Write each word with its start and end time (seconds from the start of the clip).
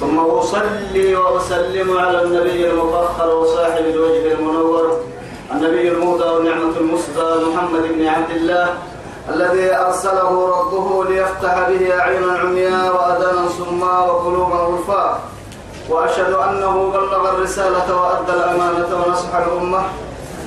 ثم 0.00 0.18
أصلي 0.18 1.16
وأسلم 1.16 1.98
على 1.98 2.22
النبي 2.22 2.70
المفخر 2.70 3.34
وصاحب 3.34 3.84
الوجه 3.84 4.32
المنور 4.32 4.96
النبي 5.52 5.88
المهدى 5.88 6.24
والنعمة 6.24 6.76
المسدى 6.80 7.44
محمد 7.54 7.82
بن 7.82 8.06
عبد 8.06 8.30
الله 8.30 8.68
الذي 9.34 9.74
أرسله 9.76 10.30
ربه 10.60 11.04
ليفتح 11.04 11.68
به 11.68 11.98
أعينا 12.00 12.32
عمياء 12.38 12.94
وأذانا 12.96 13.48
صما 13.58 13.98
وقلوبا 14.00 14.54
غلفاء 14.56 15.20
وأشهد 15.88 16.32
أنه 16.32 16.90
بلغ 16.92 17.30
الرسالة 17.30 17.96
وأدى 17.96 18.32
الأمانة 18.32 18.88
ونصح 19.06 19.34
الأمة 19.36 19.82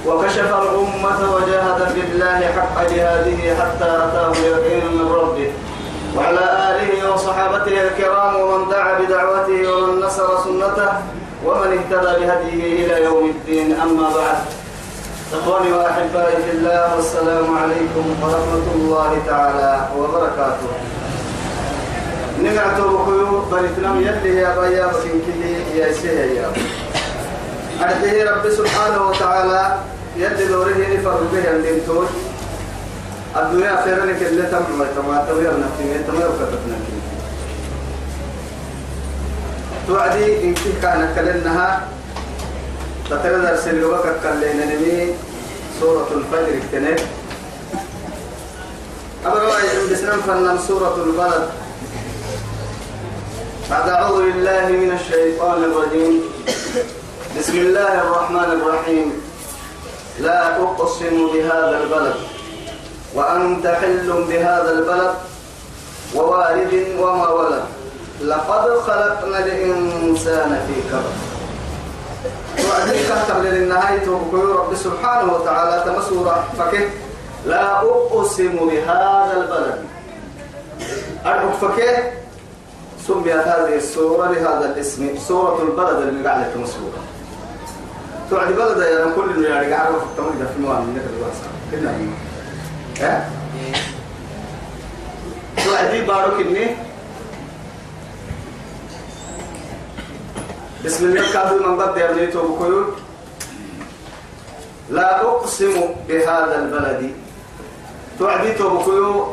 وكشف 0.08 0.50
الأمة 0.62 1.36
وجاهد 1.36 1.96
بالله 1.96 2.40
حق 2.56 2.84
جهاده 2.90 3.56
حتى 3.56 3.86
أتاه 3.86 4.32
اليقين 4.32 4.84
من 4.98 5.12
ربه. 5.12 5.52
وعلى 6.18 6.46
آله 6.70 7.14
وصحابته 7.14 7.82
الكرام 7.88 8.36
ومن 8.36 8.70
دعا 8.70 9.00
بدعوته 9.00 9.74
ومن 9.74 10.00
نصر 10.00 10.44
سنته 10.44 10.92
ومن 11.46 11.70
اهتدى 11.78 12.12
بهديه 12.20 12.86
إلى 12.86 13.04
يوم 13.04 13.26
الدين. 13.30 13.80
أما 13.82 14.10
بعد 14.16 14.38
إخواني 15.34 15.72
وأحبائي 15.74 16.36
في 16.44 16.52
الله 16.52 16.96
والسلام 16.96 17.58
عليكم 17.58 18.06
ورحمة 18.22 18.68
الله 18.76 19.12
تعالى 19.28 19.88
وبركاته. 19.98 20.72
نقعد 22.44 22.82
بخيو 22.82 23.42
بنتنام 23.52 24.02
يلي 24.02 24.36
يا 24.36 24.50
بيا 24.60 24.86
بكين 24.86 25.22
كلي 25.26 25.80
يا 25.80 25.94
سيه 25.94 26.42
يا 26.42 26.48
أرده 27.82 28.32
رب 28.32 28.50
سبحانه 28.50 29.10
وتعالى 29.10 29.78
يلي 30.18 30.46
دوره 30.46 30.78
نفر 30.94 31.18
به 31.32 31.44
عندهم 31.50 32.06
الدنيا 33.36 33.82
خيرا 33.84 34.06
لك 34.06 34.22
اللي 34.22 34.44
تم 34.44 34.80
ما 34.80 34.86
تما 34.96 35.26
توير 35.30 35.54
نفسي 35.60 36.04
تما 36.08 36.28
وكتبنا 36.28 36.78
توعدي 39.88 40.44
إن 40.44 40.54
كان 40.82 41.14
كلنها 41.16 41.88
تترى 43.10 43.42
درس 43.42 43.68
الوقت 43.68 44.06
كلنا 44.24 44.66
نمي 44.66 45.16
سورة 45.80 46.08
الفجر 46.16 46.58
اكتنب 46.58 47.00
أبرا 49.26 49.48
بسنم 49.92 50.22
فنم 50.28 50.60
سورة 50.68 50.96
البلد. 51.06 51.50
بعد 53.70 53.90
أعوذ 53.90 54.24
بالله 54.26 54.68
من 54.68 54.92
الشيطان 54.92 55.64
الرجيم. 55.64 56.22
بسم 57.40 57.58
الله 57.58 57.94
الرحمن 58.02 58.50
الرحيم. 58.62 59.08
لا 60.20 60.58
أقسم 60.64 61.28
بهذا 61.34 61.80
البلد. 61.84 62.16
وأنت 63.16 63.68
حل 63.68 64.26
بهذا 64.30 64.72
البلد 64.72 65.14
ووالد 66.16 66.88
وما 67.00 67.30
ولد 67.30 67.64
لقد 68.22 68.80
خلقنا 68.80 69.40
الإنسان 69.40 70.68
في 70.68 70.76
كبد. 70.92 71.18
وعدين 72.70 73.04
كتب 73.04 73.44
للنهاية 73.44 74.10
وقول 74.10 74.56
رب 74.56 74.76
سبحانه 74.76 75.34
وتعالى 75.34 75.84
تمسورة 75.86 76.44
فكه. 76.58 76.90
لا 77.46 77.82
أقسم 77.82 78.56
بهذا 78.70 79.34
البلد. 79.38 79.86
أدعوك 81.26 81.54
فكه. 81.54 82.12
سميت 83.08 83.36
هذه 83.36 83.76
السورة 83.76 84.32
لهذا 84.32 84.66
الاسم. 84.66 85.18
سورة 85.28 85.62
البلد 85.62 86.08
اللي 86.08 86.30
قاعدة 86.30 86.56
مسورة 86.56 87.02
توعد 88.30 88.48
بلد 88.48 88.78
يا 88.78 89.12
كل 89.16 89.30
اللي 89.30 89.50
يعني 89.50 89.74
قاعد 89.74 89.88
في 89.88 90.04
التمرين 90.04 90.48
في 90.56 90.62
موان 90.62 90.82
من 90.82 91.02
الواسع 91.18 91.52
كنا 91.72 91.92
ها؟ 93.02 93.30
توعدي 95.66 96.02
بارك 96.02 96.46
إني؟ 96.46 96.66
بسم 100.86 101.06
الله 101.06 101.34
كافي 101.34 101.56
من 101.56 101.82
قد 101.82 101.98
يرنيته 101.98 102.42
بكيول 102.42 102.86
لا 104.90 105.22
أقسم 105.22 105.74
بهذا 106.08 106.56
البلد. 106.60 107.14
توعديته 108.20 108.70
بكيول 108.70 109.26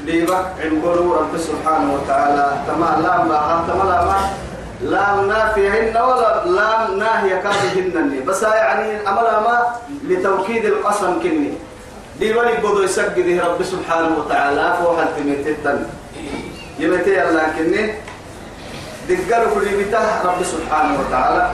ليبك 0.00 0.46
عنقلوا 0.62 1.16
رب 1.16 1.38
سبحانه 1.38 1.94
وتعالى. 1.94 2.46
تما 2.66 2.90
لا 3.02 3.14
ما 3.24 3.64
تما 3.68 3.84
لا 3.90 3.98
ما. 4.04 4.18
لا 4.82 5.06
نافيهن 5.26 5.96
ولا 5.96 6.44
لا 6.46 6.90
ناهي 6.98 7.42
كافهن 7.42 8.22
بس 8.26 8.42
يعني 8.42 9.08
أملا 9.08 9.40
ما 9.40 9.56
لتوكيد 10.08 10.64
القسم 10.64 11.22
كني. 11.22 11.52
دي 12.20 12.34
ولي 12.34 12.56
بدو 12.62 12.82
يسجد 12.82 13.40
رب 13.40 13.62
سبحانه 13.62 14.18
وتعالى. 14.18 14.64
فوق 14.82 14.98
التمتتن 14.98 15.78
يمتي 16.78 17.22
الله 17.22 17.46
كني. 17.58 17.94
دقلوا 19.08 19.54
كل 19.54 19.66
بتاه 19.84 20.22
رب 20.24 20.40
سبحانه 20.44 21.00
وتعالى. 21.00 21.50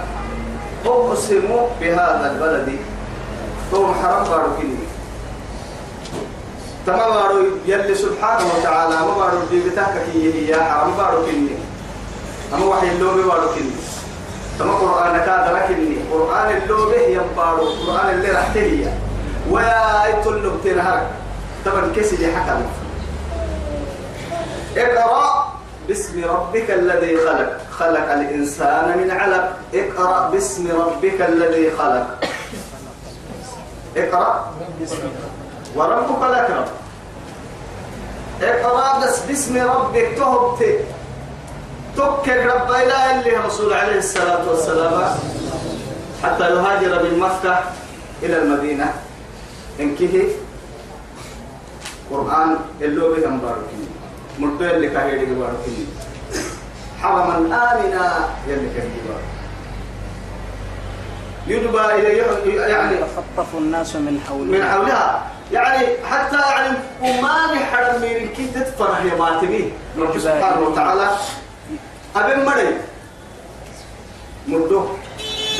أقسم 0.87 1.48
بهذا 1.81 2.26
البلد. 2.32 2.69
ثم 3.72 3.87
حرم 4.03 4.25
بارو 4.25 4.50
كني. 4.60 4.84
تما 6.87 7.09
بارو 7.09 7.38
يلي 7.66 7.94
سبحانه 7.94 8.44
وتعالى. 8.54 8.97
ما 8.97 9.15
بارو 9.19 9.38
دي 9.50 9.60
بتاه 9.71 9.97
كي 10.12 10.21
هي. 10.34 10.53
حرم 10.54 10.92
بارو 10.97 11.27
كني. 11.27 11.56
أما 12.54 12.65
وحي 12.66 12.88
اللوبي 12.88 13.22
بارو 13.22 13.48
كني. 13.56 13.77
تما 14.59 14.72
قرآن 14.72 15.16
كاد 15.27 15.47
لكني 15.56 15.97
قرآن 16.12 16.48
اللوبي 16.56 17.16
ينبارو 17.16 17.65
قرآن 17.87 18.09
اللي 18.15 18.31
رحته 18.31 18.92
ويا 19.50 20.06
يتلو 20.09 20.50
بتنهرك 20.59 21.06
طبعا 21.66 21.93
كسي 21.97 22.37
حكم 22.37 22.62
اقرأ 24.77 25.50
باسم 25.88 26.25
ربك 26.25 26.71
الذي 26.71 27.16
خلق. 27.16 27.60
خلق 27.71 28.12
الإنسان 28.12 28.99
من 28.99 29.10
علق. 29.10 29.56
اقرأ 29.75 30.31
باسم 30.31 30.71
ربك 30.81 31.21
الذي 31.21 31.71
خلق. 31.71 32.06
اقرأ. 33.97 34.53
وربك 35.77 36.22
الأكرم 36.22 36.65
اقرأ 38.43 38.99
بس 39.05 39.19
باسم 39.19 39.56
ربك 39.56 40.09
تهبت 40.16 40.84
تكك 41.97 42.28
رب 42.28 42.71
إله 42.71 43.21
اللي 43.21 43.37
رسول 43.37 43.72
عليه 43.72 43.99
الصلاة 43.99 44.49
والسلام 44.50 45.19
حتى 46.22 46.44
يهاجر 46.50 47.16
مكة 47.16 47.60
إلى 48.22 48.39
المدينة. 48.39 48.94
إنكه 49.80 50.24
قرآن 52.10 52.56
اللي 52.80 53.00
بهم 53.00 53.38
باركين 53.38 53.88
ملتو 54.38 54.64
اللي 54.64 54.88
كهيدي 54.88 55.34
باركين 55.34 55.86
حرما 57.02 57.36
آمنا 57.36 58.28
يلي 58.48 58.68
كهيدي 58.74 59.00
باركين 59.08 59.41
يدبى 61.46 61.80
إلى 61.80 62.18
يعني 62.70 62.96
يتخطف 62.96 63.54
الناس 63.54 63.96
من 63.96 64.20
حولها. 64.28 64.44
من 64.58 64.64
حولها. 64.70 65.26
يعني 65.52 65.86
حتى 66.10 66.36
يعني 66.36 66.78
وما 67.02 67.54
نحرم 67.54 68.00
من 68.00 68.28
كي 68.36 68.47
تتفرح 68.54 69.04
يا 69.04 69.14
ماتمي. 69.18 69.72
رب 69.98 70.18
سبحانه 70.18 70.60
وتعالى. 70.60 71.10
أبن 72.16 72.44
مري. 72.44 72.74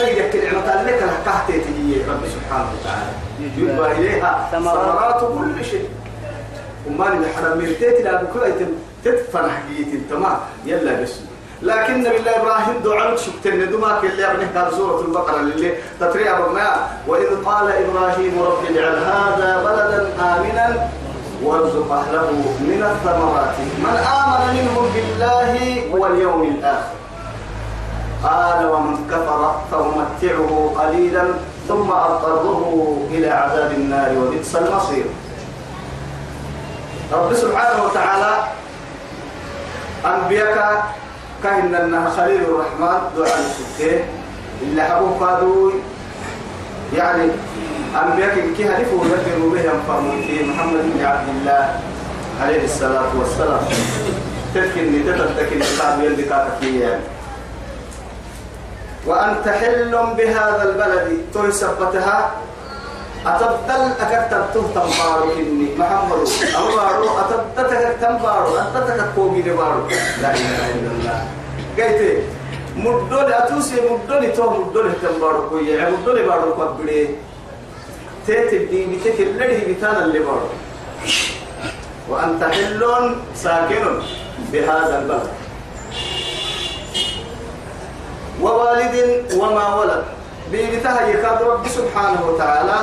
تجد 0.00 0.32
كلمة 0.32 0.82
لك 0.82 1.02
لكهتي 1.02 1.61
تجي 1.61 2.02
رب 2.08 2.23
سبحانه 2.37 2.69
وتعالى. 2.75 3.12
يدبى 3.41 3.87
إليها 3.87 4.49
ثمرات. 4.52 5.20
كل 5.20 5.64
شيء. 5.64 5.88
وما 6.87 7.08
نحرم 7.08 7.58
من 7.58 7.75
تيتي 7.81 8.02
لا 8.02 8.23
بكل 8.23 8.41
تتفرح 9.05 9.62
جيت 9.69 10.11
تمام 10.11 10.38
يلا 10.67 11.02
بس. 11.02 11.12
لكن 11.62 12.02
بالله 12.02 12.37
إبراهيم 12.37 12.76
دعاء 12.85 13.17
شكتن 13.17 13.70
دماك 13.70 14.05
اللي 14.05 14.31
ابنه 14.31 14.49
قال 14.55 14.73
سوره 14.73 15.00
البقرة 15.00 15.41
اللي 15.41 15.73
تطريع 16.00 16.38
ربنا 16.38 16.87
وإذ 17.06 17.44
قال 17.44 17.67
إبراهيم 17.73 18.43
رب 18.43 18.64
اجعل 18.70 18.97
هذا 18.99 19.50
بلدا 19.64 20.00
آمنا 20.20 20.88
وارزق 21.43 21.93
أهله 21.93 22.31
من 22.61 22.82
الثمرات. 22.93 23.56
من 23.85 23.97
آمن 23.97 24.56
منهم 24.56 24.85
بالله 24.94 25.82
واليوم 25.93 26.43
الآخر. 26.43 27.00
قال 28.25 28.67
ومن 28.67 28.96
كفر 29.11 29.61
فأمتعه 29.70 30.50
قليلا 30.78 31.25
ثم 31.69 31.90
أضطره 31.90 32.99
إلى 33.11 33.31
عذاب 33.31 33.72
النار 33.72 34.11
وبئس 34.19 34.56
المصير. 34.56 35.05
رب 37.12 37.34
سبحانه 37.34 37.84
وتعالى 37.84 38.32
انبياء 40.05 40.84
كهن 41.43 41.75
أنها 41.75 42.11
خليل 42.11 42.40
الرحمن 42.40 42.99
دعاء 43.17 43.38
السكين 43.38 44.00
إلا 44.62 44.84
حبوا 44.84 45.26
قادوا 45.26 45.70
يعني 46.96 47.31
أنبياء 48.05 48.34
كي 48.56 48.64
هلفوا 48.69 49.05
يدروا 49.05 49.50
بهم 49.52 49.78
فرموتي 49.88 50.44
محمد 50.44 50.82
بن 50.94 51.05
عبد 51.05 51.28
الله 51.28 51.81
عليه 52.43 52.64
الصلاة 52.64 53.11
والسلام. 53.19 53.61
تذكرني 54.55 54.99
تتذكرني 55.02 55.64
قام 55.81 56.05
يلي 56.05 56.26
يعني 56.81 57.00
وأنت 59.06 59.49
حل 59.49 59.93
بهذا 60.17 60.62
البلد 60.62 61.19
تهسبتها 61.35 62.31
أتبدل 63.26 63.82
أكتب 64.00 64.44
تهتم 64.55 64.88
بارو 64.99 65.32
إني. 65.32 65.69
محمد 65.79 66.29
أمبارو 66.56 67.08
أتبدل 67.19 68.00
تنبارو. 68.00 68.56
أتبدل 68.56 69.00
كوبي 69.17 69.43
بارو 69.43 69.88
لا 70.23 70.31
إله 70.35 70.64
إلا 70.75 70.91
الله. 70.94 71.19
قلت 71.79 72.23
مدول 72.76 73.32
أتوسي 73.32 73.76
مدول 73.91 74.32
تو 74.32 74.50
مدول 74.50 74.93
تنبارو 75.02 75.49
كوي 75.49 75.69
يعني 75.69 75.97
مدول 75.97 76.23
بارو 76.23 76.55
كبري 76.55 77.17
تيت 78.26 78.52
الدين 78.52 79.00
بتك 79.00 79.20
الذي 79.20 79.73
بتانا 79.73 80.05
اللي 80.05 80.19
بارو. 80.19 80.49
وأنت 82.08 82.44
حل 82.44 82.82
ساكن 83.35 83.85
بهذا 84.52 84.99
البلد. 84.99 85.31
ووالد 88.42 89.32
وما 89.37 89.75
ولد. 89.75 90.04
بيبتها 90.52 91.08
يكاد 91.08 91.42
رب 91.42 91.69
سبحانه 91.69 92.26
وتعالى. 92.26 92.76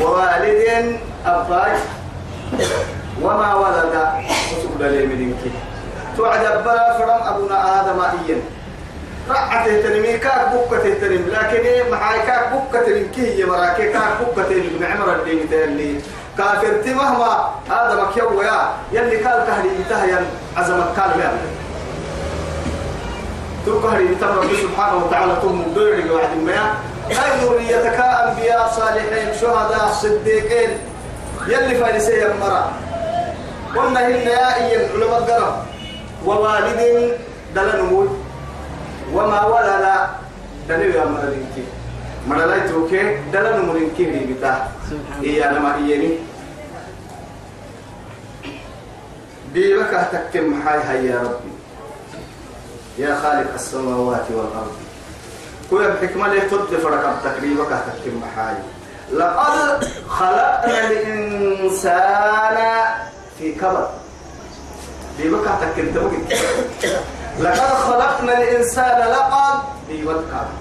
ووالد 0.00 0.96
أباك 1.26 1.78
وما 3.22 3.54
ولد. 3.54 3.94
وسبب 4.52 4.82
لي 4.82 5.06
منك 5.06 5.42
تعجب 6.18 6.64
بلا 6.64 6.98
فرم 6.98 7.28
أبونا 7.34 7.80
آدم 7.80 8.00
إيا 8.00 8.38
رعته 9.30 9.82
تنمي 9.82 10.18
كاك 10.18 10.48
بكة 10.54 10.94
تنم 10.94 11.24
لكن 11.28 11.64
إيه 11.64 11.90
محاي 11.92 12.18
كاك 12.26 12.52
بكة 12.52 12.80
تنم 12.86 13.06
كي 13.14 13.44
مراكي 13.44 13.92
كاك 13.92 14.12
بكة 14.20 14.42
تنم 14.42 14.78
معمر 14.80 15.14
اللي 15.14 15.34
متهلي 15.44 16.00
كافرتي 16.38 16.94
مهما 16.94 17.50
آدم 17.70 18.00
كيو 18.14 18.42
يا 18.42 18.68
يلي 18.92 19.16
قال 19.16 19.46
كهري 19.46 19.70
انتهى 19.78 20.18
عزمك 20.56 21.00
قال 21.00 21.10
بيعمل 21.16 21.38
يتم 23.66 24.26
رب 24.38 24.52
سبحانه 24.62 24.96
وتعالى 25.04 25.34
ثم 25.42 25.62
دوري 25.74 26.10
واحد 26.10 26.36
ما. 26.46 26.74
هاي 27.10 27.30
ذريتك 27.40 27.98
أنبياء 28.00 28.72
صالحين 28.76 29.28
شهداء 29.40 29.92
صديقين. 29.92 30.70
يلي 31.48 31.74
فارسي 31.74 32.24
مرة. 32.40 32.72
قلنا 33.76 34.00
هن 34.06 34.12
يا 34.12 34.56
إيا 34.56 34.88
علماء 34.94 35.18
القرب 35.18 35.56
ووالد 36.26 36.80
دل 37.54 37.68
نموت 37.78 38.10
وما 39.12 39.40
ولد 39.44 39.84
دل 40.68 40.80
يا 40.94 41.04
مرلينكي 41.04 41.64
مرلايتوكي 42.28 43.16
دل 43.32 43.46
نمولينكي 43.56 44.04
لي 44.04 44.34
بتا 44.34 44.68
إيا 45.22 45.52
لما 45.52 45.74
إياني. 45.74 46.10
بيبك 49.52 50.08
تكتم 50.12 50.62
حي 50.62 50.78
هيا 50.88 51.10
يا 51.10 51.18
ربي. 51.20 51.53
يا 52.98 53.20
خالق 53.22 53.54
السماوات 53.54 54.24
والأرض. 54.30 54.72
كل 55.70 55.84
الحكمة 55.84 56.26
اللي 56.26 56.40
تد 56.40 56.76
فرق 56.82 57.22
تقريبا 57.24 57.64
كتكتم 57.64 58.22
محاي. 58.22 58.54
لقد 59.12 59.88
خلقنا 60.08 60.90
الإنسان 60.90 62.56
في 63.38 63.52
كبر 63.54 63.88
بيبقى 65.18 65.52
تكتم 65.60 66.22
لقد 67.40 67.74
خلقنا 67.74 68.38
الإنسان 68.38 68.98
لقد 69.10 69.58
بيبقى 69.88 70.16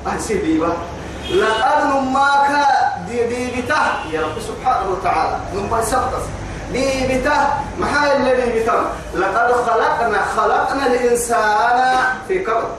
أحسي 0.07 0.33
بيبقى 0.38 0.71
لقد 1.31 1.85
نماك 1.85 2.68
دي 3.09 3.27
دي 3.27 3.62
بتاه 3.62 4.06
يا 4.12 4.21
رب 4.21 4.39
سبحانه 4.47 4.89
وتعالى. 4.91 5.39
نماك 5.56 5.83
سبقس 5.83 6.24
بيبته 6.74 7.48
محاي 7.80 8.18
الذي 8.18 8.52
بيتم 8.52 8.84
لقد 9.16 9.52
خلقنا 9.52 10.25
خلقنا 10.38 10.88
الإنسان 10.88 11.96
في 12.28 12.40
كبر 12.40 12.70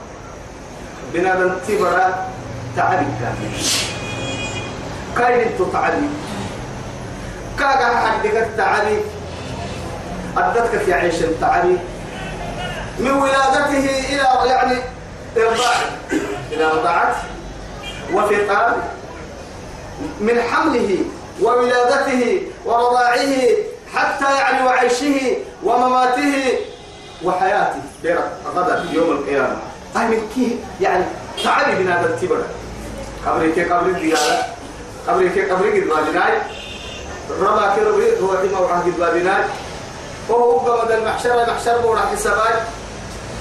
بنا 1.13 1.55
تبرا 1.67 2.27
تعبي 2.77 3.05
كامل 3.19 3.51
كاين 5.17 5.57
تتعبي 5.59 6.09
كاغا 7.59 7.95
حدك 7.95 8.47
تعبي 8.57 8.97
أدتك 10.37 10.77
في 10.85 10.93
عيش 10.93 11.15
التعبي 11.21 11.77
من 12.99 13.11
ولادته 13.11 13.89
إلى 14.09 14.49
يعني 14.49 14.77
إرضاع 15.37 15.75
إلى 16.51 16.65
رضاعته 16.71 17.17
وفطام 18.13 18.73
من 20.19 20.41
حمله 20.41 20.97
وولادته 21.41 22.41
ورضاعه 22.65 23.19
حتى 23.95 24.35
يعني 24.37 24.65
وعيشه 24.65 25.37
ومماته 25.63 26.59
وحياته. 27.23 27.81
غدا 28.55 28.85
يوم 28.91 29.11
القيامة. 29.11 29.57
هاي 29.95 30.07
من 30.07 30.29
كي 30.35 30.59
يعني 30.81 31.05
تعالي 31.43 31.83
بنا 31.83 32.01
هذا 32.01 32.07
التبر 32.09 32.41
قبري 33.25 33.51
كي 33.51 33.63
قبري 33.63 33.91
الديالة 33.91 34.43
قبري 35.07 35.29
كي 35.29 35.51
قبري 35.51 35.81
قد 35.81 35.87
بابناي 35.87 36.33
ربا 37.41 37.75
كي 37.75 37.81
ربي 37.81 38.19
هو 38.21 38.37
حما 38.37 38.59
وحا 38.59 38.79
قد 38.79 38.99
بابناي 38.99 39.43
وهو 40.29 40.83
مدى 40.83 40.95
المحشر 40.95 41.43
المحشر 41.43 41.77
بورا 41.77 41.99
حسابات 41.99 42.59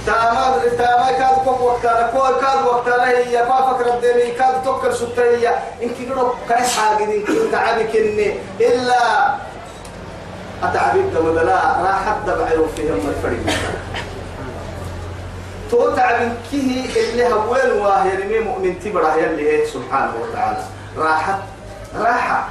تاما 0.07 0.63
تاما 0.79 1.13
كاد 1.13 1.45
كوك 1.45 1.61
وقتنا 1.61 2.11
كوك 2.15 2.41
كاد 2.41 2.67
وقتنا 2.67 3.09
هي. 3.09 3.47
فافك 3.47 3.87
ردني 3.87 4.31
كاد 4.31 4.63
توكل 4.65 4.95
ستية 4.95 5.59
إنك 5.83 6.11
قلوا 6.11 6.33
كايس 6.49 6.79
حاجة 6.79 7.05
إنك 7.05 7.27
تعبك 7.53 7.97
إلا 8.61 9.35
أتعبيك 10.71 11.05
ودلا 11.25 11.55
راح 11.83 12.09
حتى 12.09 12.39
بعيو 12.39 12.67
فيهم 12.77 13.09
الفريق. 13.09 13.41
تو 15.71 15.91
تعبين 15.97 16.35
كيه 16.51 17.11
اللي 17.11 17.27
هوين 17.33 17.71
واهي 17.73 18.17
رمي 18.17 18.39
مؤمن 18.39 18.81
تبرا 18.81 19.15
يلي 19.15 19.51
هي 19.51 19.67
سبحانه 19.67 20.13
وتعالى. 20.23 20.63
راحة 20.99 21.39
راحة. 21.99 22.49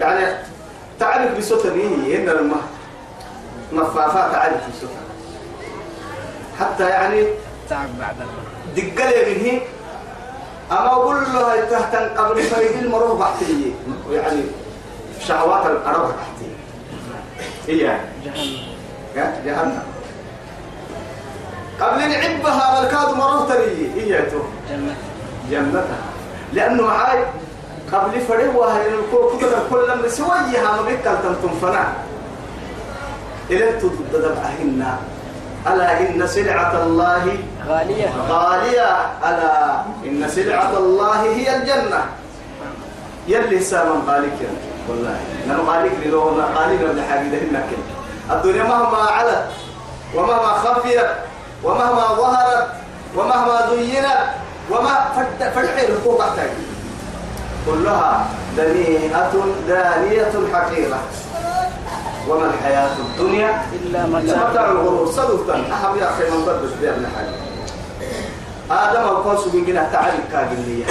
يعني 0.00 0.36
تعبك 1.00 1.30
بسوتني 1.38 2.16
هنا 2.16 2.32
المه 2.32 2.56
مفافات 3.72 4.32
تعبك 4.32 4.60
بسوتني 4.76 5.04
حتى 6.60 6.88
يعني 6.88 7.26
تعب 7.68 7.88
بعد 7.98 8.16
دقل 8.76 9.40
منه. 9.40 9.60
أما 10.72 10.92
أقول 10.92 11.16
له 11.16 11.64
تهتن 11.70 12.08
قبل 12.18 12.42
فريق 12.42 12.78
المروه 12.78 13.18
بحتيه 13.18 13.72
يعني 14.10 14.42
شهوات 15.20 15.62
تحتي 15.62 16.33
هي 17.68 17.96
جهنم. 18.24 18.56
يا 19.16 19.40
جهنم 19.44 19.82
قبل 21.80 22.00
نعبها 22.08 23.14
مروه 23.14 23.48
تري 23.48 23.90
هي 23.96 24.22
تو 24.22 24.38
جنة 24.70 24.94
جنتها. 25.50 25.98
لأنه 26.52 26.82
معاي 26.82 27.24
قبل 27.92 28.20
فريوها 28.20 28.86
الكل 28.86 29.40
كل 29.40 29.52
كل 29.70 30.02
من 30.02 30.08
سويها 30.08 30.76
ما 30.76 30.82
بيكل 30.82 31.16
تنتم 31.22 31.54
فنا 31.62 31.92
إلى 33.50 33.72
تضد 33.72 34.36
أهنا 34.44 34.98
ألا 35.66 36.00
إن 36.00 36.26
سلعة 36.26 36.82
الله 36.82 37.38
غالية. 37.68 38.08
غالية. 38.28 38.90
ألا 39.24 39.80
إن 40.06 40.28
سلعة 40.28 40.78
الله 40.78 41.22
هي 41.22 41.56
الجنة. 41.56 42.04
يلي 43.28 43.60
سامن 43.60 44.02
غالك 44.08 44.36
يعني. 44.40 44.73
والله. 44.88 45.16
نحن 45.48 45.60
غالك 45.60 45.92
لو 46.06 46.22
غالك 46.56 46.80
من 46.80 47.04
حاجة 47.10 47.50
هناك 47.50 47.68
الدنيا 48.30 48.62
مهما 48.62 48.98
علت 48.98 49.46
ومهما 50.14 50.52
خفيت 50.64 51.10
ومهما 51.64 52.06
ظهرت 52.16 52.66
ومهما 53.16 53.70
زينت 53.70 54.18
وما 54.70 54.94
فالحيل 55.54 55.94
فوق 56.04 56.24
كلها 57.66 58.26
دنيئة 58.56 59.32
دانية 59.68 60.32
حقيرة 60.52 60.98
وما 62.28 62.46
الحياة 62.46 62.90
الدنيا 62.98 63.62
إلا 63.72 64.06
متاع. 64.06 64.70
الغرور. 64.70 65.12
صدقا 65.12 65.54
أهم 65.54 65.98
يا 65.98 66.10
أخي 66.10 66.30
من 66.30 66.44
بدش 66.46 66.72
بيرنا 66.80 67.08
حاجة. 67.16 67.34
آدم 68.70 69.00
القوس 69.08 69.48
بيجينا 69.48 69.88
تعالي 69.92 70.18
كاجلية 70.32 70.84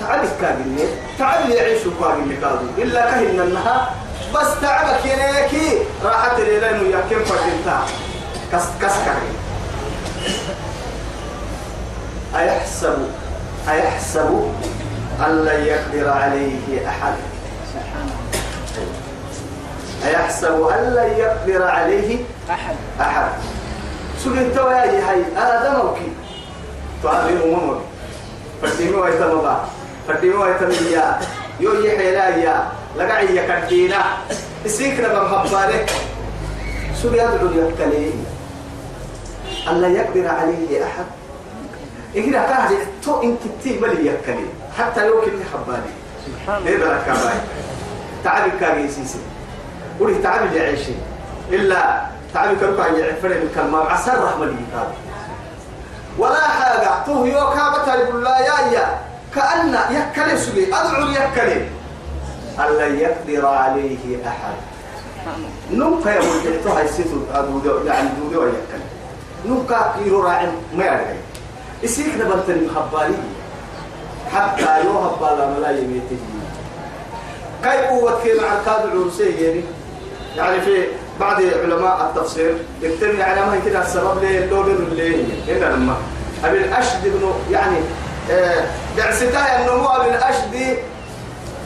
تعالي 0.00 0.28
كاجلية 0.40 0.86
تعالي 1.18 1.54
يعيش 1.54 1.80
كاجلية 2.00 2.36
كادو 2.40 2.66
إلا 2.78 3.10
كهن 3.10 3.40
النها 3.40 3.90
بس 4.34 4.46
تعبك 4.62 5.04
يناكي 5.04 5.78
راحت 6.04 6.40
ليلين 6.40 6.80
وياكم 6.80 7.24
فردنتا 7.24 7.82
كس 8.52 8.62
كس 8.82 8.92
كاجلية 9.04 9.38
أيحسب 12.36 12.98
أيحسب 13.68 14.52
أن 15.26 15.44
لن 15.44 15.64
يقدر 15.64 16.10
عليه 16.10 16.88
أحد؟ 16.88 17.14
أيحسب 20.06 20.62
أن 20.62 20.94
لن 20.94 21.12
يقدر 21.18 21.66
عليه 21.66 22.18
أحد. 22.50 22.76
أحد 23.00 23.30
سجن 24.24 24.54
تواي 24.54 25.02
هاي. 25.02 25.22
آدم 25.36 25.86
وكي 25.88 26.12
تعالي 27.02 27.44
أمم 27.44 27.78
فديمي 28.62 28.96
ويتمضى. 28.96 29.56
فديمي 30.08 30.34
ويتميا 30.34 31.18
يو 31.60 31.72
يحيلا 31.72 32.28
يا 32.28 32.68
لقعي 32.96 33.36
يكدينا 33.36 34.04
اسيكنا 34.66 35.08
بمحبالك 35.08 35.90
شو 37.02 37.08
يدعو 37.08 37.48
يكتلي 37.54 38.12
ألا 39.68 39.88
يقدر 39.88 40.28
عليه 40.28 40.84
أحد. 40.84 41.04
إذا 42.14 42.40
كان 42.40 42.78
تو 43.04 43.22
إن 43.22 43.36
كتير 43.36 43.80
ملي 43.80 44.06
يكلي 44.06 44.46
حتى 44.78 45.06
لو 45.06 45.20
كنت 45.20 45.42
حبالي 45.52 45.92
الله. 46.48 46.76
بلا 46.76 46.98
كباي 47.06 47.38
تعب 48.24 48.50
كاجي 48.60 48.88
سيسي. 48.88 49.18
ولي 50.00 50.18
تعب 50.22 50.52
يعيشي 50.52 50.92
إلا 51.50 52.00
تعب 52.34 52.56
كركا 52.60 52.86
يعفر 52.86 53.28
من 53.28 53.50
كلمة 53.54 53.78
عسى 53.78 54.10
الرحمة 54.12 54.46
لي 54.46 54.56
ولا 56.18 56.40
حاجة. 56.40 57.04
تو 57.06 57.24
يو 57.24 57.50
كابتا 57.50 57.94
يقول 57.94 58.24
لا 58.24 58.38
يا 58.38 58.72
يا. 58.72 58.98
كأن 59.38 59.78
يكلي 59.90 60.38
سبي. 60.38 60.66
أدعو 60.74 61.08
يكلي 61.10 61.68
ألا 62.58 62.86
يقدر 62.86 63.46
عليه 63.46 64.26
أحد. 64.26 64.54
نم 65.72 66.02
كيا 66.02 66.20
ولد 66.20 66.60
تو 66.64 66.70
هاي 66.70 66.88
سيتو 66.88 67.20
أدو 67.34 67.60
يعني 67.86 68.08
دودو 68.18 68.42
يكلي 68.42 68.86
نم 69.46 69.66
كاكيرو 69.66 70.22
راعي 70.22 70.46
ما 70.76 70.84
يعرف 70.84 71.06
يسيك 71.82 72.14
نبلتني 72.14 72.66
محبالي 72.66 73.14
حتى 74.32 74.84
يو 74.84 74.98
هبالا 74.98 75.50
ملا 75.50 75.70
يميتي 75.70 76.16
كيف 77.62 77.80
قوة 77.90 78.22
كي 78.22 78.34
مع 78.34 78.58
الكاد 78.58 78.92
العرسي 78.92 79.30
يعني؟ 79.44 79.62
يعني 80.36 80.60
في 80.60 80.84
بعض 81.20 81.36
علماء 81.42 82.12
التفسير 82.14 82.54
يكتب 82.82 83.20
على 83.20 83.40
ما 83.40 83.60
كده 83.66 83.82
السبب 83.82 84.22
ليه 84.22 84.44
اللون 84.44 84.70
اللي 84.70 85.24
هنا 85.48 85.74
لما 85.74 85.96
أبي 86.44 86.58
الأشد 86.58 87.02
بن 87.04 87.32
يعني 87.50 87.76
آه، 88.30 88.64
دعستاي 88.96 89.60
النمو 89.60 89.88
أبي 89.88 90.08
الأشد 90.08 90.78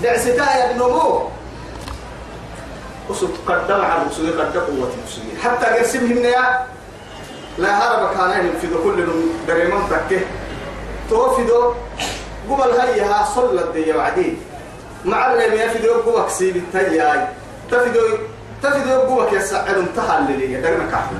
دعستاي 0.02 0.70
النمو. 0.70 1.28
وصلت 3.08 3.30
قدم 3.46 3.80
على 3.80 4.02
المسلمين 4.02 4.32
قد 4.32 4.56
قوة 4.56 4.92
المسلمين 4.98 5.38
حتى 5.42 5.66
قسمهم 5.66 6.24
يا. 6.24 6.66
لا 7.58 7.78
هرب 7.78 8.14
كان 8.14 8.50
في 8.60 8.66
كل 8.84 9.06
دريمان 9.48 9.82
تكه. 9.90 10.20
توفدو. 11.10 11.72
قبل 12.50 12.80
هيها 12.80 13.28
صلت 13.34 13.72
دي 13.74 13.92
وعدين 13.92 14.40
مع 15.04 15.32
اللي 15.32 15.60
يفيدو 15.64 15.92
قوك 15.92 16.28
سيب 16.28 16.56
التياي. 16.56 17.26
تفيدو 17.70 18.00
تفيدو 18.62 19.00
قوك 19.00 19.32
يسعد 19.32 19.74
انتهى 19.74 20.18
اللي 20.18 20.60
دقنا 20.60 20.90
كافر 20.90 21.16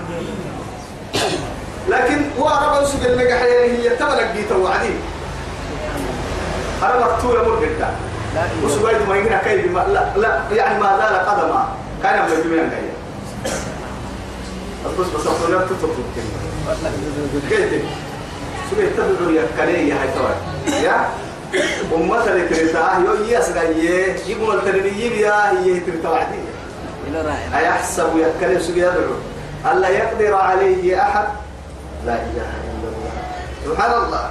لكن 1.88 2.30
هو 2.38 2.82
يسوق 2.82 3.04
اللي 3.04 3.34
حياة 3.34 3.66
هي 3.66 3.88
تبلك 3.96 4.32
جيت 4.37 4.52
وعدين 4.52 5.00
أنا 6.82 7.06
مرقدة 7.42 7.88
لا 8.34 8.44
إله 8.44 8.64
وسوق 8.64 9.08
ما 9.08 9.16
يجينا 9.16 9.42
كيف 9.42 9.72
ما 9.72 9.80
لا 9.80 10.12
لا 10.16 10.40
يعني 10.52 10.80
ما 10.80 10.96
زال 10.98 11.28
قدما 11.28 11.68
كان 12.02 12.26
من 12.26 12.32
الجميع 12.32 12.64
جاية 12.64 12.92
بس 14.98 15.06
بس 15.06 15.26
أقول 15.26 15.52
لك 15.52 15.68
تطلب 15.68 16.04
كيف 17.48 17.82
سوق 18.70 18.78
تبدو 18.96 19.30
يا 19.30 19.46
كلية 19.58 19.94
هاي 19.94 20.08
توي 20.14 20.82
يا؟ 20.82 21.08
أمة 21.94 22.24
اللي 22.24 22.48
تريتها 22.48 22.98
يو 22.98 24.16
يقول 24.26 24.64
تريني 24.64 25.04
يبيا 25.06 25.50
هي 25.50 25.80
تريتها 25.80 26.10
وعدين 26.10 26.44
إلى 27.08 27.20
رائع 27.20 27.58
أيحسب 27.58 28.10
يكلم 28.16 28.60
سوق 28.60 28.76
يدعو 28.76 29.14
ألا 29.72 29.88
يقدر 29.88 30.34
عليه 30.34 31.02
أحد؟ 31.02 31.24
لا 32.06 32.14
إله 32.14 32.52
إلا 32.64 32.88
الله. 32.88 33.12
سبحان 33.66 34.04
الله. 34.04 34.30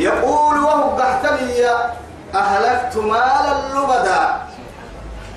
يقول 0.00 0.56
وهو 0.64 0.96
قحتني 0.98 1.66
أهلكت 2.34 2.96
مالا 2.96 3.54
لبدا. 3.74 4.20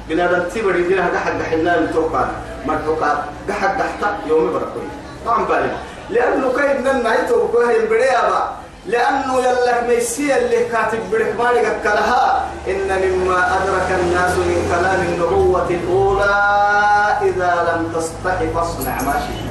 بنادم 0.09 0.43
تبري 0.49 0.83
بنا 0.83 1.05
قحد 1.15 1.41
قحنا 1.41 1.77
التوقع 1.77 2.25
مرتوقع 2.65 3.13
قحد 3.49 3.81
قحتا 3.81 4.09
يومي 4.27 4.53
بركوي. 4.53 4.87
طبعا 5.25 5.45
بالي 5.45 5.71
لأنه 6.09 6.47
كيف 6.57 6.77
ننا 6.87 7.11
يتوقع 7.19 7.71
البريابة 7.71 8.39
لأنه 8.85 9.39
يلك 9.39 9.83
ميسي 9.87 10.37
اللي 10.37 10.65
كاتب 10.65 10.99
برحماني 11.11 11.61
كلها 11.83 12.45
إن 12.67 12.89
مما 13.03 13.37
أدرك 13.57 13.89
الناس 13.99 14.31
من 14.31 14.59
كلام 14.71 15.01
النبوة 15.01 15.67
الأولى 15.69 16.35
إذا 17.21 17.51
لم 17.69 17.81
تستحي 17.95 18.47
فاصنع 18.55 19.01
ما 19.01 19.13
شئت 19.13 19.42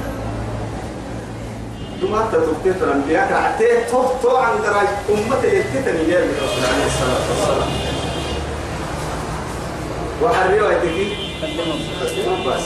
أنت 2.03 2.35
تبتيت 2.35 2.83
الأنبياء 2.83 3.29
كعتيه 3.29 3.87
تو 3.91 4.03
تو 4.23 4.37
عن 4.37 4.61
دراج 4.61 4.87
أمة 5.09 5.43
يتتني 5.43 6.11
يا 6.11 6.19
الرسول 6.19 6.65
عليه 6.73 6.85
الصلاة 6.85 7.23
والسلام. 7.29 7.69
وحريوا 10.23 10.71
يتكي 10.71 11.15
قدمهم 11.43 11.79
بس. 12.47 12.63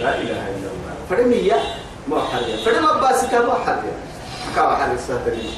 لا 0.00 0.14
إله 0.14 0.48
إلا 0.48 0.68
الله. 0.70 0.94
فرمية 1.10 1.56
ما 2.08 2.20
حرية. 2.20 2.64
فرم 2.64 2.86
أباسي 2.86 3.26
كما 3.26 3.54
حرية. 3.66 3.96
كما 4.56 4.76
حرية 4.76 4.94
الساترين 4.94 5.50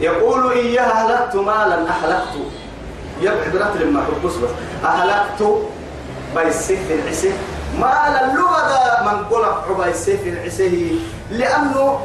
يقول 0.00 0.52
إياها 0.52 1.20
أهلكت 1.20 1.36
مالا. 1.36 1.88
أهلكت. 1.88 2.34
يبقى 3.20 3.50
برات 3.50 3.76
لما 3.76 4.04
حبس 4.04 4.34
بس. 4.34 4.50
أهلكت 4.84 5.58
بيسيف 6.36 6.90
العسي 6.90 7.32
مالا 7.80 8.32
لغدا 8.34 9.02
من 9.02 9.24
قول 9.24 9.44
عبا 9.44 9.86
السيف 9.88 10.26
العسي 10.26 10.98
لأنه 11.30 12.00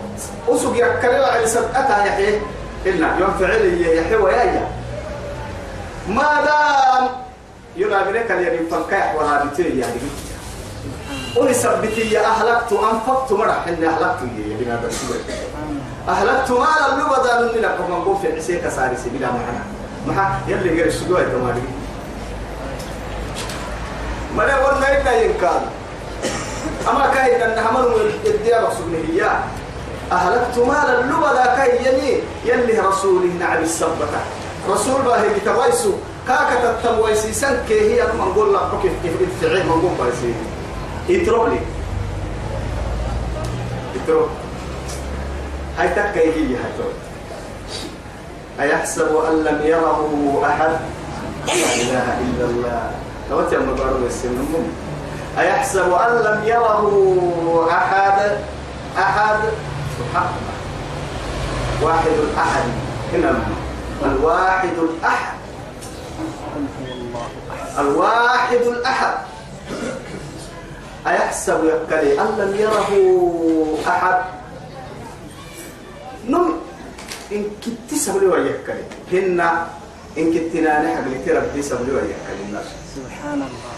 أسوق 0.49 0.73
يكلم 0.77 1.23
على 1.23 1.47
سبقتها 1.47 2.05
يحيى 2.05 2.41
إلا 2.85 3.07
يوم 3.19 3.31
فعل 3.39 3.81
يحيى 3.81 4.15
ويايا. 4.15 4.67
ما 6.07 6.29
دام 6.45 7.09
يلا 7.77 8.03
منك 8.11 8.31
اللي 8.31 8.57
ينفكح 8.57 9.15
ولا 9.15 9.43
بتي 9.45 9.63
يعني 9.79 9.99
قولي 11.35 11.53
سبتي 11.53 12.13
يا 12.13 12.25
أهلكت 12.25 12.73
أنفقت 12.73 13.31
مرح 13.31 13.67
إني 13.67 13.87
أهلكت 13.87 14.19
يا 14.21 14.57
بنادم 14.59 14.89
أهلكت 16.09 16.51
مالا 16.51 17.01
لبدا 17.01 17.41
من 17.41 17.61
لك 17.61 18.17
في 18.21 18.35
عسيك 18.35 18.69
سارسي 18.69 19.09
بلا 19.09 19.27
محنا 19.27 19.63
محا 20.07 20.39
يلي 20.47 20.69
غير 20.69 20.85
السجوع 20.85 21.19
تمالي 21.23 21.61
ما 24.35 24.43
لا 24.43 24.65
ورنا 24.65 25.01
إلا 25.01 25.21
ينكاد 25.21 25.61
أما 26.89 27.07
كاين 27.13 27.41
أن 27.41 27.63
حمل 27.67 28.11
الديار 28.25 28.67
رسوله 28.67 29.03
إياه 29.13 29.43
أهلكت 30.11 30.57
مالا 30.57 31.01
لبدا 31.01 31.45
كاي 31.55 31.85
يلي 31.85 32.21
يلي 32.45 32.79
رسوله 32.79 33.33
نعم 33.39 33.63
السبتة 33.63 34.21
رسول 34.69 35.01
الله 35.01 35.25
يتويسو 35.25 35.91
كاكا 36.27 36.81
تتويسي 36.83 37.33
سن 37.33 37.57
كي 37.67 37.79
هي 38.01 38.05
من 38.13 38.33
قول 38.35 38.53
لك 38.53 38.61
كيف 38.81 38.93
كيف 39.03 39.13
الفعل 39.21 39.65
من 39.65 39.71
قول 39.71 39.91
بايسي 39.99 40.33
اترك 41.09 41.49
لي 41.49 41.59
اترك 43.95 44.29
هاي 45.77 45.89
تكا 45.89 46.21
هي 46.21 46.55
هاي 46.55 46.71
تو 46.77 46.83
أيحسب 48.59 49.15
أن 49.15 49.43
لم 49.43 49.61
يره 49.63 50.41
أحد 50.45 50.71
لا 51.47 51.53
إله 51.75 52.17
إلا 52.21 52.45
الله 52.45 52.91
لو 53.29 53.41
تيم 53.49 53.75
بارو 53.75 54.05
السنم 54.05 54.71
أيحسب 55.39 55.93
أن 55.93 56.13
لم 56.15 56.43
يره 56.45 57.67
أحد؟ 57.71 58.37
أحد؟ 58.97 59.39
سبحان 59.99 60.29
واحد 61.81 62.07
الأحد. 62.07 62.63
هنا 63.13 63.39
الواحد 64.05 64.69
الأحد. 64.77 65.37
الواحد 67.79 68.61
الأحد. 68.61 69.13
أيحسب 71.07 71.59
يكلي 71.63 72.21
أن 72.21 72.27
لم 72.37 72.55
يره 72.55 72.91
أحد؟ 73.87 74.21
نم. 76.27 76.51
إن 77.31 77.45
كنت 77.65 77.99
سبلي 77.99 78.25
ويكلي 78.27 78.83
هن 79.11 79.51
إن 80.17 80.33
كنت 80.33 80.55
ناني 80.55 80.95
حق 80.95 81.07
لتربي 81.07 81.61
سبلي 81.61 81.91
ويكلي 81.91 82.43
الناس 82.49 82.65
سبحان 82.95 83.41
الله. 83.47 83.73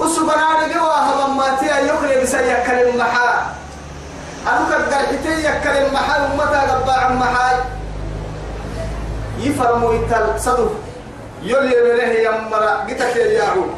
وسبحان 0.00 0.70
جوا 0.70 0.94
هذا 0.94 1.26
ما 1.26 1.56
تيا 1.60 1.78
يكلي 1.78 2.22
بس 2.22 2.34
يكلي 2.34 2.90
المحا. 2.90 3.54
أنك 4.46 4.70
الدرحتي 4.80 5.34
يكلي 5.44 5.86
المحا 5.86 6.16
ومتى 6.24 6.60
قبع 6.72 7.08
المحا. 7.08 7.64
يفرموا 9.40 9.94
يتل 9.94 10.40
صدف 10.40 10.70
يولي 11.42 11.76
منه 11.84 12.12
يمرا 12.26 12.70
قتك 12.88 13.16
يعود. 13.16 13.70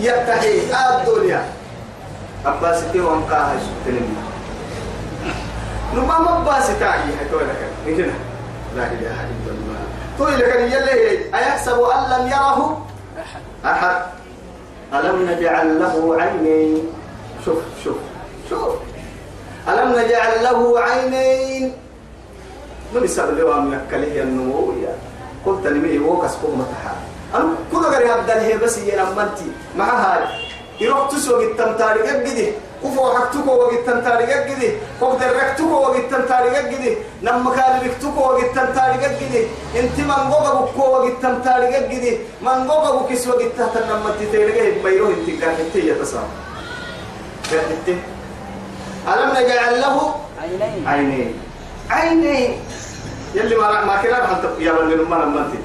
يبتحي 0.00 0.60
الدنيا 0.60 1.42
أباسي 2.46 3.00
وانقاها 3.00 3.56
سبتنين 3.62 4.16
نما 5.94 6.18
مباسي 6.18 6.74
تعي 6.80 7.14
حتى 7.18 7.36
لك 7.36 7.60
نجنا 7.86 8.16
لا 8.76 8.84
إله 8.86 9.18
إلا 9.30 9.50
الله. 9.54 9.82
توي 10.18 10.36
لك 10.36 10.56
يلي 10.56 11.34
أيحسب 11.34 11.80
أن 11.80 12.02
لم 12.12 12.26
يره؟ 12.26 12.86
أحد. 13.64 14.02
ألم 14.94 15.30
نجعل 15.30 15.78
له 15.80 16.16
عينين 16.20 16.92
شوف 17.44 17.58
شوف 17.84 17.96
شوف. 18.50 18.74
ألم 19.68 19.92
نجعل 19.92 20.44
له 20.44 20.80
عينين؟ 20.80 21.72
من 22.94 23.04
يسبب 23.04 23.38
له 23.38 23.60
من 23.60 23.72
يكله 23.72 24.22
النمو 24.22 24.72
يا 24.82 24.94
قلت 25.46 25.66
لي 25.66 25.98
هو 25.98 26.20
كسبه 26.20 26.50
متحا. 26.50 26.94
أنا 27.34 27.54
كل 27.72 27.78
غير 27.78 28.14
هبدا 28.14 28.42
هي 28.42 28.58
بس 28.58 28.78
ينمنتي 28.78 29.52
مع 29.76 29.84
هاي 29.84 30.24
يروح 30.80 31.08
تسوق 31.10 31.42
التمتاري 31.42 32.00
قد 32.00 32.54
كفو 32.84 33.12
حكتوكو 33.14 33.50
وقت 33.50 33.86
تنتاري 33.86 34.24
قد 34.32 34.78
فوق 35.00 35.18
دركتوكو 35.20 35.74
وقت 35.74 36.04
تنتاري 36.10 36.48
قد 36.56 36.96
نم 37.22 37.44
كالبكتوكو 37.56 38.20
وقت 38.20 38.50
تنتاري 38.56 38.96
قد 39.04 39.48
انت 39.76 39.96
من 39.98 40.30
بكو 40.60 40.82
وقت 40.94 41.16
تنتاري 41.22 41.66
قد 41.74 42.18
من 42.42 42.70
غوغا 42.70 42.90
بكس 43.02 43.26
وقت 43.28 43.50
تحت 43.58 43.76
نم 43.90 44.04
تتيري 44.20 44.82
ما 44.84 44.90
يروح 44.90 45.08
انت 45.08 45.44
قاعد 45.44 45.58
يتصام 45.74 46.28
قاعد 47.50 47.98
ألم 49.12 49.30
نجعل 49.36 49.80
له 49.80 50.14
عينين. 50.42 50.88
عينين. 50.88 51.32
عينين. 51.90 52.60
يلي 53.34 53.56
ما 53.56 53.84
ما 53.84 54.02
كنا 54.02 54.26
حتى 54.26 54.48
يا 54.64 54.72
ولد 54.72 55.00
ما 55.00 55.24
نمتي 55.24 55.58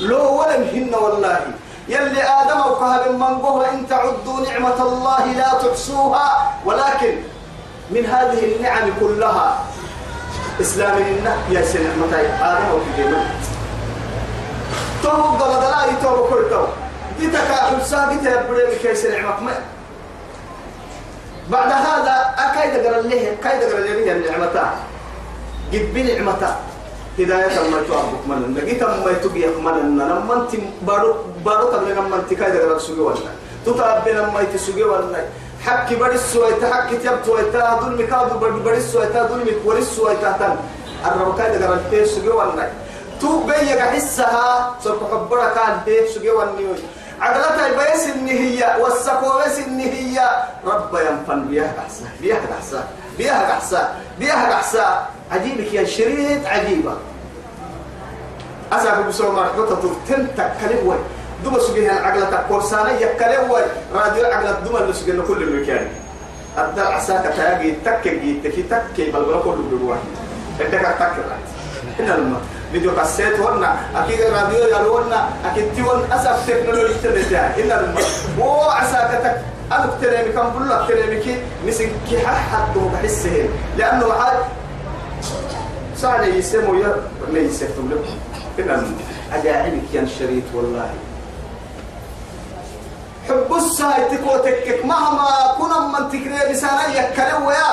لو 0.00 0.40
ولم 0.40 0.62
هن 0.74 0.94
والله. 0.94 1.40
يلي 1.88 2.22
آدم 2.22 2.60
وكهب 2.60 3.10
من 3.10 3.64
إن 3.64 3.88
تعدوا 3.88 4.40
نعمة 4.46 4.82
الله 4.82 5.26
لا 5.26 5.50
تحصوها. 5.62 6.52
ولكن 6.64 7.14
من 7.90 8.06
هذه 8.06 8.56
النعم 8.56 8.90
كلها 9.00 9.58
إسلام 10.60 10.96
النه 10.98 11.36
يا 11.50 11.62
سنة 11.62 11.94
متى 12.00 12.20
آدم 12.20 12.68
وكهب. 12.74 13.26
تو 15.02 15.10
قبل 15.10 15.62
لا 15.70 15.84
يتوب 15.86 16.28
كل 16.30 16.50
تو 16.50 16.66
ديتك 17.18 17.50
أحسا 17.50 18.08
ديتك 18.08 18.26
يبريم 18.26 18.78
كيس 18.82 19.04
نعمك 19.06 19.42
ما. 19.42 19.54
بعد 21.50 21.72
هذا 21.72 22.34
أكيد 22.38 22.86
قرر 22.86 23.00
له 23.00 23.36
كيد 23.42 23.62
قرر 23.62 23.84
له 23.84 24.12
النعمتان 24.12 24.72
قد 25.72 25.84
بنعمتان 25.94 26.56
هداية 27.18 27.70
ما 27.70 27.82
توابك 27.88 28.22
من 28.28 28.54
لقيت 28.56 28.82
ما 28.82 29.10
يتوقي 29.10 29.46
من 29.46 29.98
لما 29.98 30.34
انت 30.34 30.62
بارو 30.82 31.14
بارو 31.44 31.70
تبني 31.72 31.92
لما 31.94 32.16
انت 32.16 32.34
كايدا 32.34 32.58
غير 32.58 32.78
سوقي 32.78 33.00
ولا 33.00 33.32
تتعب 33.66 34.08
لما 34.08 34.40
يتسوقي 34.40 34.82
ولا 34.82 35.24
حكي 35.66 35.94
بدي 35.94 36.14
السوي 36.14 36.52
تحكي 36.60 36.96
تياب 36.96 37.22
توي 37.26 37.42
تا 37.52 37.78
دول 37.80 38.02
مكادو 38.02 38.38
بدي 38.38 38.60
بدي 38.60 38.76
السوي 38.76 39.06
تا 39.06 39.22
دول 39.26 39.40
مكوري 39.40 39.78
السوي 39.78 40.16
تا 40.16 40.32
تن 40.32 40.56
الرب 41.06 41.38
كايدا 41.38 41.66
غير 41.66 41.78
تي 41.90 42.04
سوقي 42.04 42.28
ولا 42.28 42.70
تو 43.20 43.44
بيا 43.46 43.82
حسها 43.84 44.74
سوف 44.84 45.12
حبرا 45.12 45.48
كان 45.54 45.80
تي 45.84 46.08
سوقي 46.08 46.30
ولا 46.30 46.50
عقلتها 47.20 47.68
بيس 47.78 48.06
النهية 48.16 48.76
والسكوبس 48.80 49.58
النهية 49.58 50.28
رب 50.66 50.94
ينفن 50.94 51.44
بيها 51.48 51.74
أحسن 51.78 52.04
بيها 52.20 52.40
أحسن 52.58 52.82
بيها 53.18 53.52
أحسن 53.52 53.84
بيها 54.18 54.54
أحسن 54.54 54.90
عجيبك 55.32 55.72
يا 55.74 55.84
شريط 55.84 56.46
عجيبة. 56.46 56.94
أسأل 58.72 59.02
بسوء 59.02 59.30
مرحبطة 59.32 59.96
تنتك 60.08 60.52
كلوي 60.60 60.96
دوما 61.44 61.58
سجيها 61.58 62.00
العقلة 62.00 62.44
كورسانة 62.48 62.90
يكلوي 62.90 63.62
راديو 63.94 64.26
العقلة 64.26 64.52
دوما 64.64 64.78
اللي 64.78 64.92
سجينا 64.92 65.22
كل 65.22 65.42
المكان. 65.42 65.88
أبدا 66.58 66.82
عساك 66.82 67.34
تاجي 67.36 67.74
تكي 67.84 68.40
تكي 68.44 68.62
تكي 68.62 69.10
بل 69.10 69.24
بلا 69.24 69.40
كل 69.40 69.56
بلوان 69.72 69.98
عندك 70.60 70.96
تكي 70.98 71.22
هنا 71.98 72.12
لما 72.12 72.40
فيديو 72.72 72.96
كاسيت 72.96 73.40
ونا 73.40 73.76
أكيد 73.96 74.20
راديو 74.20 74.58
يلونا 74.58 75.28
أكيد 75.44 75.74
تيون 75.74 76.12
أسف 76.12 76.46
تكنولوجيا 76.46 76.96
تنتهي. 77.02 77.64
هنا 77.64 77.74
لما 77.74 78.00
هو 78.38 78.60
عساك 78.60 79.10
تك 79.24 79.40
أنا 79.72 79.90
تريمي 80.02 80.32
كم 80.32 80.50
بقول 80.50 80.88
تريمي 80.88 81.16
كي 81.16 81.36
مسك 81.66 81.90
كي 82.08 82.26
حد 82.26 82.74
بحسه. 82.92 83.48
لأنه 83.76 84.12
حد 84.12 84.36
سعد 86.02 86.28
يسمو 86.28 86.74
يا 86.74 86.96
ليس 87.30 87.60
تملك 87.60 88.04
إن 88.58 88.94
أجاعلك 89.32 89.88
يا 89.94 90.06
شريط 90.18 90.44
والله. 90.54 90.90
حب 93.28 93.54
الساي 93.56 94.04
تكوتك 94.10 94.84
مهما 94.84 95.28
كنا 95.58 95.78
من 95.88 96.08
تكري 96.10 96.52
بسانا 96.52 96.86
يكلم 96.98 97.42
ويا 97.46 97.70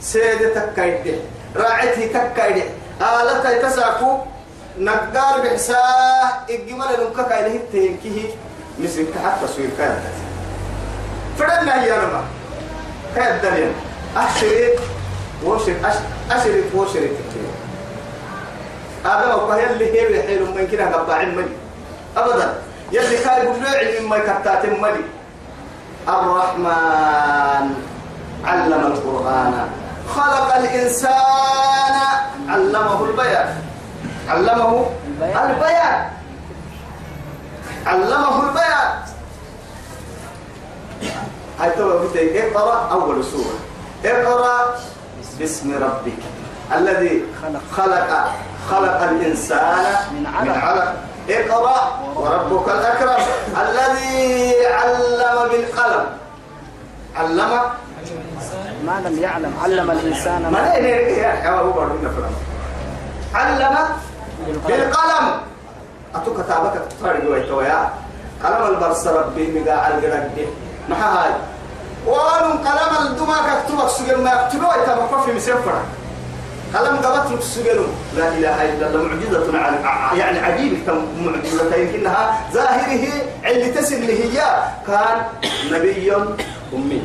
سيدة 0.00 0.54
تكايد 0.66 1.20
راعته 1.56 2.06
تكايد 2.06 2.64
آلة 3.00 3.68
تساكو. 3.68 4.18
نقار 4.78 5.40
بحساه 5.40 6.32
الجمال 6.50 6.88
نمكا 7.00 7.22
كايده 7.22 7.60
تنكيه 7.72 8.28
مثل 8.78 9.06
حتى 9.24 9.46
سوير 9.56 9.70
كايد 9.78 9.98
فدنا 11.38 11.82
هي 11.84 11.92
أنا 11.96 12.24
كايد 13.16 13.42
دنيا 13.42 13.72
أحشريت 14.16 14.80
وشرك 15.44 15.80
أشرك 16.30 16.64
وشرك. 16.74 17.16
هذا 19.04 19.32
هو 19.32 19.52
اللي 19.52 20.00
هي 20.00 20.22
حيل 20.22 20.42
من 20.42 20.68
كده 20.72 20.92
قطع 20.94 21.20
الملي 21.20 21.56
أبدا. 22.16 22.54
يلي 22.92 23.18
كان 23.18 23.44
يقول 23.44 23.62
له 23.62 23.70
علم 23.70 24.10
ما 24.10 24.18
كتات 24.18 24.64
الملي 24.64 25.04
الرحمن 26.08 27.74
علم 28.44 28.86
القرآن. 28.86 29.68
خلق 30.14 30.54
الإنسان 30.56 31.94
علمه 32.48 33.04
البيان. 33.04 33.54
علمه 34.28 34.90
البيان. 35.06 36.10
علمه 37.86 38.42
البيان. 38.48 38.90
هاي 41.60 41.70
تو 41.70 42.00
اقرأ 42.16 42.92
أول 42.92 43.24
سورة. 43.24 43.58
اقرأ 44.04 44.78
باسم 45.38 45.84
ربك. 45.84 46.22
الذي 46.72 47.24
خلق. 47.42 47.60
خلق 47.76 48.10
خلق 48.70 49.02
الإنسان 49.02 49.84
من 50.12 50.26
علق. 50.26 50.54
من 50.54 50.60
علق. 50.60 50.94
اقرأ. 51.28 51.98
وربك 52.14 52.68
الأكرم. 52.68 53.22
الذي 53.60 54.66
علم 54.66 55.48
بالقلم. 55.48 56.06
علم؟ 57.16 57.60
ما 58.86 59.02
لم 59.04 59.18
يعلم. 59.22 59.52
علم 59.62 59.90
الإنسان 59.90 60.42
ما 60.52 60.58
علم 63.34 63.74
بالقلم. 64.66 65.26
أتوك 66.14 66.40
كتابك 66.40 66.82
تفرق 66.90 67.30
ويتويا 67.30 67.90
قلم 68.44 68.66
البرس 68.66 69.06
ربي 69.06 69.60
مقا 69.60 69.88
القرق 69.88 70.30
ما 70.88 70.96
هاي؟ 70.96 71.30
وانم 72.06 72.52
قلم 72.58 73.06
الدماء 73.06 73.64
كتبك 73.66 73.88
سجل 73.88 74.20
ما 74.22 74.32
يكتبوا 74.32 74.74
يتبقى 74.74 75.22
في 75.24 75.32
مسفرة 75.32 75.82
قلم 76.74 76.96
لك 76.96 77.42
سجل 77.42 77.86
لا 78.16 78.28
إله 78.28 78.64
إلا 78.64 78.86
الله 78.86 79.02
معجزة 79.02 79.52
يعني 80.16 80.38
عجيب 80.38 80.72
معجزة 81.20 81.76
يمكنها 81.76 82.40
ظاهره 82.52 83.08
اللي 83.46 83.70
تسل 83.70 84.02
هي 84.02 84.42
كان 84.86 85.22
نبي 85.72 86.12
أمي. 86.74 87.02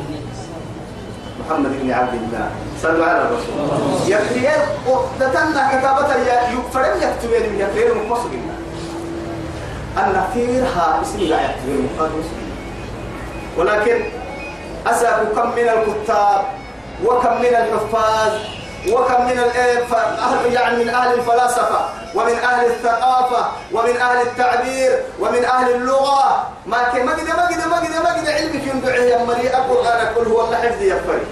محمد 1.40 1.70
بن 1.82 1.90
عبد 1.92 2.14
الله. 2.14 2.50
صلوا 2.82 3.06
على 3.06 3.22
الرسول. 3.22 4.10
يكفي 4.12 4.48
وقتنا 4.88 5.68
كتابة 5.78 6.14
يكفرن 6.52 7.02
يكتبين 7.02 7.52
من 7.52 7.60
يكفرن 7.60 8.08
مصري 8.08 8.40
النفيرها 9.98 11.02
اسم 11.02 11.18
لا 11.20 11.40
يكتبين 11.50 11.88
ولكن 13.58 14.04
أسأل 14.86 15.28
كم 15.36 15.48
من 15.50 15.68
الكتاب 15.68 16.42
وكم 17.04 17.34
من 17.40 17.54
الحفاظ 17.62 18.32
وكم 18.90 19.24
من 19.24 19.38
الإيه 19.38 19.84
أهل 19.94 20.52
يعني 20.52 20.84
من 20.84 20.88
أهل 20.88 21.14
الفلاسفة 21.14 21.80
ومن 22.14 22.34
أهل 22.34 22.66
الثقافة 22.66 23.46
ومن 23.72 23.96
أهل 23.96 24.20
التعبير 24.26 24.98
ومن 25.20 25.44
أهل 25.44 25.74
اللغة. 25.74 26.48
ما 26.66 26.82
كي 26.92 27.02
ما 27.02 27.12
قد 27.12 27.26
ما 27.26 27.46
قد 27.46 27.68
ما 27.68 27.76
قد 27.76 27.94
ما 28.04 28.10
قد 28.20 28.28
علمك 28.28 28.66
ينبعه 28.66 28.94
يا 28.94 29.24
مري 29.24 29.46
القرآن 29.46 30.14
كل 30.14 30.30
هو 30.32 30.44
الله 30.44 30.56
حفظ 30.56 30.82
يفري 30.82 31.26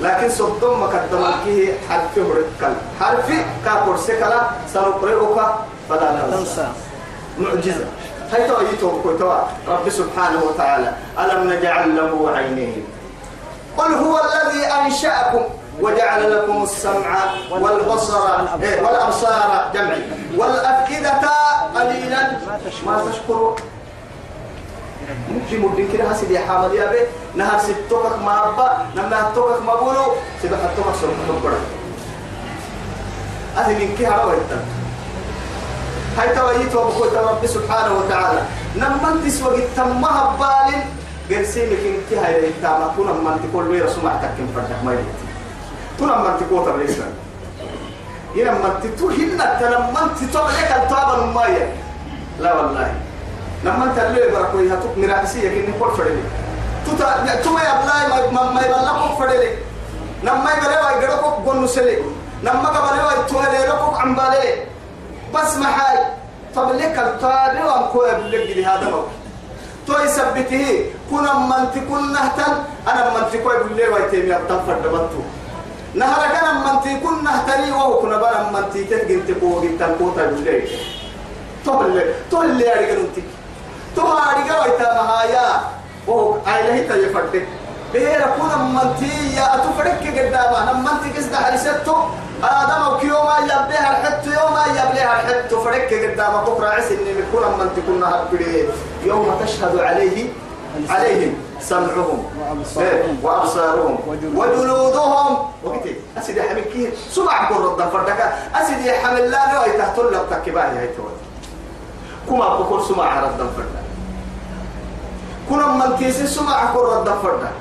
لكن 0.00 0.30
صدم 0.30 0.80
مقدم 0.80 1.30
كيه 1.44 1.72
حرف 1.88 2.18
مركل 2.18 2.74
حرف 3.00 3.32
كاكور 3.64 3.96
سكلا 3.96 4.40
سنقرئك 4.74 5.38
فلا 5.88 6.22
تنسى 6.30 6.68
معجزة. 7.38 7.86
هاي 8.32 8.48
تو 8.80 9.02
كتوا 9.02 9.42
رب 9.68 9.88
سبحانه 9.88 10.42
وتعالى 10.44 10.92
ألم 11.18 11.52
نجعل 11.52 11.96
له 11.96 12.30
عينين؟ 12.36 12.84
قل 13.78 13.94
هو 13.94 14.20
الذي 14.20 14.64
أنشأكم 14.66 15.42
وجعل 15.80 16.36
لكم 16.36 16.62
السمع 16.62 17.18
والبصر 17.50 18.18
إيه، 18.62 18.82
والأبصار 18.82 19.70
جمعي 19.74 20.02
والأفئدة 20.36 21.20
قليلا. 21.74 22.30
ما 22.86 23.10
تشكرون 23.10 23.56
ممكن 25.30 25.60
مدين 25.60 25.88
كده 25.92 26.04
هسي 26.04 26.34
يا 26.34 26.40
حامد 26.40 26.74
يا 26.74 26.90
بي 26.92 26.98
نهار 27.34 27.60
ستوكك 27.60 28.18
ما 28.24 28.48
أبا 28.48 28.86
نما 28.96 29.30
توكك 29.34 29.62
ما 29.62 29.74
بولو 29.74 30.12
سيبا 30.42 30.56
حتوكك 30.56 30.94
سوف 31.00 31.10
تبقى 31.28 31.52
أهل 33.56 33.74
من 33.74 34.06
هوا 34.06 34.32
هاي 36.18 36.28
تويت 36.34 36.74
وبكوت 36.74 37.14
رب 37.14 37.46
سبحانه 37.46 37.92
وتعالى. 37.98 38.42
نما 38.76 39.08
انتس 39.12 39.42
وقت 39.42 39.62
تمها 39.76 40.36
بال 40.40 40.74
قرسي 41.30 41.66
لك 41.66 41.82
انت 41.86 42.18
هاي 42.24 42.48
التامة 42.48 42.86
كنا 42.96 43.12
من 43.12 43.48
تقول 43.52 43.68
ويرا 43.68 43.90
سمع 43.90 44.12
تكن 44.16 44.46
فردك 44.54 44.84
ما 44.84 44.92
يبيت 44.92 45.18
كنا 46.00 46.16
من 46.18 46.32
تقول 46.40 46.66
تبليسنا 46.66 47.06
هنا 48.36 48.50
من 48.52 48.94
تقول 48.96 49.12
هنا 49.14 49.58
تلمن 49.60 50.30
تقول 50.32 50.48
لك 50.52 50.70
التابة 50.82 51.14
الماية 51.24 51.72
لا 52.40 52.54
والله. 52.56 52.94
لما 53.64 53.84
انت 53.84 53.98
اللي 53.98 54.30
بركوي 54.30 54.72
هتوك 54.72 54.98
مراسية 54.98 55.48
كني 55.48 55.72
كل 55.80 55.90
فردي 55.96 56.22
تتا 56.86 57.34
تما 57.44 57.60
يبلاي 57.62 58.30
ما 58.32 58.42
ما 58.52 58.60
يبلغ 58.60 59.16
فردي 59.18 59.50
لما 60.22 60.50
يبلغ 60.56 61.02
يقرأ 61.02 61.16
قول 61.46 61.64
نسلي 61.64 61.98
لما 62.42 62.68
قبل 62.68 63.20
يتوالي 63.20 63.66
لكم 63.66 63.94
عم 63.94 64.14
بالي 64.14 64.64
بس 65.34 65.56
محاي 65.56 65.98
طب 66.54 66.72
لك 66.72 66.98
الطابع 66.98 67.64
وانكو 67.64 68.04
يبلغ 68.04 68.68
هذا 68.70 68.90
موك 68.90 69.06
تو 69.86 69.92
يثبته 70.04 70.84
كنا 71.10 71.32
من 71.50 71.62
تكون 71.74 72.12
نهتن 72.12 72.54
أنا 72.88 73.10
من 73.14 73.24
تكون 73.32 73.52
يقول 73.54 73.76
لي 73.76 73.88
ويتيم 73.88 74.26
يبتن 74.32 74.60
فردبتو 74.66 75.20
نهر 75.94 76.20
كان 76.34 76.54
من 76.64 76.74
تكون 76.84 77.24
نهتني 77.24 77.72
وهو 77.72 77.98
كنا 78.00 78.16
بنا 78.16 78.40
من 78.52 78.64
تكون 78.72 79.26
تكون 79.28 79.62
جنتن 79.62 79.94
كوتا 79.98 80.22
يقول 80.22 80.44
لي 80.44 80.62
تو 82.30 82.42
اللي 82.42 83.06
تو 83.96 84.02
ارجع 84.02 84.62
ويتا 84.62 84.94
مهايا 84.94 85.60
وهو 86.06 86.36
عيله 86.46 86.76
تيفردك 86.88 87.46
بير 87.92 88.20
كنا 88.36 88.56
من 88.56 88.96
تي 89.00 89.36
يا 89.36 89.54
اتفرك 89.54 90.02
قدامه 90.18 90.72
من 90.72 90.94
تكس 91.02 91.24
ده 91.24 91.36
حرستو 91.36 91.96
آدم 92.42 92.94
وكيوما 92.94 93.36
يبليها 93.38 93.90
الحت 94.00 94.26
يوما 94.26 94.64
يبليها 94.66 95.20
الحت 95.20 95.54
فرك 95.54 95.94
قدام 95.94 96.44
بكرة 96.44 96.68
عسى 96.68 96.94
إن 96.94 97.24
كل 97.32 97.40
من 97.58 97.70
تكون 97.76 98.04
هبريه 98.04 98.68
يوم 99.04 99.40
تشهد 99.44 99.78
عليه 99.78 100.28
عليهم 100.88 101.34
سمعهم 101.60 102.24
وأبصارهم, 103.22 103.98
وجلودهم 104.34 105.38
وقتي 105.64 105.96
أسيدي 106.18 106.42
حمل 106.42 106.60
كيه 106.60 106.90
سمع 107.10 107.48
كل 107.48 107.54
رد 107.54 107.82
فردك 107.82 108.32
أسيدي 108.54 108.92
حمل 108.92 109.30
لا 109.30 109.52
نوي 109.52 109.78
تحت 109.78 109.98
لك 109.98 110.26
تكباهي 110.30 110.78
هاي 110.78 110.88
تود 110.88 111.16
كما 112.28 112.48
بقول 112.48 112.84
سمع 112.84 113.20
رد 113.20 113.38
فردك 113.56 113.88
كنا 115.48 115.66
من 115.66 115.96
تيسي 115.98 116.26
سمع 116.26 116.72
كل 116.72 116.80
رد 116.80 117.08
فردك 117.22 117.52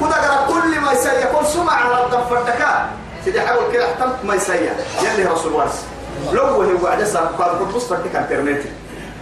كنا 0.00 0.46
كل 0.48 0.80
ما 0.80 0.92
يسير 0.92 1.12
كل 1.12 1.46
سمع 1.46 1.88
رد 1.88 2.14
فردك 2.30 2.66
سيدي 3.24 3.40
حاول 3.40 3.72
كده 3.72 3.84
احتمت 3.92 4.24
ما 4.24 4.34
يسيا 4.34 4.76
يلي 5.02 5.24
رسول 5.24 5.52
وارس 5.52 5.84
لو 6.32 6.42
هو 6.42 6.84
وعد 6.84 7.04
صار 7.04 7.26
قال 7.26 7.58
قد 7.58 7.74
بص 7.74 7.88
فرتك 7.88 8.16
انترنت 8.16 8.62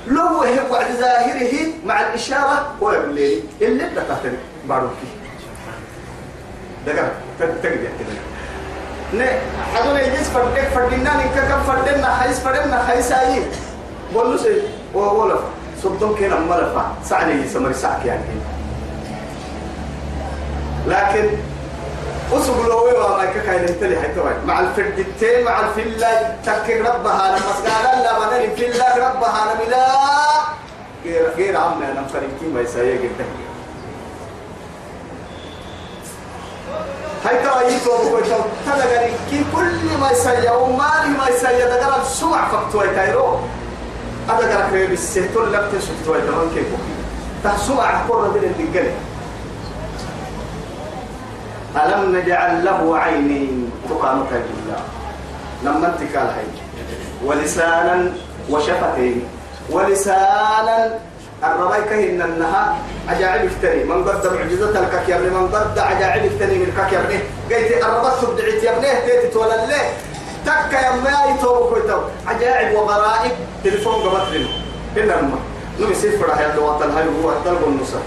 لو 0.06 0.22
هو 0.22 0.72
وعد 0.72 0.86
ظاهره 1.00 1.54
مع 1.86 2.00
الإشارة 2.00 2.74
هو 2.82 2.90
يقول 2.92 3.14
لي 3.14 3.42
اللي 3.62 3.84
بدك 3.84 4.02
تحترم 4.08 4.36
باروكي 4.68 5.08
دقر 6.86 7.08
تقدر 7.38 7.70
كده. 7.70 8.22
ne 9.12 9.26
haduna 9.74 10.00
yis 10.00 10.28
fadde 10.34 10.62
fadinna 10.74 11.12
ni 11.20 11.24
ka 11.34 11.42
kam 11.48 11.60
fadde 11.68 12.00
na 12.00 12.10
hais 12.20 12.38
fadde 12.44 12.64
na 12.70 12.78
hais 12.88 13.10
ayi 13.12 13.42
bolu 14.12 14.38
se 14.38 14.52
o 14.94 15.00
wala 15.18 15.36
subdon 15.82 16.14
ke 16.16 16.28
na 16.32 16.40
mala 16.40 16.72
lakin 22.30 22.32
وسبلوا 22.32 22.80
وما 22.80 23.16
ما 23.16 23.24
كاين 23.46 23.64
انتلي 23.68 24.00
حتى 24.00 24.20
مع 24.46 24.60
الفردتين 24.60 25.44
مع 25.44 25.60
الفلا 25.60 26.36
تكك 26.46 26.70
ربها 26.80 27.36
لما 27.38 27.52
قال 27.66 28.02
لا 28.02 28.18
بدل 28.18 28.44
الفلا 28.44 28.96
ربها 29.08 29.54
بلا. 29.66 29.86
غير 31.04 31.30
غير 31.36 31.56
عمنا 31.56 31.92
أنا 31.92 32.06
فريقين 32.12 32.54
ما 32.54 32.60
يسايا 32.60 32.94
جدا 32.96 33.24
هاي 37.24 37.36
ترى 37.42 37.74
يتوب 37.74 38.00
كويتو 38.10 38.40
هذا 38.66 38.84
قال 38.98 39.10
كي 39.30 39.44
كل 39.56 39.98
ما 40.00 40.10
يسايا 40.10 40.50
وما 40.52 41.06
ما 41.18 41.28
يسايا 41.28 41.66
ده 41.66 41.86
قال 41.86 42.06
سمع 42.06 42.48
فقتوا 42.48 42.86
كايرو 42.86 43.38
هذا 44.28 44.56
قال 44.56 44.70
كريم 44.70 44.92
السهتون 44.92 45.52
لم 45.52 45.68
تشفتوا 45.72 46.20
تمام 46.20 46.50
كيف؟ 46.54 46.66
تسمع 47.44 48.06
كل 48.08 48.14
من 48.34 48.44
الدجال 48.44 48.90
ألم 51.76 52.16
نجعل 52.16 52.64
له 52.64 52.98
عينين؟ 52.98 53.70
تقامك 53.90 54.28
بالله 54.30 54.80
لما 55.64 55.86
انت 55.86 56.16
قال 56.16 56.26
هاي. 56.26 56.44
ولسانا 57.24 58.12
وشفتين. 58.50 59.22
ولسانا 59.70 60.98
الربايك 61.44 61.92
هن 61.92 62.22
النها. 62.22 62.76
عجائب 63.08 63.44
افتري 63.50 63.84
من 63.84 64.04
قد 64.04 64.26
معجزة 64.26 64.80
الكك 64.80 65.08
يا 65.08 65.18
من 65.18 65.48
قد 65.54 65.78
عجائب 65.78 66.32
افتري 66.32 66.58
من 66.58 66.62
الكك 66.62 66.92
يا 66.92 67.00
ابني 67.00 67.18
قيت 67.50 67.84
الربط 67.84 68.20
تبدعت 68.20 68.62
يا 68.62 68.76
ابني 68.76 68.88
تيتي 69.06 69.28
تولى 69.28 69.64
اللي 69.64 69.82
تك 70.46 70.72
يا 70.72 70.90
ما 70.90 71.34
يتوب 71.34 71.68
كويتو. 71.72 71.98
عجائب 72.26 72.76
وغرائب 72.76 73.32
تليفون 73.64 73.94
قبط 73.94 74.28
لنا 74.28 74.48
إلا 74.96 75.20
أمه. 75.20 75.38
نمي 75.80 75.94
سيف 75.94 76.22
رح 76.22 76.40
يدو 76.40 76.66
وطن 76.68 76.90
هاي 76.90 77.04
هو 77.24 77.32
الدلب 77.32 77.64
النصر 77.68 77.98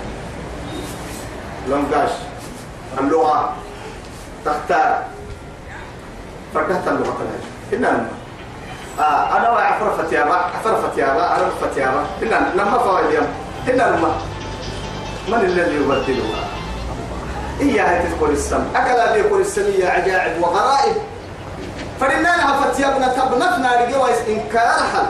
لنقاش 1.67 2.09
اللغة 2.99 3.53
تختار؟ 4.45 5.03
فكهت 6.55 6.87
اللغة 6.87 7.17
إنما 7.73 8.07
آه 8.99 9.37
أنا 9.37 9.49
وعفر 9.51 10.03
فتيابا 10.03 10.35
عفر 10.35 10.89
فتيابا 10.89 11.35
أنا 11.35 11.49
فتيابا 11.61 12.05
إنما 12.23 12.51
لما 12.55 12.77
فوائد 12.77 13.11
يوم 13.11 13.27
إنما 13.69 14.15
من 15.27 15.33
الذي 15.33 15.75
يبدلها 15.75 16.43
إياها 17.61 18.05
تدخل 18.05 18.31
السم. 18.31 18.63
أكل 18.75 19.19
يقول 19.19 19.41
السم 19.41 19.71
يا 19.79 19.89
عجائب 19.89 20.43
وغرائب. 20.43 20.95
فلنانها 21.99 22.61
فتيابنا 22.61 23.07
تبنفنا 23.07 23.85
رجوائز 23.85 24.17
إنكارها. 24.29 25.07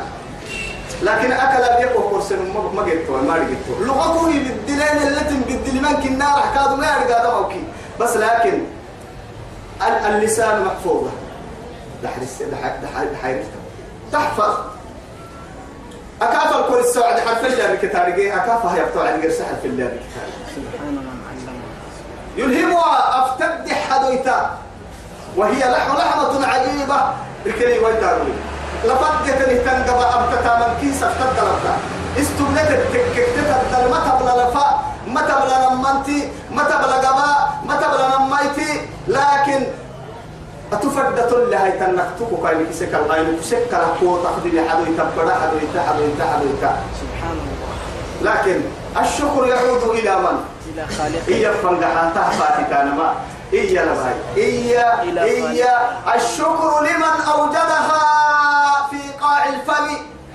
لكن 1.02 1.32
أكل 1.32 1.78
بيقوى 1.78 2.10
كرسي 2.12 2.36
ما 2.76 2.82
قلتوا 2.82 3.22
ما 3.22 3.34
قلتوا 3.34 3.86
لغته 3.86 4.26
بالدلين 4.26 5.08
التي 5.08 5.36
بالدل 5.48 5.82
من 5.82 6.04
كنا 6.04 6.26
راح 6.26 6.54
كادوا 6.56 6.78
ما 6.78 6.88
يرجع 6.88 7.40
موكي 7.40 7.64
بس 8.00 8.18
لكن 8.18 8.62
اللسان 10.08 10.64
محفوظة. 10.66 11.12
تحفظ 14.12 14.54
أكاف 16.22 16.56
الكل 16.56 16.80
السعد 16.80 17.20
حرف 17.20 17.46
الله 17.46 17.74
بكتارجي 17.74 18.36
أكاف 18.36 18.66
هي 18.66 18.86
بتوع 18.86 19.04
عن 19.08 19.22
قرص 19.22 19.42
حرف 19.42 19.66
الله 19.66 19.86
بكتارجي 19.86 20.06
يلهمها 22.38 23.24
أفتد 23.24 23.72
حدويتا. 23.72 24.58
وهي 25.38 25.72
لحم 25.72 25.98
لحمة 25.98 26.48
عجيبة. 26.48 27.14
الكلي 27.46 27.80
ويتاروي 27.80 28.32
لفدت 28.86 29.28
تنقب 29.66 30.02
أبتتا 30.02 30.58
من 30.58 30.78
كيس 30.82 31.04
افتد 31.04 31.34
لفتا 31.34 31.78
استبلت 32.20 32.70
التككتت 32.72 33.55
أتفردت 40.76 41.34
اللي 41.34 41.56
هاي 41.56 41.72
تنكتوك 41.72 42.44
كاين 42.44 42.68
كسك 42.70 42.96
الغاين 42.96 43.38
كسك 43.40 43.68
الحقوة 43.72 44.24
تاخذ 44.24 44.44
لي 44.44 44.70
حدو 44.70 44.84
يتبدا 44.84 45.36
حدو 45.42 45.58
يتا 45.58 45.82
حدو 45.88 46.04
يتا 46.04 46.26
حدو 46.34 46.46
يتا 46.46 46.72
سبحان 47.02 47.38
الله. 47.44 47.72
لكن 48.22 48.62
الشكر 49.02 49.48
يعود 49.48 49.84
إلى 49.84 50.16
من؟ 50.16 50.38
إلى 50.70 50.88
خالق 50.88 51.28
إيا 51.28 51.52
فنجحا 51.52 52.12
تحفاتي 52.16 52.64
كان 52.70 52.88
ما 52.98 53.14
إيا 53.54 53.86
لباي. 53.86 54.16
إيا 54.38 55.02
إيا. 55.24 55.76
الشكر 56.16 56.72
لمن 56.82 57.16
أوجدها 57.34 57.82
في 58.90 59.02
قاع 59.22 59.46
الفم 59.46 59.88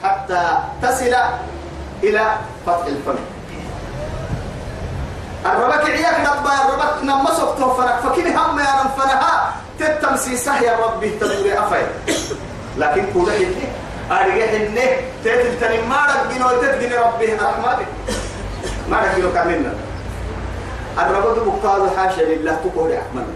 حتى 0.05 0.59
تصل 0.83 1.15
إلى 2.03 2.25
فتح 2.67 2.87
الفم. 2.87 3.19
الربك 5.47 5.85
عياك 5.91 6.21
نبا 6.21 6.53
الربك 6.55 7.05
نمسك 7.05 7.59
توفرك 7.59 7.99
فكين 8.05 8.37
هم 8.37 8.59
يا 8.59 8.85
نفنها 8.85 9.55
تتمسي 9.79 10.37
سهي 10.37 10.75
ربي 10.75 11.11
تدوري 11.11 11.59
أفاي. 11.59 11.87
لكن 12.79 13.07
كل 13.15 13.31
حيني 13.33 13.69
أرجع 14.11 14.47
حيني 14.47 14.87
تتل 15.25 15.61
تاني 15.61 15.83
ما 15.83 16.07
رجينا 16.07 16.47
وتتجني 16.47 16.95
ربي 16.95 17.35
رحمتك. 17.35 17.89
ما 18.91 19.01
رجينا 19.01 19.31
كاملنا. 19.35 19.73
الربك 20.99 21.39
بقال 21.47 21.91
حاشا 21.97 22.23
لله 22.23 22.55
تقول 22.55 22.93
أحمد. 22.93 23.27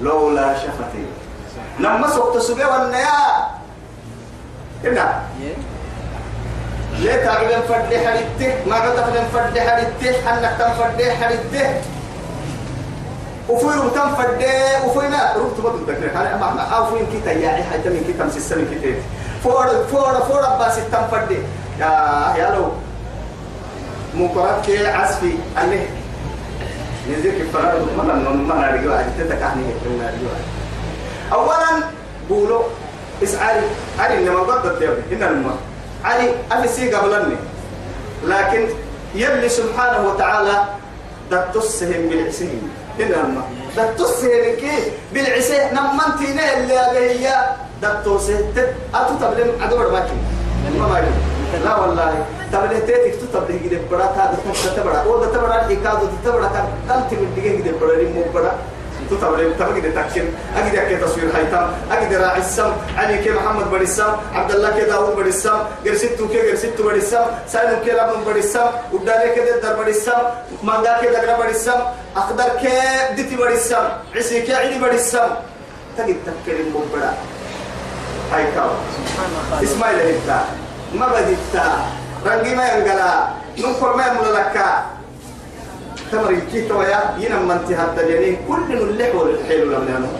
لولا 0.00 0.54
شفتي. 0.54 1.06
نمسك 1.80 2.22
تسوي 2.34 2.64
والنيا 2.64 3.18
إنها 4.84 5.22
ليه 6.98 7.60
فردي 7.68 7.98
حريته 7.98 8.54
ما 8.66 8.76
قد 8.76 8.96
تفلن 8.96 9.24
فردي 9.32 9.60
حريته 9.60 10.12
حنك 10.26 10.52
تم 10.58 10.70
فردي 10.78 11.12
حريته 11.12 11.80
وفوي 13.48 13.90
تم 13.94 14.14
فردي 14.14 14.52
وفوي 14.86 15.08
ما؟ 15.08 15.32
ربط 15.36 15.60
بدو 15.60 15.78
تكره 15.86 16.10
هذا 16.18 16.36
ما 16.40 16.50
ما 16.54 16.62
أو 16.62 16.86
فوي 16.86 17.00
كي 17.12 17.20
تياعي 17.24 17.62
حتى 17.64 17.88
من 17.88 18.14
تم 18.18 18.30
سيستم 18.30 18.64
كي 18.70 18.78
تيت 18.82 18.96
فور 19.42 19.66
فور 19.90 20.14
فور 20.28 20.42
بس 20.60 20.76
تم 20.92 21.06
فردي 21.10 21.38
يا 21.80 21.90
يا 22.38 22.50
لو. 22.54 22.72
مقرات 24.14 24.66
كي 24.66 24.86
عسفي 24.86 25.32
عليه 25.56 25.86
نزيك 27.10 27.34
فرار. 27.52 27.86
ما 27.96 28.02
ما 28.02 28.14
ما 28.32 28.54
نرجع 28.54 28.96
عاد 28.96 29.06
تتكحني 29.18 29.64
أولا 31.32 31.70
قولوا 32.30 32.62
إسعاري. 33.22 33.66
علي 33.98 34.18
إنما 34.18 34.40
قدرت 34.40 34.82
يا 34.82 34.88
ابني 34.88 35.16
إن 35.16 35.22
الماء 35.22 35.56
علي 36.06 36.28
أفسي 36.52 36.94
قبلني 36.94 37.36
لكن 38.30 38.62
يلي 39.14 39.48
سبحانه 39.48 40.00
وتعالى 40.08 40.56
دتسهم 41.30 42.02
بالعسين. 42.08 42.62
إن 43.00 43.12
الماء 43.22 43.46
دتسهم 43.76 44.44
كي 44.62 44.76
بالعسين. 45.12 45.74
نمنتين 45.74 46.38
اللي 46.38 46.78
هي 47.10 47.26
دتوسه. 47.82 48.38
أتو 48.94 49.14
تبلم 49.20 49.50
عدو 49.62 49.76
باكي 49.76 50.18
ما 50.78 50.86
باكي 50.88 51.12
لا 51.64 51.72
والله. 51.80 52.24
تبلم 52.52 52.80
تيتك 52.86 53.14
تبلم 53.32 53.58
كده 53.64 53.78
بڑا 53.90 54.06
هذا 54.16 54.38
تبلم 54.76 54.96
أو 54.96 55.20
ده 55.20 55.26
تبلم 55.34 55.52
حكاية 55.52 55.78
ده 55.82 55.98
تبلم 56.24 56.50
كان 56.88 57.00
تبلم 57.10 57.62
كده 57.62 57.72
بڑا 57.80 57.94
ريمو 57.98 58.22
بڑا 58.34 58.52
تبلم 59.10 59.54
كده 59.82 60.02
تكشن 60.02 60.26
أجد 60.56 60.74
كده 60.88 61.06
تصوير 61.06 61.30
هيتم 61.36 61.66
أجد 61.90 62.14
راعي 62.14 62.40
السم. 62.40 62.72
علي 62.96 63.18
كي 63.18 63.30
محمد 63.30 63.70
بدي 63.70 63.84
السم. 63.84 64.12
عبد 64.34 64.50
الله 64.50 64.70
كي 64.70 64.84
داوود 64.84 65.16
بدي 65.16 65.28
السم. 65.28 65.58
قرسيتو 65.86 66.28
كي 66.28 66.50
قرسيتو 66.50 66.82
بدي 66.88 66.98
السم. 66.98 67.26
سالم 67.48 67.78
كي 67.84 67.90
لابن 67.90 68.24
بدي 68.26 68.38
السم. 68.38 68.68
ودالي 68.92 69.34
كي 69.34 69.40
در 69.62 69.74
بدي 69.78 69.90
السم. 69.90 70.22
ماندا 70.62 70.98
كي 71.00 71.06
دغرا 71.06 71.38
بدي 71.38 71.50
السم. 71.50 71.80
أخضر 72.16 72.48
كي 72.62 72.74
دتي 73.16 73.36
بدي 73.36 73.54
السم. 73.54 73.86
عسي 74.16 74.42
كي 74.42 74.54
عيني 74.54 74.78
بدي 74.78 74.96
السم. 74.96 75.30
تجد 75.98 76.16
تكرم 76.26 76.74
بڑا 76.92 77.10
هاي 78.32 78.44
كاو. 78.54 78.70
إسماعيل 79.62 79.98
هيتا 79.98 80.44
ما 80.94 81.06
بديتا. 81.06 81.66
رنجي 82.26 82.54
ما 82.54 82.64
ينقلا. 82.68 83.28
نقول 83.58 83.96
ما 83.96 84.06
يملا 84.06 84.38
لك 84.38 84.56
تمر 86.12 86.34
كي 86.52 86.68
تويا 86.68 87.00
ينم 87.18 87.48
من 87.48 87.58
تهدى 87.68 88.00
اليمين. 88.06 88.36
كل 88.48 88.72
اللحو 88.72 89.22
الحيل 89.22 89.72
لم 89.72 89.84
ينم 89.88 90.12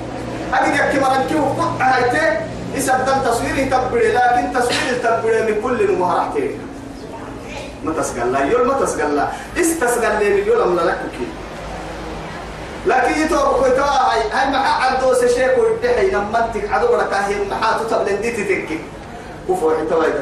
أجد 0.54 0.74
يكي 0.74 0.98
مرن 1.00 1.22
كيو 1.28 1.44
قطع 1.44 1.84
هايتي. 1.84 2.26
يسبدل 2.74 3.24
تصويري 3.24 3.64
تبري 3.64 4.12
لكن 4.12 4.52
تصويري 4.54 4.94
تبري 5.02 5.42
من 5.42 5.62
كل 5.62 5.80
المهرحتين 5.80 6.58
ما 7.84 7.92
تسقل 7.92 8.32
لا 8.32 8.40
يول 8.44 8.66
ما 8.66 8.74
تسقل 8.74 9.16
لا 9.16 9.28
استسقل 9.60 10.18
لي 10.18 10.46
يول 10.46 10.60
أملا 10.60 10.82
لك 10.82 10.98
كي. 11.12 11.26
لكن 12.86 13.20
يتوب 13.20 13.38
كويتا 13.38 13.82
هاي 13.82 14.20
هاي 14.32 14.50
مع 14.52 14.84
عبدو 14.84 15.14
سشيك 15.14 15.54
ويدحي 15.58 16.16
انت 16.16 16.70
عدو 16.70 16.96
لك 16.96 17.12
هي 17.14 17.34
محاتو 17.50 17.84
تبلن 17.84 18.20
دي 18.20 18.30
تتكي 18.30 18.78
كفو 19.48 19.70
حتى 19.70 19.94
وايد 19.94 20.14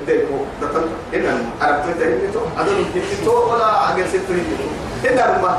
الدين 0.00 0.20
هو 0.32 0.38
تنتا 0.60 0.80
إن 1.14 1.50
عرفت 1.62 1.88
انت 1.88 2.02
هنتو 2.02 2.40
عدو 2.58 2.70
هنتو 2.94 3.52
ولا 3.52 3.64
عقل 3.64 4.08
ستو 4.08 4.32
هنتو 4.32 4.66
إن 5.08 5.42
ما 5.42 5.52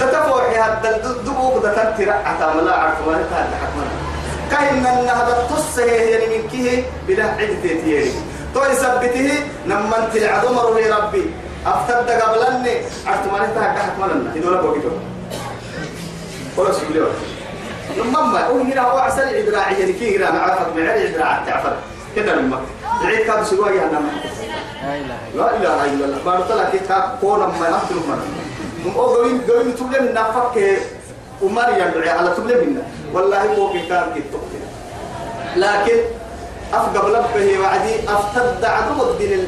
ده 0.00 0.06
تفوحي 0.12 0.56
هذا 0.56 0.96
الدبوك 1.06 1.62
ده 1.62 1.70
تنتي 1.74 2.04
رعتا 2.04 2.54
ملا 2.54 2.74
عرف 2.74 2.98
ما 3.08 3.14
هذا 3.16 3.56
حكمنا 3.62 5.00
ان 5.00 5.08
هذا 5.08 5.46
تصه 5.50 5.84
يعني 5.84 6.26
من 6.26 6.48
كيه 6.48 6.82
بلا 7.08 7.24
عدة 7.24 7.62
تيري. 7.62 8.12
تو 8.54 8.64
يثبته 8.64 9.28
لما 9.66 9.94
انت 9.98 10.16
العدو 10.16 10.52
مروي 10.54 10.90
ربي. 10.90 11.24
أفتد 11.66 12.10
قبلني. 12.10 12.76
عرفت 13.06 13.32
ما 13.32 13.46
نتاك 13.46 13.78
حكمنا 13.78 14.36
يدولا 14.36 14.60
بوكيتو 14.60 14.88
ولا 16.56 16.72
سبليو 16.72 17.06
لما 17.98 18.46
هو 18.46 18.58
هنا 18.58 18.80
هو 18.80 18.98
عسل 18.98 19.22
إدراعي 19.22 19.80
يعني 19.80 19.92
كي 19.92 20.16
هنا 20.16 20.30
معرفة 20.30 20.66
معرفة 20.76 21.08
إدراع 21.08 21.42
تعفر 21.46 21.76
كده 22.16 22.34
لما 22.34 22.60
العيد 23.02 23.26
كاد 23.26 23.42
سوا 23.44 23.68
يا 23.70 23.86
نما 23.92 24.12
لا 24.82 24.94
إله 24.94 25.18
لا 25.34 25.46
إله 25.56 25.84
إلا 25.84 26.04
الله. 26.04 26.20
بارك 26.24 26.50
الله 26.50 26.70
كي 26.70 26.78
كاب 26.78 27.18
كونا 27.20 27.46
ما 27.46 27.66
يحصل 27.68 27.94
منا 28.08 28.24
أو 28.96 29.06
قوين 29.14 29.40
قوين 29.48 29.76
تبلي 29.76 29.98
من 30.00 30.14
نفك 30.14 30.56
ومر 31.42 31.68
يدعي 31.68 32.10
على 32.10 32.30
تبلي 32.36 32.54
منا 32.54 32.82
والله 33.14 33.42
هو 33.54 33.72
كان 33.72 34.06
كي 34.14 34.22
لكن 35.56 35.98
أفقب 36.72 37.04
لبه 37.14 37.48
وعدي 37.60 37.94
أفتد 38.08 38.64
عدو 38.64 38.98
الدين 39.10 39.46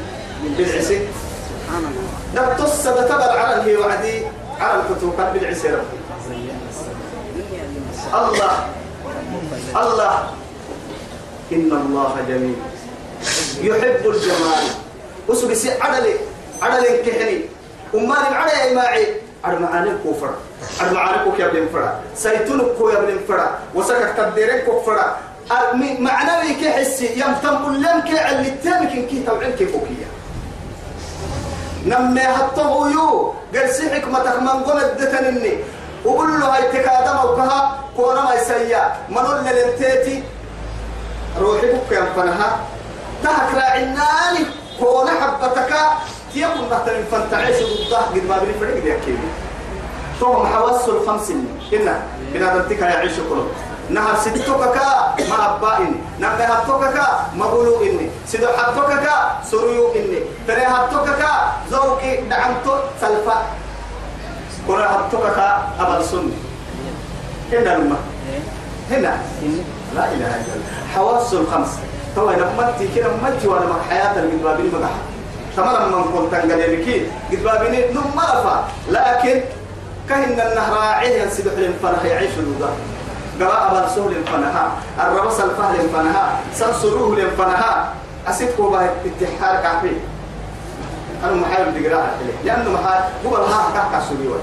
الله. 0.55 2.05
نبتص 2.35 2.85
تبر 2.85 3.39
على 3.39 3.63
هي 3.63 3.77
وعدي. 3.77 4.17
على 4.61 4.83
الكتوكات 4.83 5.33
بالعسي 5.33 5.69
ربي 5.69 5.99
الله. 8.15 8.55
الله. 9.83 10.15
إن 11.53 11.71
الله 11.73 12.13
جميل. 12.29 12.59
يحب 13.63 14.07
الجمال. 14.07 14.65
وسوق 15.29 15.53
سي 15.53 15.71
عدلي 15.81 16.15
عدلي 16.63 17.03
كحني 17.03 17.41
وما 17.95 18.29
العدل 18.29 18.59
يا 18.59 18.75
معي 18.75 19.07
عد 19.45 19.61
معاني 19.61 19.91
كفر. 20.05 20.31
عد 20.81 20.93
معاني 20.93 21.25
كوك 21.25 21.39
يا 21.39 21.49
بن 21.49 21.69
فرا. 21.73 22.01
سيتون 22.17 22.61
كو 22.79 22.89
يا 22.89 23.01
بن 23.01 23.19
فرا. 23.29 23.59
وسكك 23.75 24.15
تديرين 24.17 24.61
كوك 24.67 24.85
فرا 24.85 25.17
معنوي 25.99 26.55
كحسي. 26.55 27.07
يمتم 27.21 27.75
لم 27.75 28.01
كعل 28.01 28.47
التامك 28.47 28.93
كي 29.09 29.23
توعين 29.27 29.53
كيفوكية 29.53 30.09
نمي 31.87 32.23
هطه 32.23 32.91
يو. 32.91 33.35
قرسي 33.55 33.91
حكمتك 33.91 34.37
من 34.43 34.49
قمت 34.49 35.01
دتنني 35.01 35.55
وقول 36.05 36.41
له 36.41 36.47
هاي 36.47 36.63
تكادم 36.73 37.17
وكها 37.25 37.85
كونا 37.97 38.25
ما 38.25 38.35
يسيا 38.35 38.93
منول 39.09 39.45
للنتيتي 39.47 40.23
روحي 41.41 41.67
بك 41.67 41.93
يا 41.93 42.05
فنها 42.17 42.59
تهك 43.25 43.55
راعناني 43.55 44.45
كونا 44.81 45.11
حبتك 45.21 45.73
تيكون 46.33 46.71
تحت 46.71 46.89
الفن 46.89 47.31
تعيش 47.31 47.57
ضده 47.57 47.99
قد 47.99 48.25
ما 48.29 48.39
بني 48.39 48.55
فرق 48.61 48.83
دي 48.85 48.97
أكيد 48.97 49.19
فهم 50.21 50.47
حواس 50.47 50.89
الخمس 50.89 51.31
إن 51.73 52.03
بنادمتك 52.33 52.81
يعيش 52.81 53.13
كله 53.29 53.47
نهر 53.91 54.17
ستوكك 54.17 54.77
ما 55.31 55.57
أبائني 55.57 55.97
نهر 56.19 56.39
هبتوكك 56.43 56.99
ما 57.37 57.47
بلو 57.47 57.83
إني. 57.83 58.11
سيدو 58.27 58.49
حبتوكك 58.49 59.09
سريو 59.51 59.93
إني. 59.93 60.21
تري 60.49 60.63
هبتوكك 60.63 61.25
زوكي 61.71 62.17
دعمتو 62.17 62.75
سلفا. 63.01 63.43
كنا 64.69 64.97
هبتوكك 64.97 65.39
أبل 65.81 66.05
سني 66.05 66.33
هنا 67.53 67.69
لما. 67.69 67.97
هنا 68.91 69.19
لا 69.95 70.05
إله 70.13 70.31
إلا 70.41 70.55
الله. 70.55 70.73
حواس 70.95 71.33
الخمس. 71.33 71.69
تو 72.17 72.31
أنا 72.31 72.47
متي 72.59 72.89
كده 72.97 73.09
متي 73.23 73.49
وأنا 73.49 73.67
مع 73.67 73.83
حياة 73.91 74.19
المدبابين 74.23 74.71
مقح 74.75 74.91
تمام 75.57 75.93
من 75.93 76.05
كنت 76.05 76.33
تنقل 76.35 76.59
لكي 76.81 77.07
قدبابين 77.33 77.95
نم 77.95 78.05
مرفا 78.17 78.69
لكن 78.91 79.41
كهن 80.09 80.33
النهر 80.41 80.79
عين 80.79 81.23
ينسبح 81.23 81.53
للفرح 81.57 82.05
يعيش 82.05 82.31
الوضع. 82.39 82.73
قراءة 83.41 83.81
برسول 83.81 84.13
للفنها 84.15 84.73
الربص 85.01 85.41
الفهل 85.41 85.75
للفنها 85.83 86.39
سنسروه 86.55 87.17
للفنها 87.17 87.93
أسيبكم 88.29 88.71
به 88.71 88.85
اتحار 88.85 89.63
كعبي 89.63 89.97
أنا 91.25 91.33
محاول 91.33 91.67
بقراءة 91.81 92.11
لأنه 92.45 92.71
محاول 92.71 93.05
هو 93.27 93.37
الها 93.37 93.69
كعكا 93.75 94.05
سوريوي 94.09 94.39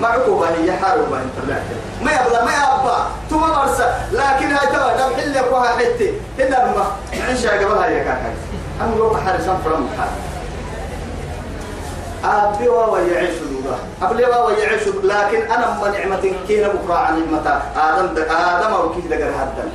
ما 0.00 0.08
عقوبة 0.08 0.48
هي 0.48 0.72
حاربة 0.72 1.16
انت 1.22 1.48
لا 1.48 1.56
ما 2.02 2.12
يبلا 2.12 2.44
ما 2.44 2.52
يبا 2.52 3.06
ثم 3.30 3.40
مرسى. 3.40 3.94
لكن 4.12 4.52
هاي 4.52 4.66
ترى 4.66 4.94
دم 4.98 5.16
حلك 5.16 5.52
وها 5.52 5.68
حتي 5.68 6.12
هنا 6.38 6.56
لما 6.56 6.86
عيش 7.12 7.46
قبلها 7.46 7.86
يا 7.86 8.04
كاكا؟ 8.04 8.34
أنا 8.80 8.94
لو 8.94 9.16
حارسان 9.16 9.58
فرم 9.64 9.88
حار 9.98 10.08
أبي 12.24 12.68
وهو 12.68 12.96
يعيش 12.96 13.34
دوغا 13.38 13.78
أبي 14.02 14.24
وهو 14.24 14.50
يعيش 14.50 14.82
لكن 14.86 15.42
أنا 15.52 15.78
ما 15.80 15.88
نعمة 15.90 16.32
كينا 16.48 16.68
بكرة 16.68 16.94
عن 16.94 17.20
نعمة 17.20 17.62
آدم 17.76 18.22
آدم 18.30 18.74
أو 18.74 18.94
كيف 18.94 19.06
دقر 19.06 19.28
هذا 19.28 19.68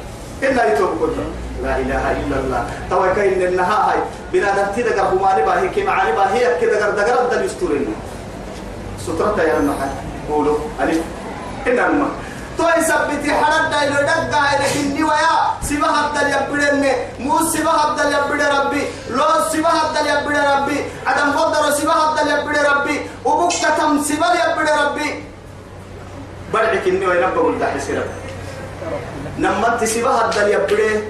إلا 0.43 0.73
يتوب 0.73 0.89
كله. 0.99 1.25
لا 1.63 1.77
إله 1.77 2.11
إلا 2.11 2.35
الله. 2.39 2.65
توا 2.89 3.13
كاين 3.13 3.41
النها 3.41 3.91
هاي. 3.91 3.99
بنادم 4.33 4.71
تدقر 4.75 5.07
هماني 5.07 5.41
باهي 5.41 5.69
كي 5.69 5.83
معاني 5.83 6.11
باهي 6.11 6.59
كي 6.59 6.65
دقر 6.65 6.89
دقر 6.89 7.25
الدل 7.25 7.45
يستورين 7.45 7.95
سترة 8.99 9.41
يا 9.41 9.57
المحل 9.57 9.89
قولوا 10.29 10.57
ألف. 10.81 10.99
إن 11.67 11.79
المحل 11.79 12.11
تو 12.57 12.67
يثبت 12.77 13.31
حرد 13.31 13.69
دايلو 13.71 13.95
دقا 13.95 14.41
لكن 14.59 15.03
ويا. 15.03 15.35
سبا 15.61 15.87
هبدل 15.87 16.27
يبدلني 16.35 16.91
مو 17.19 17.39
سبا 17.53 17.71
هبدل 17.71 18.13
يبدل 18.13 18.41
ربي. 18.57 18.83
لو 19.09 19.25
سبا 19.53 19.69
هبدل 19.69 20.07
يبدل 20.07 20.39
ربي. 20.53 20.77
عدم 21.07 21.31
قدر 21.31 21.71
سبا 21.71 21.93
هبدل 21.93 22.27
يبدل 22.31 22.65
ربي. 22.71 23.01
وبكتم 23.25 24.03
سبا 24.03 24.27
يبدل 24.39 24.69
ربي. 24.85 25.23
برعك 26.53 26.87
إني 26.87 27.07
وين 27.07 27.29
بقول 27.35 27.59
ده 27.59 27.71
حسيرة 27.71 28.03
نمت 29.37 29.83
سبا 29.83 30.09
هبدل 30.09 30.47
يبدل 30.51 31.03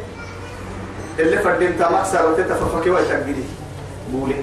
اللي 1.20 1.40
فردين 1.40 1.80
تامك 1.80 2.06
سارة 2.06 2.36
تتففكي 2.38 2.90
ويتقدي 2.90 3.36
بولي. 4.10 4.36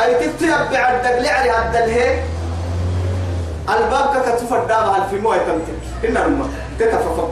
أي 0.00 0.14
تتيب 0.14 0.70
بعد 0.72 1.02
دقلي 1.02 1.28
على 1.28 1.50
هبدل 1.50 1.90
هيك 1.90 2.22
الباب 3.78 4.22
كتف 4.22 4.52
الدام 4.52 4.84
هل 4.90 5.02
في 5.10 5.18
مويه 5.18 5.38
تمتك 5.38 5.76
الماء 6.04 6.48
تتفق 6.78 7.30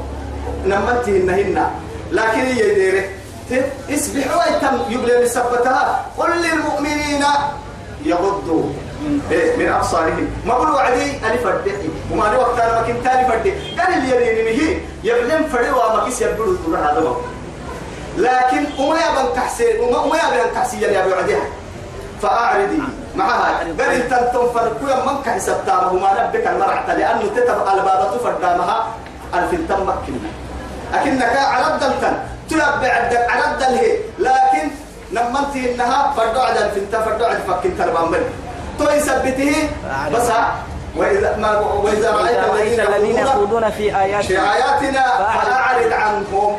نمتي 0.66 1.16
إن 1.16 1.30
هن 1.30 1.70
لكن 2.12 2.40
هي 2.40 2.74
ديرة. 2.74 3.04
اسبحوا 3.90 4.56
يتم 4.56 4.78
يبلي 4.88 5.22
بسبتها 5.22 6.06
قل 6.18 6.30
للمؤمنين. 6.42 7.24
يغضوا. 8.04 8.64
إيه 9.30 9.56
من 9.56 9.68
أبصارهم. 9.68 10.28
ما 10.46 10.54
قلوا 10.54 10.74
وعدي؟ 10.74 11.10
ألف 11.10 11.46
الدحي 11.46 11.88
وما 12.12 12.24
لي 12.24 12.36
وقت 12.36 12.60
أنا 12.60 12.80
مكين 12.80 13.04
تاني 13.04 13.28
فردي. 13.28 13.50
قال 13.50 13.94
اللي 13.94 14.10
يلي 14.10 14.42
نمهي 14.42 14.78
يبلم 15.04 15.44
فردي 15.52 15.70
وما 15.70 16.04
كيس 16.04 16.22
يبدو 16.22 16.44
الدور 16.44 16.78
هذا 16.78 17.16
لكن 18.16 18.64
وما 18.78 18.98
يبان 18.98 19.34
تحسين 19.34 19.80
وما 19.80 20.16
يبان 20.16 20.54
تحسين 20.54 20.80
يا 20.80 21.04
أبي 21.04 21.14
عديها 21.14 21.44
فأعرضي. 22.22 22.82
معها. 23.14 23.58
قال 23.58 23.80
إنت 23.80 24.14
تنفر 24.32 24.72
كل 24.80 24.92
من 25.06 25.22
كحسب 25.24 25.56
تاره 25.66 25.92
ما 25.92 26.10
نبك 26.24 26.46
المرعة. 26.46 26.94
لأنه 26.94 27.22
تتبقى 27.36 27.74
البابة 27.74 28.18
فردامها 28.24 28.86
ألف 29.34 29.50
تمكننا 29.68 30.30
أكنك 30.94 31.36
عرض 31.36 31.84
التن 31.84 32.18
تلبع 32.50 32.92
عندك 32.92 33.26
عرض 33.30 33.62
هي 33.62 33.96
لكن 34.18 34.70
نمنتي 35.12 35.74
إنها 35.74 36.12
فردو 36.16 36.40
عدل 36.40 36.70
في 36.70 36.80
انت 36.80 36.96
فردو 36.96 37.24
عدل 37.24 37.40
فكين 37.48 37.78
تربان 37.78 38.10
بل 38.10 38.22
تو 38.78 38.90
يثبته 38.90 39.68
بس 40.14 40.28
وإذا 40.96 41.36
ما 41.36 41.58
وإذا 41.58 42.10
رأيت 42.10 42.80
الذين 42.88 43.18
يخوضون 43.18 43.70
في 43.70 43.90
في 43.90 43.98
آياتنا 43.98 44.54
آياتنا 44.54 45.02
فأعرض. 45.02 45.92
عنهم. 45.92 46.58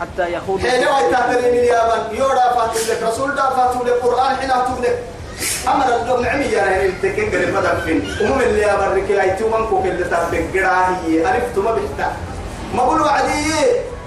حتى 0.00 0.32
يخوضوا 0.32 0.70
حين 0.70 0.80
في 0.80 0.86
ويتاترين 0.86 1.54
اليابان 1.54 2.00
يورا 2.12 2.54
فاتو 2.54 2.78
لك 2.92 3.02
رسول 3.02 3.34
دا 3.34 3.42
فاتو 3.42 3.84
لك 3.84 3.92
قرآن 3.92 4.36
حين 4.36 4.50
أتو 4.50 4.82
لك. 4.82 4.98
أمر 5.68 5.96
الدوم 5.96 6.20
نعمي 6.22 6.44
يا 6.44 6.62
رهين 6.64 6.94
تكين 7.02 7.30
قريب 7.30 7.50
بدر 7.56 7.76
فين 7.84 7.98
وهم 8.20 8.40
اللي 8.40 8.60
يابان 8.60 8.90
ركي 8.98 9.22
أي 9.22 9.30
تومن 9.30 9.66
كوك 9.66 9.84
اللي 9.86 10.04
تابك 10.04 10.44
قراهي 10.54 11.36
ألف 11.36 11.58
ما 11.58 11.72
بحتا 11.72 12.16
ما 12.74 12.82
قولوا 12.82 13.08
عدي 13.08 13.52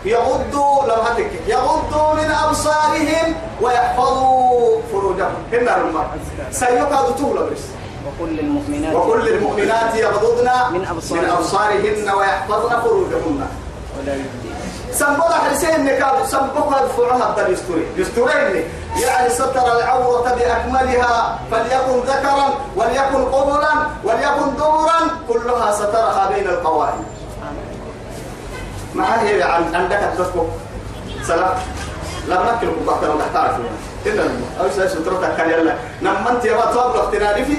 يغضوا 0.05 0.85
لو 0.87 0.95
هتك 0.95 1.31
يغضوا 1.47 2.13
من 2.13 2.31
أبصارهم 2.31 3.35
ويحفظوا 3.61 4.81
فروجهم. 4.91 5.35
هنا 5.53 5.77
رمى 5.77 6.05
سيقعد 6.51 7.15
طول 7.15 7.37
بس. 7.37 7.63
وقل 8.05 8.29
للمؤمنات 8.29 8.95
وكل 8.95 9.29
المؤمنات 9.29 9.95
يغضضن 9.95 10.49
من 10.73 10.85
أبصارهن. 10.85 11.23
من 11.23 11.29
أبصارهن 11.29 12.09
ويحفظن 12.17 12.81
فروجهن. 12.81 13.47
ولا 13.99 14.13
يبدين 14.13 14.48
سنبولا 14.93 15.35
حسين 15.35 15.85
نكاد 15.85 16.25
سنبولا 16.25 16.85
دفوعها 16.85 17.31
بدا 17.31 17.49
يستوري 17.49 17.87
يستورين 17.97 18.63
يعني 19.01 19.29
ستر 19.29 19.77
العورة 19.77 20.33
بأكملها 20.33 21.39
فليكن 21.51 21.99
ذكرا 22.07 22.49
وليكن 22.75 23.25
قبلا 23.25 23.73
وليكن 24.03 24.55
دبرا 24.55 24.99
كلها 25.27 25.71
سترها 25.71 26.29
بين 26.33 26.47
القواعد 26.47 26.93
ما 28.95 29.23
هي 29.23 29.43
عن 29.43 29.75
عندك 29.75 30.03
التسبق 30.03 30.45
سلام. 31.27 31.53
لا 32.27 32.35
نكل 32.35 32.67
بعض 32.87 33.03
لو 33.03 33.19
تعرف 33.33 33.55
إلا 34.05 34.23
أو 34.59 34.69
شيء 34.75 34.87
سترتك 34.87 35.35
كان 35.37 35.49
يلا. 35.49 35.75
نما 36.01 36.31
أنت 36.31 36.47
ما 36.47 36.65
تواب 36.73 36.95
الاختناري 36.95 37.45
في. 37.45 37.57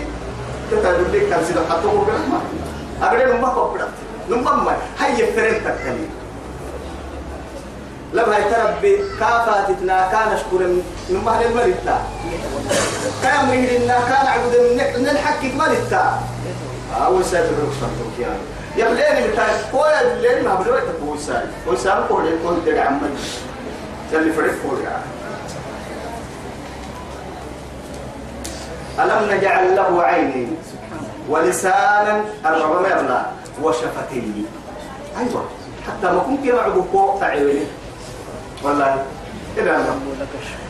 تتقول 0.70 1.12
لك 1.12 1.28
كان 1.28 1.44
سيدا 1.44 1.60
حتى 1.70 1.86
أقول 1.86 3.40
ما 3.40 3.48
هو 3.48 3.70
بدا 3.70 3.88
نما 4.30 4.52
ما 4.52 4.76
هي 4.98 5.32
فرنتك 5.32 5.78
كان. 5.84 6.08
لما 8.12 8.38
يتربي 8.38 8.96
كافاتتنا 9.20 10.08
كان 10.12 10.28
أشكر 10.32 10.58
من 11.08 11.22
مهل 11.24 11.46
الملتا 11.46 12.02
كان 13.22 13.46
مهلنا 13.46 13.98
كان 14.08 14.26
عبد 14.26 14.54
من 14.98 15.08
الحق 15.08 15.44
ملتا 15.44 16.20
أول 17.06 17.24
سيد 17.24 17.40
الرقصة 17.40 17.86
التركيان 17.86 18.38
يبليني 18.76 19.28
متى 19.28 19.42
كويا 19.72 20.00
يبليني 20.00 20.42
ما 20.48 20.54
بدو 20.54 20.74
يتكوي 20.76 21.18
ساي 21.18 21.42
كوي 21.66 21.76
ساي 21.76 22.02
كوي 22.08 22.22
كوي 22.44 22.56
دقع 22.66 22.84
عمد 22.84 23.10
اللي 24.12 24.32
فريق 24.32 24.54
كوي 24.62 24.78
ألم 28.98 29.32
نجعل 29.32 29.76
له 29.76 30.02
عينين 30.02 30.56
ولسانا 31.28 32.24
الرغم 32.46 32.84
يبلى 32.86 33.26
وشفتين 33.62 34.46
أيوة 35.18 35.44
حتى 35.86 36.12
ما 36.12 36.18
كنت 36.18 36.44
يلعبوا 36.46 36.82
فوق 36.92 37.20
تعيوني 37.20 37.64
والله. 38.62 39.02
إذا 39.58 39.76
الشكر 39.76 40.60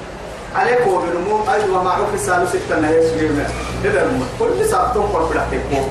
عليك 0.57 0.87
وبنمو 0.87 1.53
أيوة 1.53 1.83
معروف 1.83 2.15
السالو 2.15 2.47
ستة 2.47 2.81
نهيس 2.81 3.13
جيمة 3.19 3.47
إذا 3.85 4.03
أنا 4.03 4.25
كل 4.39 4.67
ساعتهم 4.67 5.07
قرب 5.13 5.33
لحتكم 5.33 5.89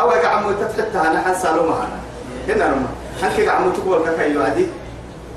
أو 0.00 0.10
يا 0.10 0.28
عمو 0.28 0.52
تتحتها 0.52 1.10
أنا 1.10 1.22
حن 1.22 1.34
سالو 1.42 1.62
معنا 1.70 1.98
هنا 2.48 2.66
أنا 2.66 2.86
حن 3.22 3.36
كي 3.36 3.48
عمو 3.48 3.70
تقول 3.70 4.04
كاكا 4.04 4.22
يوعدي 4.22 4.66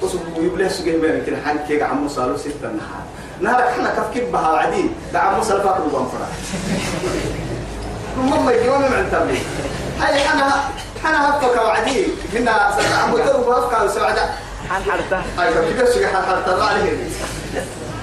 وصبوا 0.01 0.43
يبليه 0.43 0.67
سجيه 0.67 0.97
ما 0.97 1.07
يمكن. 1.07 1.35
حن 1.45 1.57
كي 1.67 1.83
عمو 1.83 2.09
سالو 2.09 2.37
ستة 2.37 2.67
نهار 2.67 3.03
نهارك 3.41 3.73
حنا 3.73 3.89
كف 3.89 4.31
بها 4.31 4.51
وعدي 4.51 4.85
ده 5.13 5.19
عمو 5.19 5.43
سلفاك 5.43 5.77
دوام 5.91 6.05
فرا. 6.05 6.27
ثم 8.15 8.45
ما 8.45 8.51
يجيون 8.51 8.81
من 8.81 9.09
تبلي 9.11 9.39
هاي 9.99 10.27
أنا 10.33 10.53
أنا 11.05 11.29
هفك 11.29 11.61
وعدي. 11.65 12.07
هنا 12.33 12.51
عمو 13.03 13.17
تروح 13.17 13.57
هفك 13.57 13.83
وسعدا 13.83 14.29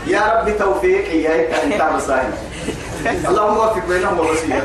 يا 0.07 0.21
رب 0.21 0.59
توفيقي 0.59 1.23
يا 1.23 1.65
أنت 1.65 1.83
مساهم 1.95 2.33
اللهم 3.29 3.57
وفق 3.57 3.87
بينهم 3.89 4.19
ووسيلة 4.19 4.63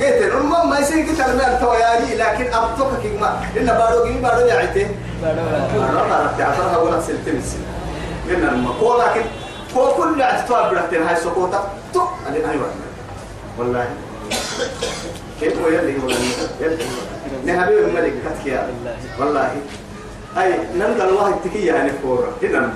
قلت 0.00 0.32
المهم 0.34 0.70
ما 0.70 0.78
يصير 0.78 1.06
قلت 1.06 1.20
المال 1.20 1.60
توياني 1.60 2.14
لكن 2.14 2.54
أبطوك 2.54 2.88
كيما 3.02 3.40
إن 3.56 3.66
بارو 3.66 4.04
كيما 4.04 4.28
بارو 4.28 4.46
يعيته 4.46 4.88
بارو 5.22 5.42
بارو 6.10 6.28
تعرفها 6.38 6.76
ولا 6.76 7.00
سلتمس 7.00 7.56
قلنا 8.28 8.46
لما 8.46 8.70
قول 8.70 9.00
لكن 9.00 9.22
هو 9.76 9.94
كل 9.94 10.22
عتوا 10.22 10.70
برحتين 10.70 11.02
هاي 11.02 11.16
سقوطة 11.16 11.68
تو 11.94 12.02
أنا 12.28 12.50
أيوة 12.50 12.66
والله 13.58 13.88
كيف 15.40 15.62
هو 15.62 15.68
يلي 15.68 16.02
هو 16.02 16.08
يلي 16.60 16.84
نهبي 17.44 17.78
الملك 17.78 18.12
كتكيا 18.24 18.68
والله 19.18 19.50
أي 20.42 20.52
نم 20.74 20.94
دلوه 20.98 21.28
التكية 21.28 21.72
يعني 21.72 21.90
فورا. 22.02 22.28
هنا 22.42 22.60
نم. 22.60 22.72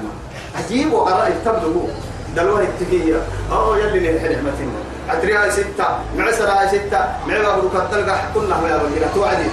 عجيب 0.58 0.92
وقراء 0.92 1.40
تبدو 1.44 1.88
دلوه 2.36 2.60
التكية 2.60 3.22
أو 3.52 3.74
يلي 3.74 4.12
نحن 4.16 4.24
نعمتنا 4.32 4.78
عتريها 5.08 5.50
ستة. 5.50 5.86
معسرها 6.18 6.66
ستة. 6.66 7.00
معبا 7.26 7.56
بروك 7.56 7.76
التلقى 7.76 8.18
كلنا 8.34 8.60
ما 8.60 8.68
يبغي 8.68 9.08
توعدي. 9.14 9.48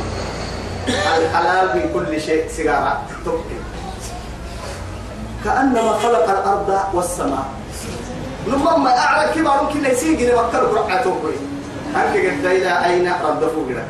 الحلال 1.17 1.67
من 1.75 1.85
كل 1.93 2.21
شيء 2.21 2.47
سيجارة 2.55 3.01
تبكي؟ 3.25 3.59
كأنما 5.45 5.91
خلق 5.91 6.29
الأرض 6.29 6.79
والسماء. 6.93 7.45
نمما 8.47 8.97
أعلى 8.97 9.33
كبار 9.33 9.63
ممكن 9.63 9.85
يسيجي 9.85 10.25
نبكر 10.31 10.65
برقعة 10.65 11.03
توبري 11.03 11.37
هنك 11.95 12.17
قد 12.17 12.45
إلى 12.45 12.85
أين 12.85 13.13
ردفوا 13.25 13.63
كده 13.69 13.83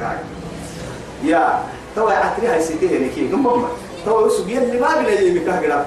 يا 1.23 1.60
توا 1.95 2.12
عتريها 2.12 2.55
يسيجي 2.55 2.99
نكي 2.99 3.21
نمما 3.21 3.67
تو 4.05 4.27
يسوق 4.27 4.49
يلي 4.49 4.79
ما 4.79 4.95
بلا 4.95 5.19
يجي 5.19 5.39
مكاه 5.39 5.59
قراب 5.59 5.85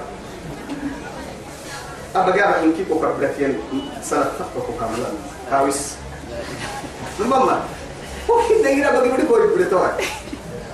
أبا 2.14 2.32
قابع 2.32 2.60
من 2.60 2.72
كيكو 2.76 2.98
كبرت 2.98 3.38
ين 3.38 3.58
سنة 4.02 4.24
تفقه 4.38 4.74
كاملا 4.80 5.08
كاويس 5.50 5.94
نمما 7.20 7.60
وكي 8.28 8.54
نجينا 8.62 8.90
بقي 8.90 9.08
بدي 9.08 9.22
كوي 9.26 9.46
بدي 9.46 9.66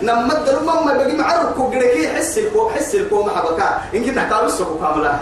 نمد 0.03 0.48
نمما 0.51 0.92
بقي 0.92 1.16
معرف 1.16 1.53
كو 1.57 1.66
قريكي 1.66 2.09
حس 2.09 2.38
الكو 2.38 2.70
حس 2.70 2.94
الكو 2.94 3.22
محبكا 3.22 3.81
إن 3.94 4.05
كنا 4.05 4.29
كاويس 4.29 4.62
كو 4.62 4.79
كاملا 4.79 5.18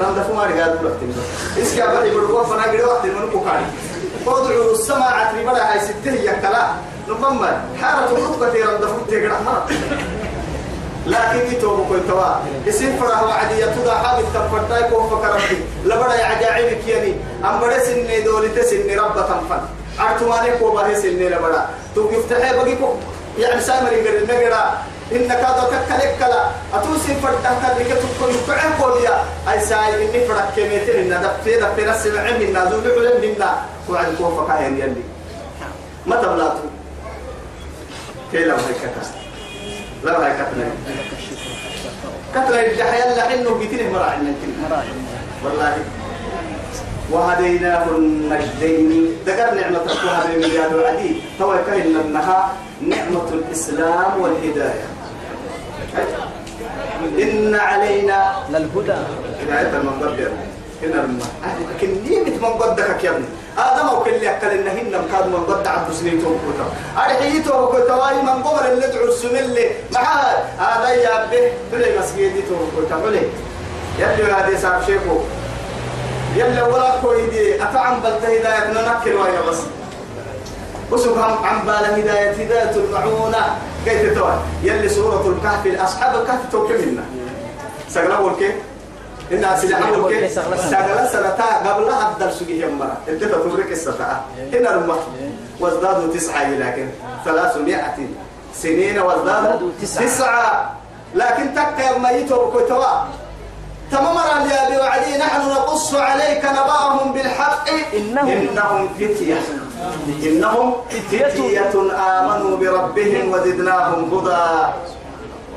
رام 0.00 0.14
دفو 0.14 0.34
ما 0.34 0.44
رجال 0.44 0.78
بلوتين 0.78 1.14
إسكا 1.62 2.00
بدي 2.00 2.10
بدي 2.10 2.26
كو 2.26 2.44
فنا 2.44 2.62
قري 2.62 2.84
وقت 2.84 3.04
من 3.04 3.30
كو 3.32 3.40
كاري 3.40 3.66
فوضعوا 4.26 4.72
السماء 4.72 5.12
عتري 5.12 5.44
بدا 5.46 5.72
هاي 5.72 5.80
سته 5.80 6.12
يكلا 6.12 6.68
نمما 7.08 7.64
حارة 7.80 8.10
الركبة 8.12 8.66
رام 8.66 8.80
دفو 8.80 9.10
تيجي 9.10 9.26
رحمة 9.26 9.62
لكن 11.08 11.52
يتوب 11.52 11.88
كل 11.88 12.00
توا. 12.08 12.44
اسم 12.68 12.96
فرح 13.00 13.22
وعدي 13.22 13.56
يتودا 13.62 13.94
حاب 13.94 14.18
التفرداي 14.20 14.82
كو 14.90 15.08
فكرتي. 15.08 15.58
لبدا 15.84 16.24
عجائبك 16.24 16.88
يعني 16.88 17.14
ام 17.44 17.60
بدا 17.60 17.78
سن 17.84 18.24
دولت 18.24 18.56
سن 18.60 18.88
رب 19.00 19.16
تنفن. 19.28 19.62
أرتماني 20.00 20.50
كو 20.58 20.70
باه 20.70 20.94
سن 20.94 21.08
لبدا. 21.08 21.62
تو 21.94 22.10
يفتح 22.12 22.52
بقي 22.52 22.74
كو 22.76 22.88
يعني 23.38 23.60
سامر 23.60 23.92
يقر 23.92 24.26
نغرا 24.28 24.62
إن 25.12 25.28
كذا 25.28 25.62
تكلك 25.72 26.16
كلا. 26.20 26.42
أتوسي 26.74 27.14
فردا 27.22 27.50
تبيك 27.62 27.88
تكون 27.88 28.30
يقعن 28.34 28.72
قوليا 28.80 29.14
أي 29.48 29.60
ساي 29.60 30.04
إني 30.04 30.28
فرد 30.28 30.48
كميتين 30.56 31.12
إن 31.12 31.22
دفتي 31.22 31.56
دفتي 31.60 31.82
نسمع 31.88 32.24
من 32.38 32.52
نازل 32.52 32.84
علم 32.84 33.16
منا 33.22 33.50
وعد 33.88 34.14
كو 34.18 34.26
فكاين 34.36 34.74
يلي. 34.80 35.02
ما 36.06 36.16
تبلاتو. 36.16 36.68
كيلا 38.32 38.54
هيك 38.54 38.82
لا 40.04 40.26
هاي 40.26 40.32
كتنا 40.32 40.70
كتنا 42.34 42.66
الجحيا 42.66 43.10
اللي 43.10 43.22
حنه 43.22 43.54
بيتنه 43.58 43.92
مراعي 43.92 44.16
من 44.18 44.34
والله. 45.44 45.78
وهديناه 47.10 47.84
النجدين. 47.90 49.16
ذكر 49.26 49.54
نعمة 49.54 49.80
وهذه 49.80 50.34
المليار 50.34 50.70
العديد 50.70 51.16
تو 51.38 51.52
كهن 51.66 51.96
أنها 52.04 52.52
نعمة 52.80 53.28
الإسلام 53.32 54.20
والهداية. 54.20 54.86
إن 57.22 57.54
علينا 57.54 58.36
للهدى. 58.50 58.98
هداية 59.42 59.78
من 59.78 60.00
قبل 60.02 60.28
إن 60.84 61.18
لكن 61.74 61.88
نيمة 62.04 62.48
من 62.48 62.54
قدك 62.54 63.04
يا 63.04 63.10
ابني؟ 63.10 63.24
آدم 63.58 63.88
وكل 63.96 64.10
يأكل 64.10 64.46
إنهن 64.46 65.04
كاد 65.12 65.26
من 65.26 65.44
قد 65.48 65.66
عبد 65.66 65.92
سنيتهم 65.92 66.38
كتب 66.38 66.68
أرحيتهم 66.96 67.66
كتب 67.66 68.00
من 68.22 68.42
قمر 68.42 68.72
اللي 68.72 68.86
دعو 68.86 69.04
السمل. 69.04 69.58
مع 69.92 70.02
هذا 70.58 70.88
يا 70.88 71.26
به 71.30 71.52
بلي 71.72 71.98
مسجدتهم 71.98 72.70
كتب 72.76 73.02
بلي. 73.02 73.22
يلي 73.98 74.32
هذه 74.32 74.60
صار 74.62 74.82
شيخو. 74.86 75.18
يلي 76.36 76.62
ولا 76.62 77.00
كويدي 77.02 77.62
أتعم 77.62 78.00
بلتهداية 78.00 78.70
ننكر 78.70 79.16
ويا 79.16 79.40
بس. 79.48 79.58
وسبهم 80.90 81.44
عن 81.44 81.66
بال 81.66 82.00
هداية 82.00 82.30
هداية 82.30 82.76
المعونة 82.76 83.58
كيف 83.84 84.12
تتوى 84.12 84.38
يلي 84.62 84.88
سورة 84.88 85.34
الكهف 85.36 85.66
الأصحاب 85.66 86.20
الكهف 86.20 86.40
توكلنا 86.52 87.04
سقلوا 87.88 88.30
الكيف 88.30 88.54
إن 89.32 89.44
سلعوا 89.62 89.96
الكيف 90.10 90.32
سقلا 90.32 91.06
سنتا 91.12 91.48
قبلها 91.68 92.12
الدرس 92.12 92.42
جه 92.42 92.68
مرة. 92.70 92.96
أنت 93.08 93.24
تتورك 93.24 93.72
الستا 93.72 94.20
هنا 94.52 94.74
المه 94.74 94.96
وازدادوا 95.60 96.14
تسعة 96.14 96.50
لكن 96.50 96.88
ثلاثمائة. 97.24 97.98
سنين 98.54 98.98
وازدادوا 98.98 99.70
تسعة. 99.82 100.74
لكن 101.14 101.54
تكا 101.54 101.98
ميت 101.98 102.32
وكتوا 102.32 102.84
تمام 103.92 104.46
يا 104.50 104.76
بوعدي 104.76 105.16
نحن 105.18 105.48
نقص 105.48 105.94
عليك 105.94 106.44
نبأهم 106.44 107.12
بالحق. 107.12 107.66
إنهم- 107.68 108.28
إنهم 108.28 108.88
فتية. 108.94 109.40
إنهم 110.26 110.74
فتية. 110.90 111.72
آمنوا 111.96 112.56
بربهم 112.56 113.32
وزدناهم 113.32 114.00
هدى. 114.14 114.72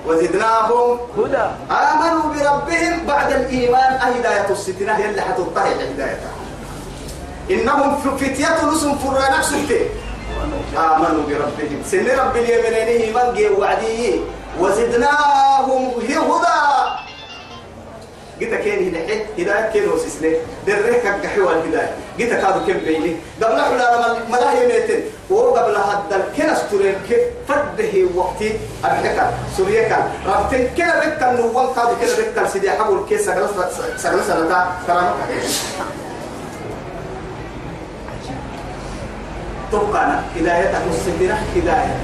وزدناهم 0.07 0.97
هدى. 1.17 1.45
آمنوا 1.71 2.33
بربهم 2.33 3.05
بعد 3.07 3.31
الإيمان. 3.31 3.91
هداية 4.01 4.49
الستنة 4.49 4.93
هي 4.93 5.09
اللي 5.09 5.21
حتطهي 5.21 5.73
هدايتها. 5.73 6.33
إنهم 7.51 7.97
فتية 8.17 8.65
نسم 8.65 8.97
فرانا 8.97 9.41
سلتي 9.41 9.89
آمنوا 10.77 11.23
بربهم. 11.27 11.81
سن 11.91 12.07
رب 12.19 12.35
اليمنين 12.35 13.13
من 13.13 13.33
جي 13.33 13.49
وعدي. 13.49 14.21
وزدناهم 14.59 15.91
هدى. 15.99 16.61
جيتا 18.41 18.57
كين 18.57 18.79
هنا 18.87 18.99
هداية 19.37 19.69
كين 19.73 19.89
وسسنة 19.89 20.33
دريك 20.67 21.05
الجحوى 21.05 21.53
الهداية 21.53 21.93
جيتا 22.17 22.41
كادو 22.41 22.59
كم 22.65 22.79
بيني. 22.85 23.15
قبل 23.41 23.61
حلا 23.61 24.17
ملاهي 24.29 24.67
ميتين. 24.67 25.01
وقبل 25.29 25.75
هذا 25.75 26.15
الكنس 26.15 26.59
ترين 26.71 26.95
كيف 27.09 27.19
فده 27.47 27.93
وقتي. 28.15 28.49
أبحكا 28.85 29.33
سوريكا 29.57 30.11
رابطين 30.27 30.69
كنا 30.77 30.99
بكا 30.99 31.31
نوان 31.31 31.67
كادو 31.75 31.95
كنا 32.01 32.31
بكا 32.31 32.47
سيدي 32.47 32.71
حبول 32.71 33.05
كيس 33.09 33.25
سغلا 33.25 33.47
سغلا 33.97 34.23
سنتا 34.23 34.59
كرامك 34.87 35.15
تبقى 39.71 40.19
هداية 40.35 40.73
السدينة 40.89 41.37
هداية. 41.55 41.95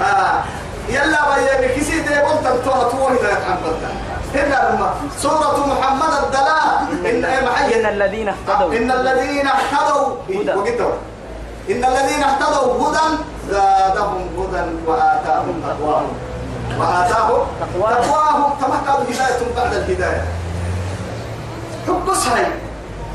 آه 0.00 0.44
يلا 0.88 1.20
بيا 1.34 1.68
بكسي 1.68 2.00
دي 2.00 2.14
قلت 2.14 2.64
توها 2.64 2.90
توها 2.90 3.14
هداية 3.14 3.34
عن 3.34 3.56
بلتا 3.64 3.90
هنا 4.34 4.70
لما 4.74 4.94
سورة 5.18 5.66
محمد 5.66 6.12
الدلاء 6.24 6.86
إن 7.10 7.24
إيه 7.24 7.80
إن 7.80 7.86
الذين 7.86 8.28
اهتدوا. 8.28 8.72
إن 8.76 8.90
الذين 8.90 9.46
اهتدوا. 9.48 10.14
هدى. 10.28 10.50
وقتوا. 10.54 10.92
إن 11.70 11.84
الذين 11.84 12.22
اهتدوا 12.22 12.72
هدى 12.88 13.06
زادهم 13.50 14.22
هدى 14.38 14.62
وآتاهم 14.86 15.62
تقواهم. 15.66 16.12
وآتاهم 16.80 17.46
تقواهم. 17.60 18.52
كما 18.60 18.76
قالوا 18.86 19.04
هداية 19.10 19.40
بعد 19.56 19.74
الهداية. 19.74 20.24
حب 21.88 22.14
صحيح 22.14 22.48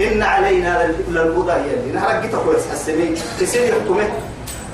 إن 0.01 0.23
علينا 0.23 0.83
لل- 0.87 1.13
للهدى 1.15 1.51
يلي 1.69 1.91
نهار 1.91 2.21
جيت 2.21 2.35
كويس 2.35 2.63
حسني 2.71 3.15
تسير 3.39 3.63
يحكمه. 3.63 4.09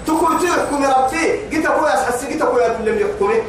تكون 0.08 0.40
تحكم 0.40 0.84
ربي. 0.86 1.40
جيت 1.50 1.68
كويس 1.68 2.00
حسي. 2.08 2.28
جيت 2.28 2.44
كويس 2.44 2.72
لم 2.84 2.98
يحكمه. 3.00 3.42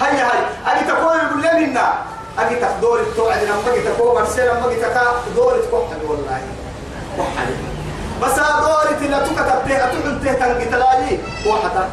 هيا 0.00 0.24
هاي 0.24 0.40
أجي 0.66 0.84
تقول 0.88 1.16
يقول 1.16 1.42
لي 1.42 1.66
منا؟ 1.66 1.94
أجي 2.38 2.56
تقدر 2.56 3.04
توعد 3.16 3.42
لما 3.42 3.72
أجي 3.72 3.80
تقول 3.80 4.14
برسل 4.14 4.46
لما 4.46 4.66
أجي 4.66 4.80
تكا 4.80 5.02
دور 5.36 5.52
تكحل 5.52 6.02
والله 6.08 6.40
كحل 7.18 7.54
بس 8.22 8.34
دور 8.38 8.86
تلا 9.00 9.18
تكتب 9.18 9.68
به 9.68 9.84
أتقول 9.84 10.14
به 10.14 10.32
تنجي 10.32 10.64
حتى 11.64 11.84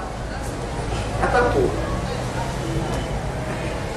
حتى 1.24 1.42
تقول 1.52 1.70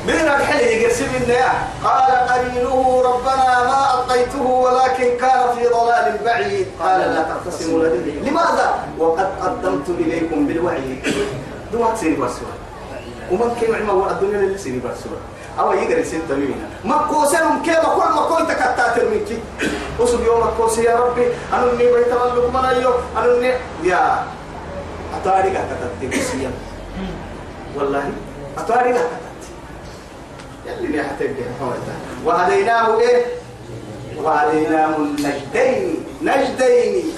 من 0.06 0.12
الحل 0.14 0.60
يقسم 0.60 1.06
النيا 1.22 1.52
قال 1.84 2.12
قرينه 2.28 3.02
ربنا 3.04 3.64
ما 3.64 3.94
ألقيته 3.94 4.42
ولكن 4.42 5.18
كان 5.20 5.40
في 5.56 5.66
ضلال 5.68 6.18
بعيد. 6.24 6.66
قال 6.80 7.00
لا 7.00 7.22
تقتسموا 7.22 7.84
لدي. 7.84 8.10
لماذا؟ 8.10 8.74
وقد 8.98 9.30
قدمت 9.42 9.88
إليكم 9.88 10.46
بالوعي 10.46 11.02
دوات 11.72 11.96
سيري 11.98 12.16
برسول 12.16 12.48
ومن 13.30 13.56
كيف 13.60 13.74
عما 13.74 13.92
هو 13.92 14.10
الدنيا 14.10 14.40
اللي 14.40 14.58
سيري 14.58 14.78
برسول 14.78 15.12
أو 15.58 15.72
يقدر 15.72 15.98
يصير 15.98 16.20
تمينا 16.28 16.68
ما 16.84 16.96
كوسهم 16.96 17.62
كيف 17.62 17.80
كل 17.80 18.10
ما 18.14 18.22
كنت 18.22 18.50
كتاتر 18.52 19.08
منك. 19.08 19.40
وصل 19.98 20.24
يوم 20.24 20.48
الكوسي 20.48 20.82
يا 20.84 20.96
ربي 20.96 21.26
أنا 21.52 21.72
إني 21.72 21.92
بيت 21.92 22.12
الله 22.12 22.50
من 22.50 22.64
أيو 22.64 22.90
أنا 23.16 23.38
إني 23.38 23.52
يا 23.88 24.24
أتاريك 25.20 25.52
كتاتر 25.52 26.50
والله 27.76 28.12
أتاريك 28.58 28.94
كتاتر 28.94 29.26
يلي 30.66 30.98
نحتاج 30.98 31.30
وهديناه 32.24 33.00
إيه؟ 33.00 33.24
وهديناه 34.16 34.96
النجدين. 34.96 36.04
نجدين. 36.22 37.12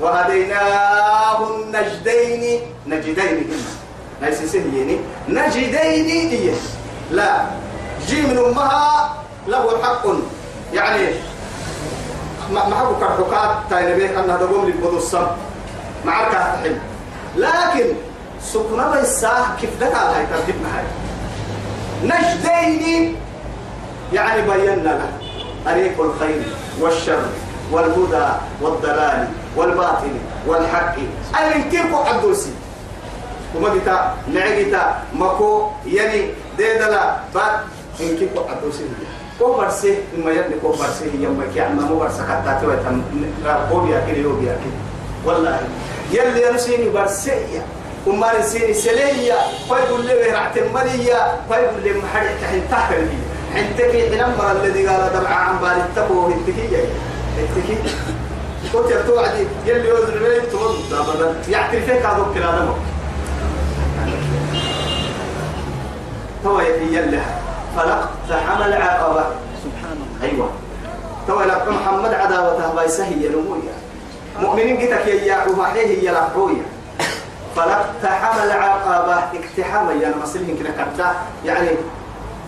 وهديناه 0.00 1.38
النجدين. 1.50 2.60
نجدين. 2.86 3.50
هنا 4.24 4.30
ليس 4.30 4.52
سهيني 4.52 4.98
نجدين 5.28 5.74
إيه 5.74 6.54
لا. 7.10 7.46
جي 8.08 8.22
من 8.22 8.38
أمها 8.38 9.14
له 9.48 9.82
حق. 9.82 10.06
يعني 10.72 11.08
ما 12.52 12.68
ما 12.68 12.76
حقك 12.76 13.02
الحكات 13.02 13.56
تاين 13.70 13.98
به 13.98 14.24
أنها 14.24 14.36
تقوم 14.36 14.68
لبضو 14.68 14.96
الصم. 14.96 15.26
معك 16.04 16.32
تحل 16.32 16.76
لكن 17.36 17.86
سكنا 18.42 18.90
بيساه 18.90 19.56
كيف 19.60 19.70
دك 19.80 19.94
على 19.94 20.16
هاي 20.16 20.26
ترتيبنا 20.26 20.68
هاي. 20.78 20.84
نجدين 22.04 23.16
يعني 24.12 24.42
بينا 24.42 24.74
له 24.74 25.12
طريق 25.66 26.00
الخير 26.00 26.42
والشر 26.80 27.22
والهدى 27.72 28.28
والضلال 28.60 29.28
والباطل 29.56 30.16
والحق. 30.46 30.96
أي 31.38 31.54
من 31.54 31.70
كيف 31.70 31.94
عدوسي 31.94 32.50
وما 33.56 33.74
جتا 33.74 34.14
نعجتا 34.34 35.02
مكو 35.14 35.70
يعني 35.86 36.20
ديدلا 36.58 37.16
بعد 37.34 37.52
إن 38.00 38.16
كيف 38.18 38.30
عدوسي 38.50 38.84
كو 39.38 39.52
برسي 39.52 39.98
إما 40.18 40.30
يدني 40.30 40.54
كو 40.62 40.68
برسي 40.68 41.04
هي 41.14 41.26
ما 41.26 41.44
كي 41.54 41.60
عما 41.60 41.82
مو 41.82 41.98
برسا 41.98 42.22
كتا 42.22 42.58
توي 42.62 42.76
تم 42.76 43.02
قولي 43.70 43.98
أكيد 43.98 44.16
يوبي 44.18 44.46
أكيد. 44.50 44.74
والله. 45.26 45.60
يلي 46.12 46.42
يرسيني 46.42 46.88
برسي 46.88 47.62
وما 48.06 48.32
رسيني 48.32 48.74
سليا 48.74 49.36
فيقول 49.68 50.06
لي 50.06 50.14
رعت 50.30 50.58
مليا 50.58 51.20
فيقول 51.48 51.82
لي 51.82 51.92
محرق 51.92 52.30
تحين 52.42 52.62
تحت 52.70 52.92
لي 52.92 53.18
حنتكي 53.54 54.00
حنمر 54.18 54.52
الذي 54.52 54.86
قال 54.88 55.12
دمع 55.14 55.30
عن 55.34 55.58
بال 55.58 55.68
التبو 55.70 56.26
هنتكي 56.26 56.68
هنتكي 57.38 57.76
قلت 58.74 58.90
يا 58.90 59.02
توعدي 59.06 59.46
يلي 59.66 59.88
يوزن 59.88 60.18
بيت 60.18 60.52
ترد 60.52 60.92
ابدا 60.92 61.34
يعترف 61.48 61.84
فيك 61.84 62.06
هذا 62.06 62.26
الكلام. 62.30 62.68
تو 66.44 66.60
يلي 66.60 67.20
فلقت 67.76 68.08
حمل 68.48 68.72
عقبه 68.72 69.24
سبحان 69.64 69.96
الله. 69.96 70.30
أيوه. 70.30 70.48
تو 71.26 71.40
لك 71.40 71.68
محمد 71.68 72.14
عداوته 72.14 72.74
بايسه 72.74 73.04
هي 73.04 73.28
نمويا 73.28 73.74
مؤمنين 74.40 74.76
قتك 74.76 75.06
يا 75.06 75.46
وحيه 75.58 75.86
هي 75.86 76.10
لحويا 76.10 76.62
فلقتحم 77.56 78.44
العقبة. 78.44 79.14
اقتحاما 79.14 79.92
يعني 79.92 80.14
مسلمين 80.22 80.58
كده 80.58 80.70
كدا 80.70 81.12
يعني 81.44 81.68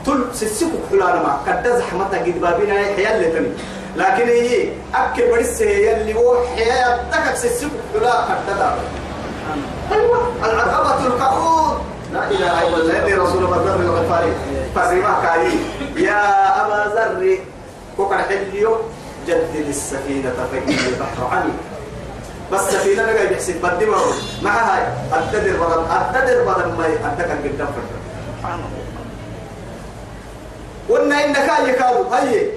تل 0.07 0.25
سسكو 0.33 0.79
حلانا 0.91 1.23
ما. 1.23 1.39
كدا 1.47 1.79
زحمتا 1.79 2.19
قد 2.19 2.41
بابنا 2.41 2.75
حيال 2.75 3.23
لتني. 3.23 3.49
لكن 3.97 4.29
هي 4.29 4.69
أكل 4.95 5.31
برسه 5.31 5.65
يلي 5.65 6.15
هو 6.15 6.45
حياة 6.57 7.01
تكت 7.13 7.37
سسكو 7.37 7.77
حلا 7.95 8.25
كدا 8.29 8.57
دار 8.59 8.79
أيوة 9.93 10.19
العقبة 10.45 11.07
القعود 11.07 11.79
الله 12.67 13.03
إني 13.03 13.15
رسول 13.15 13.45
الله 13.45 13.57
ذر 13.57 13.81
الغفاري 13.81 14.33
فرما 14.75 15.21
كاي. 15.23 15.49
يا 16.05 16.21
أبا 16.67 16.95
ذر 16.95 17.39
كوكر 17.97 18.19
حليو 18.19 18.77
جدد 19.27 19.67
السفينة 19.69 20.33
فإن 20.53 20.69
البحر 20.69 21.37
عميق 21.37 21.55
بس 22.53 22.61
سفينة 22.61 23.03
نجا 23.03 23.25
بيحسب 23.25 23.55
بدي 23.63 23.87
ما 23.87 23.97
مع 24.43 24.51
هاي؟ 24.51 24.83
أتدر 25.13 25.57
بدل 25.57 25.85
أتدر 25.91 26.45
بدل 26.45 26.69
ما 26.79 26.87
أتدر 26.87 27.35
قدام 27.45 27.67
فرد 27.67 27.91
قلنا 30.89 31.25
إنك 31.25 31.39
هاي 31.39 31.73
كادو 31.73 32.03
هاي. 32.03 32.51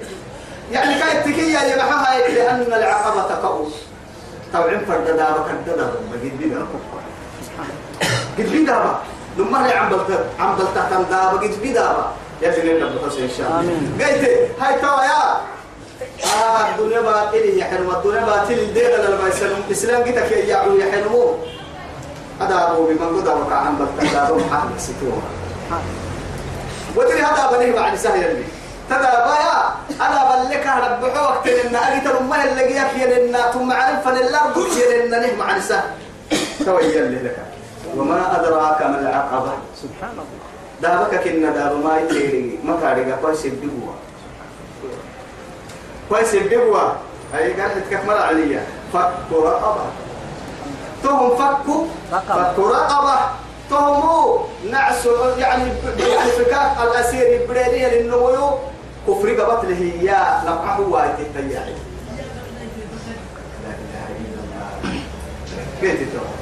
يعني 0.72 1.00
كاي 1.00 1.22
تكية 1.22 1.58
يا 1.58 1.82
هاي. 1.82 2.34
لأن 2.34 2.60
العقبة 2.62 3.48
قوس 3.48 3.72
طبعا 4.52 4.80
فرد 4.88 5.06
دابا 5.06 5.42
كنت 5.48 5.76
دابا 5.76 5.92
بقيت 6.12 6.34
بيدا 6.34 6.66
قد 8.38 8.50
بيدا 8.50 9.00
لما 9.38 9.58
لي 9.66 9.72
عم 9.72 9.88
بلت 9.88 10.26
عم 10.40 10.56
بلت 10.56 10.68
تم 10.90 11.02
دابا 11.02 11.38
قد 11.42 11.54
بيدا 11.62 11.96
يا 12.42 12.50
جنين 12.56 12.82
رب 12.82 13.04
ان 13.04 13.30
شاء 13.38 13.48
الله. 13.60 14.06
قلت 14.06 14.24
هاي 14.60 14.80
توا 14.80 15.02
يا. 15.02 15.40
آه 16.24 16.68
الدنيا 16.68 17.00
باطل 17.00 17.36
يا 17.36 17.64
حلوة 17.64 17.98
الدنيا 17.98 18.24
باطل 18.24 18.74
دير 18.74 18.90
لما 18.96 19.28
يسلم 19.28 19.62
الإسلام 19.68 20.02
قتك 20.02 20.32
يا 20.32 20.44
يعو 20.44 20.76
يا 20.76 20.92
حلوة. 20.92 21.38
هذا 22.40 22.68
أبو 22.72 22.86
بمن 22.86 23.20
قد 23.20 23.28
أبو 23.28 23.54
عم 23.54 23.76
بلت 23.76 24.12
دابا 24.12 24.36
محمد 24.36 24.78
ستوها 24.78 25.22
ودري 26.96 27.22
هذا 27.22 27.58
بنيه 27.58 27.72
بعد 27.72 27.96
سهل 27.96 28.24
اللي. 28.24 28.44
تدا 28.90 28.98
بايا 29.26 29.74
أنا 30.00 30.20
بلك 30.30 30.66
رب 30.66 31.02
وقت 31.02 31.46
أن 31.48 31.76
أجي 31.76 32.00
ترمى 32.00 32.44
اللي 32.44 32.72
جاك 32.74 32.90
يلنا 32.96 33.50
ثم 33.52 33.72
عرف 33.72 34.08
الأرض 34.08 34.66
يلنا 34.76 35.18
نه 35.26 35.36
مع 35.38 35.56
نساء 35.56 35.96
تويل 36.64 37.24
لك. 37.24 37.36
وما 37.96 38.40
أدراك 38.40 38.82
ما 38.82 39.00
العقبة. 39.00 39.52
سبحان 39.82 40.12
الله. 40.12 40.24
دابك 40.82 41.24
كنا 41.24 41.50
داب 41.50 41.84
ما 41.84 41.98
يتيري 41.98 42.58
ما 42.64 42.76
كاريغا 42.82 43.16
كويس 43.22 43.44
يدبوا 43.44 43.92
كويس 46.08 46.34
يدبوا 46.34 46.78
هاي 47.34 47.52
قالت 47.52 47.84
كمل 47.90 48.18
عليا؟ 48.18 48.64
فك 48.92 49.12
رقبة. 49.32 49.84
تهم 51.02 51.36
فكوا. 51.36 51.84
رقبة. 52.12 52.52
فك 52.52 52.58
رقبة. 52.58 53.18
تهموا 53.70 54.38
نعس 54.70 55.06
يعني 55.38 55.64
يعني 55.98 56.30
فكاك 56.30 56.76
الأسير 56.82 57.46
بريديه 57.48 57.88
للنمو 57.88 58.58
كفر 59.08 59.40
قبط 59.40 59.64
له 59.64 59.92
يا 60.02 60.42
لقعه 60.46 60.80
وايت 60.80 61.18
التياعي 61.20 61.74
لا 63.64 63.70
إله 63.70 64.06
إلا 64.20 64.40
الله. 64.42 65.00
بيت 65.82 65.98
تو 66.12 66.39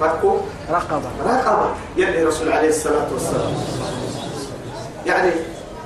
فكوا 0.00 0.38
رقبة. 0.70 1.10
رقبة. 1.26 1.68
يلي 1.96 2.24
رسول 2.24 2.52
عليه 2.52 2.68
الصلاة 2.68 3.06
والسلام. 3.12 3.54
يعني 5.06 5.30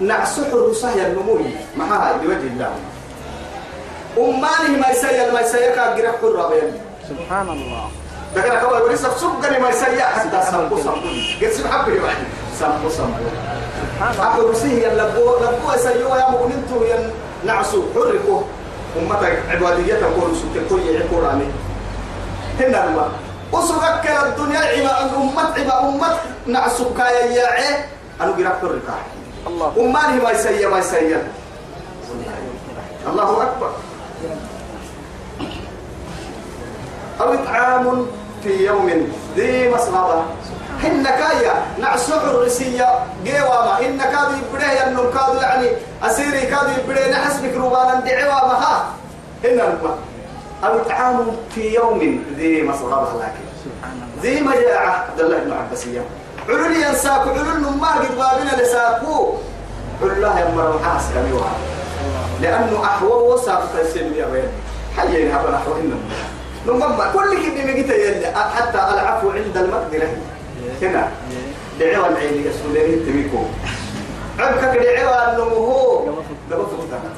نعسح 0.01 0.47
الرصايا 0.53 1.07
النموي. 1.07 1.51
معها 1.77 2.23
لوجه 2.23 2.37
الله. 2.37 2.75
أمانه 4.19 4.81
ما 4.81 4.89
يسيا 4.91 5.33
ما 5.33 5.41
يسيا 5.41 5.75
كأجرح 5.75 6.15
كرة 6.21 6.49
بين 6.49 6.73
سبحان 7.09 7.49
الله. 7.49 7.91
لكن 8.37 8.51
أقول 8.51 8.83
وريسك 8.83 9.17
سبقني 9.17 9.59
ما 9.59 9.69
يسيا 9.69 10.05
حتى 10.05 10.51
سامبو 10.51 10.77
سامبو 10.77 11.09
قد 11.43 11.51
سبحان 11.51 11.85
بي 11.85 11.99
واحد. 11.99 12.25
سامبو 12.61 12.89
سامبو 12.89 13.25
سبحان 13.99 14.15
الله. 14.15 14.27
أقول 14.27 14.51
رسيه 14.51 14.87
يلبو 14.87 15.37
لبو 15.43 15.73
يسيا 15.75 16.17
يا 16.17 16.31
مؤمنتو 16.31 16.85
ين 16.85 17.11
نعسو 17.47 17.83
حركو 17.95 18.43
أمتك 18.99 19.39
عبادية 19.51 19.95
تقول 19.95 20.31
سبت 20.37 20.71
كل 20.71 20.81
يعقوراني 20.81 21.45
هنا 22.61 22.85
الماء 22.85 23.11
وسبك 23.53 24.07
الدنيا 24.27 24.61
عما 24.61 25.11
أمت 25.17 25.59
عما 25.71 25.89
أمت 25.89 26.17
نعسك 26.47 26.99
يا 26.99 27.25
يا 27.27 27.85
أنا 28.21 28.31
قرأت 28.33 28.61
حركة 28.63 28.95
الله. 29.47 29.73
أمانه 29.81 30.23
ما 30.25 30.31
يسيا 30.31 30.69
ما 30.69 30.79
يسيا 30.79 31.29
الله 33.07 33.43
أكبر. 33.43 33.71
أو 37.21 37.35
إطعام 37.35 38.07
في 38.43 38.67
يوم 38.67 39.13
ذي 39.37 39.69
مسغبة. 39.69 40.23
هن 40.83 41.05
كايا 41.05 41.55
نعسح 41.79 42.23
الرسية 42.23 42.89
قيواما 43.27 43.79
هن 43.81 43.99
كادو 44.01 44.33
يبريه 44.41 44.81
ينم 44.83 45.11
كادو 45.13 45.41
يعني 45.41 45.69
أسيري 46.03 46.41
كادو 46.47 46.71
يبريه 46.85 47.11
نحسبك 47.13 47.55
روبانا 47.57 48.01
دعواما 48.01 48.55
ها 48.65 48.85
هن 49.45 49.61
الماء 49.61 49.99
أو 50.65 50.81
إطعام 50.81 51.27
في 51.55 51.75
يوم 51.75 52.25
ذي 52.37 52.63
مسغبة 52.63 53.09
لكن 53.21 53.45
ذي 54.23 54.41
مجاعة 54.41 54.91
عبد 54.91 55.21
الله 55.21 55.39
بن 55.39 55.53
عباسية. 55.53 56.05
علول 56.49 56.77
ينساكو 56.77 57.31
علول 57.31 57.61
ما 57.81 57.89
قد 57.89 58.17
بابنا 58.17 58.63
لساكو. 58.63 59.35
الله 60.03 60.41
يمر 60.41 60.77
وحاس 60.77 61.03
كميوها 61.15 61.53
لأنه 62.43 62.85
أحوه 62.85 63.23
وساق 63.23 63.69
تسلم 63.79 64.15
يا 64.15 64.27
وين 64.27 64.49
حيين 64.97 65.31
هذا 65.31 65.51
نحو 65.51 65.73
إنما 65.81 65.99
نمما 66.67 67.13
كل 67.13 67.43
كده 67.43 67.73
مجيت 67.73 67.91
يلي 67.91 68.27
حتى 68.27 68.79
العفو 68.79 69.31
عند 69.31 69.57
المقدرة. 69.57 70.09
هنا 70.83 71.09
دعوة 71.81 72.09
العين 72.09 72.47
يسولين 72.47 73.07
تبيكو. 73.07 73.39
عبك 74.39 74.79
دعوة 74.79 75.35
أنه 75.35 75.43
هو. 75.43 75.99
قبل 76.51 76.67
فتانا 76.67 77.13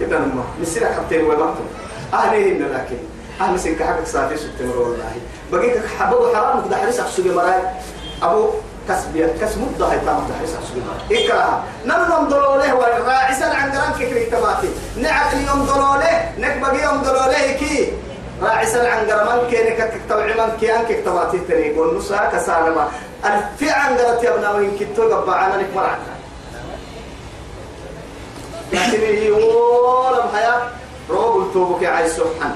كده 0.00 0.18
نما 0.18 0.44
نسير 0.62 0.86
حبتين 0.86 1.24
ومقتل 1.24 1.64
أهلهن 2.14 2.62
لكن. 2.74 2.98
أهل 3.40 3.60
سنك 3.60 3.82
حقك 3.82 4.06
ساتي 4.06 4.36
سبتمر 4.36 4.78
والله. 4.78 5.12
بقيت 5.52 5.76
حبض 5.98 6.34
حرام 6.34 6.68
كده 6.68 6.76
حريص 6.76 7.00
أحسوك 7.00 7.26
مراي. 7.26 7.62
أبو 8.22 8.50
كسب 8.88 9.30
كسب 9.40 9.58
مدة 9.60 9.86
هاي 9.86 9.98
تام 9.98 10.32
حريص 10.38 10.54
أحسوك 10.54 10.76
مراي. 10.86 11.24
إكرا 11.24 11.64
نمنم 11.84 12.28
ضلوله 12.28 12.74
والراعسا 12.74 13.44
عن 13.44 13.72
قران 13.72 13.92
كيكري 13.98 14.24
تباتي 14.24 14.68
نعق 14.96 15.30
اليوم 15.32 15.62
ضلوله 15.62 16.32
نك 16.38 16.82
يوم 16.84 17.02
ضلوله 17.02 17.52
كي. 17.52 17.92
راعسا 18.42 18.88
عن 18.88 19.10
قرمان 19.10 19.50
كي 19.50 19.70
نك 19.70 19.92
تكتوعي 19.94 20.34
من 20.34 20.56
كي 20.60 21.38
تري. 21.48 21.66
يقول 21.66 21.98
نسا 21.98 22.30
كسالما. 22.32 22.88
ألفي 23.24 23.70
عن 23.70 23.98
قرات 23.98 24.22
يا 24.24 24.34
ابنا 24.34 24.50
وين 24.50 24.78
كتو 24.78 25.14
قبعنا 25.14 25.56
نك 25.56 25.66
مرعنا. 25.74 26.14
لكن 28.72 29.00
يقول 29.02 30.16
بحياة. 30.32 30.62
روب 31.10 31.42
التوبك 31.42 31.84
عايز 31.84 32.12
سبحان 32.16 32.54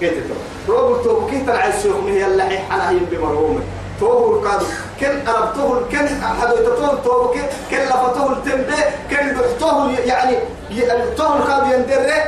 كيف 0.00 0.12
تو 0.12 0.72
روب 0.72 0.96
التوبك 0.96 1.48
عايز 1.48 1.74
سبحان 1.82 2.08
هي 2.08 2.26
اللي 2.26 2.42
حنا 2.42 2.90
هي 2.90 2.98
بمرهومه 2.98 3.60
توه 4.00 4.38
القادو 4.38 4.66
كن 5.00 5.28
أربطه 5.28 5.80
كن 5.92 6.08
حدو 6.40 6.54
يتطول 6.54 7.02
توبك 7.04 7.36
كن 7.70 7.76
لفتوه 7.76 8.32
التنبه 8.32 8.76
كن 9.10 9.36
بحطوه 9.36 9.90
يعني 9.90 10.36
توه 11.16 11.36
القادو 11.36 11.72
يندره 11.72 12.24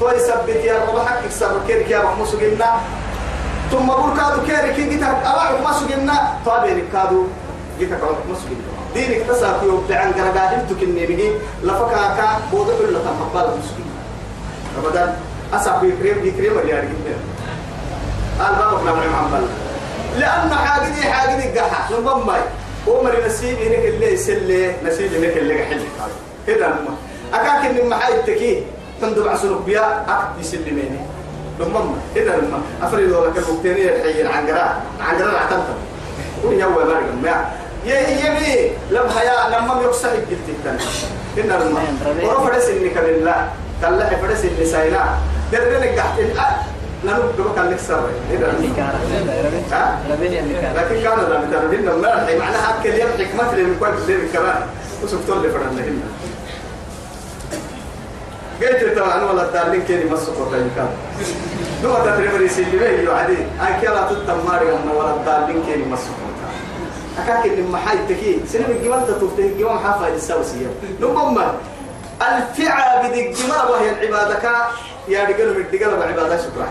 تو 0.00 0.08
يثبت 0.10 0.64
يا 0.64 0.74
رب 0.74 0.98
حق 1.06 1.24
يكسر 1.24 1.60
كيرك 1.66 1.90
يا 1.90 1.98
محمود 2.04 2.26
سجلنا 2.26 2.80
ثم 3.70 3.86
بقول 3.86 4.16
كادو 4.16 4.42
كيرك 4.46 4.74
جيت 4.74 5.02
أبعد 5.02 5.62
ما 5.62 5.72
سجلنا 5.72 6.34
طابين 6.46 6.88
كادو 6.92 7.24
جيت 7.78 7.92
أبعد 7.92 8.14
ما 8.28 8.34
سجلنا 8.34 8.70
دينك 8.94 9.26
تساكي 9.28 9.66
وبتعن 9.68 10.12
قرقا 10.12 10.54
انتو 10.56 10.74
كني 10.80 11.06
بيجي 11.06 11.30
لفكاكا 11.62 12.28
بوضع 12.52 12.72
كل 12.78 12.86
تنبال 12.86 13.50
مسكين 13.58 13.89
أبدا 14.78 15.16
أسا 15.54 15.78
بيكريم 15.82 16.22
بيكريم 16.22 16.58
اللي 16.58 16.72
يعني 16.72 16.88
جدا 16.88 17.16
قال 18.44 18.52
ما 18.52 18.70
بقنا 18.70 18.92
من 18.92 19.08
محمد 19.12 19.42
لأن 20.18 20.54
حاجدي 20.54 21.02
حاجدي 21.12 21.58
قحا 21.58 21.94
نبم 21.94 22.26
ماي 22.26 22.40
عمر 22.88 23.26
نسيب 23.26 23.58
هناك 23.58 23.84
اللي 23.84 24.12
يسلي 24.12 24.72
نسيب 24.84 25.14
هناك 25.14 25.36
اللي 25.36 25.64
حل 25.64 25.80
كده 26.46 26.68
نما 26.68 26.94
أكاك 27.34 27.70
إن 27.70 27.88
محايد 27.88 28.22
تكي 28.22 28.64
تندب 29.00 29.28
عسلوك 29.28 29.62
بيا 29.62 30.02
أكد 30.08 30.40
يسلميني 30.40 31.00
نمم 31.60 31.94
كده 32.14 32.36
نما 32.36 32.60
أفريد 32.82 33.10
ولا 33.12 33.30
كالبكتيريا 33.30 33.96
الحين 33.96 34.26
عنقرا 34.26 34.80
عنقرا 35.00 35.38
عتمتم 35.38 35.78
وهي 36.44 36.64
هو 36.64 36.70
مرقم 36.70 37.22
ما 37.22 37.50
يبي 37.86 38.70
لم 38.90 39.08
حياة 39.18 39.48
لما 39.48 39.82
يقصح 39.82 40.08
قلت 40.08 40.48
التاني 40.48 40.82
إن 41.38 41.62
الماء 41.62 41.94
ورفع 42.24 42.58
سنك 42.58 42.96
لله 42.96 43.48
تلا 43.82 44.16
فرس 44.16 44.44
اللي 44.44 44.66
ساينا. 44.66 45.18
درنا 45.52 46.02
قحت 46.02 46.18
نانو 47.04 47.22
بقى 47.38 47.54
كان 47.56 47.70
لك 47.70 47.78
سر. 47.78 48.06
لكن 48.32 48.74
كان 48.76 48.88
لا 51.30 51.40
متردين 51.40 51.84
ما 51.84 52.22
الحين 52.22 52.38
معناها 52.38 52.62
حق 52.62 52.86
اليوم 52.86 53.08
حكمة 53.18 53.52
اللي 53.52 53.62
من 53.62 53.76
كل 53.80 54.12
اللي 54.12 54.28
كمان 54.32 54.62
وسبتوا 55.04 55.34
اللي 55.36 55.50
فرنا 55.50 55.70
هنا 55.70 56.02
قلت 58.60 58.98
طبعا 58.98 59.24
ولا 59.24 59.42
الدارين 59.46 59.82
كيني 59.82 60.04
مسقط 60.04 60.52
كان 60.76 60.88
دو 61.82 61.94
تتريبري 61.94 62.48
سيلي 62.48 63.04
يو 63.04 63.12
عادي 63.12 63.36
أي 63.36 63.80
كلا 63.80 64.08
تتماري 64.12 64.66
ولا 64.96 65.14
الدارين 65.14 65.62
كيني 65.66 65.84
مسقط 65.84 66.30
أكاك 67.18 67.46
إن 67.46 67.70
محاي 67.70 67.96
تكي 68.08 68.40
سنة 68.52 68.66
الجمال 68.68 69.06
تطوفته 69.06 69.42
الجمال 69.44 69.78
حافظ 69.78 70.04
السوسية 70.04 70.66
نبما 71.00 71.54
الفعى 72.22 73.08
بدك 73.08 73.36
جمال 73.36 73.70
وهي 73.70 73.90
العبادة 73.90 74.50
يا 75.08 75.24
رجال 75.24 75.54
من 75.54 75.64
الرجال 75.64 75.98
وعبادة 75.98 76.36
شكرا. 76.36 76.68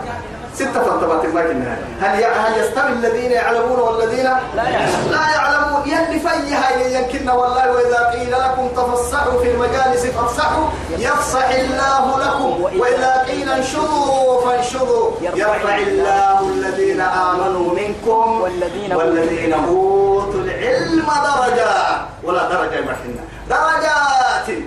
ستة 0.54 0.82
فانتبات 0.82 1.26
ما 1.34 1.42
كنا. 1.42 1.78
هل 2.00 2.24
هل 2.24 2.60
يستوي 2.60 2.88
الذين 2.88 3.30
يعلمون 3.30 3.78
والذين 3.78 4.24
لا 4.54 4.68
يعلمون. 4.68 5.10
لا 5.10 5.30
يعلمون؟ 5.34 5.82
يلي 5.86 6.20
في 6.20 6.54
هاي 6.54 6.94
يمكن 6.94 7.28
والله 7.28 7.72
وإذا 7.72 8.10
قيل 8.12 8.32
لكم 8.32 8.68
تفصحوا 8.68 9.40
في 9.40 9.50
المجالس 9.50 10.06
فافصحوا 10.06 10.66
يفصح 10.98 11.48
الله 11.48 12.18
لكم. 12.18 12.62
وإذا 12.80 13.24
قيل 13.28 13.48
انشروا 13.48 14.40
فانشروا. 14.44 15.10
يرفع 15.20 15.76
الله 15.78 16.40
الذين 16.40 17.00
آمنوا 17.00 17.74
منكم 17.74 18.40
والذين 18.40 18.92
والذين 18.92 19.52
أوتوا 19.52 20.40
العلم. 20.40 21.06
درجات. 21.24 22.00
ولا 22.24 22.48
درجة 22.48 22.80
مرحنا 22.80 23.22
درجات. 23.48 24.58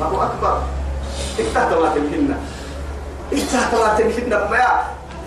الله 0.00 0.26
أكبر. 0.26 0.62
افتحت 1.40 1.72
ما 1.72 1.88
تمكننا 1.94 2.36
انت 3.32 3.52
طلعت 3.72 4.02
في 4.02 4.18
النبايا 4.18 4.82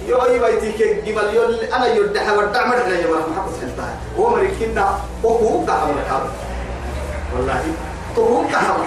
يو 0.07 0.17
أي 0.23 0.39
بيتي 0.39 0.71
كي 0.71 1.01
جمال 1.01 1.35
يو 1.35 1.43
أنا 1.73 1.87
يدح 1.87 2.33
ودع 2.33 2.65
مرة 2.65 2.75
يا 2.75 3.07
مرة 3.07 3.27
محبط 3.31 3.53
حلتها 3.61 3.95
هو 4.19 4.29
مريكنا 4.29 4.99
هو 5.25 5.65
كحمر 5.65 5.93
كحمر 6.09 6.29
والله. 7.35 7.63
هو 8.17 8.43
كحمر 8.47 8.85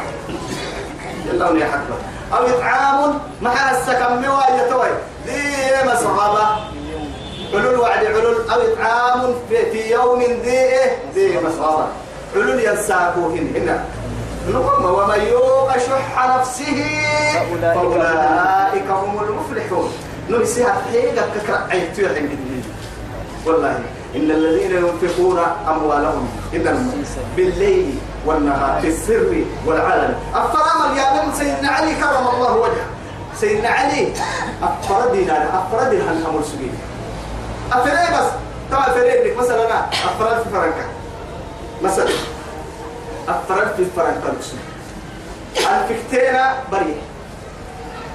يلا 1.27 1.51
وني 1.51 1.65
حكمة 1.65 1.97
أو 2.33 2.47
إطعام 2.47 3.19
مع 3.43 3.71
السكن 3.71 4.23
موايا 4.23 4.71
توي. 4.71 4.89
دي 5.27 5.43
مصعبة 5.85 6.47
حلول 7.53 7.79
وعد 7.81 8.07
حلول. 8.07 8.51
أو 8.51 8.61
إطعام 8.73 9.35
في, 9.49 9.91
يوم 9.91 10.23
ذي 10.23 10.69
ذي 11.15 11.39
مصعبة 11.41 11.87
حلول 12.35 12.61
ينساكوهن 12.61 13.53
هنا. 13.57 13.85
نقوم 14.49 14.85
ومن 14.85 15.21
يوق 15.21 15.73
شح 15.79 16.39
نفسه. 16.39 17.01
فأولئك 17.61 18.91
هم 18.91 19.25
المفلحون. 19.25 19.93
نمسيها 20.31 20.83
حيلة 20.93 21.23
ككرة 21.35 21.67
عيتو 21.71 22.03
يحن 22.03 22.29
والله 23.47 23.79
إن 24.17 24.31
الذين 24.31 24.71
ينفقون 24.71 25.39
أموالهم 25.69 26.29
إذا 26.53 26.79
بالليل 27.37 27.95
والنهار 28.27 28.81
في 28.81 28.89
السر 28.89 29.45
والعلن. 29.67 30.15
أفرام 30.35 30.97
يا 30.97 31.23
من 31.23 31.35
سيدنا 31.35 31.69
علي 31.69 31.95
كرم 31.95 32.29
الله 32.35 32.57
وجهه. 32.57 32.87
سيدنا 33.41 33.69
علي 33.69 34.13
أفردنا 34.63 35.59
أفردنا 35.59 36.13
الأمر 36.13 36.43
سبيل 36.43 36.75
أفرد 37.73 38.19
بس. 38.19 38.31
طبعا 38.73 38.89
فريد 38.91 39.37
مثلا 39.37 39.81
أفرد 39.81 40.43
في 40.43 40.51
فرنكا. 40.51 40.87
مثلا. 41.83 42.36
أفرد 43.29 43.75
في 43.77 43.85
فرنكا 43.97 44.29
لكسو 44.29 44.57
الفكتينة 45.59 46.55
بريء 46.73 47.01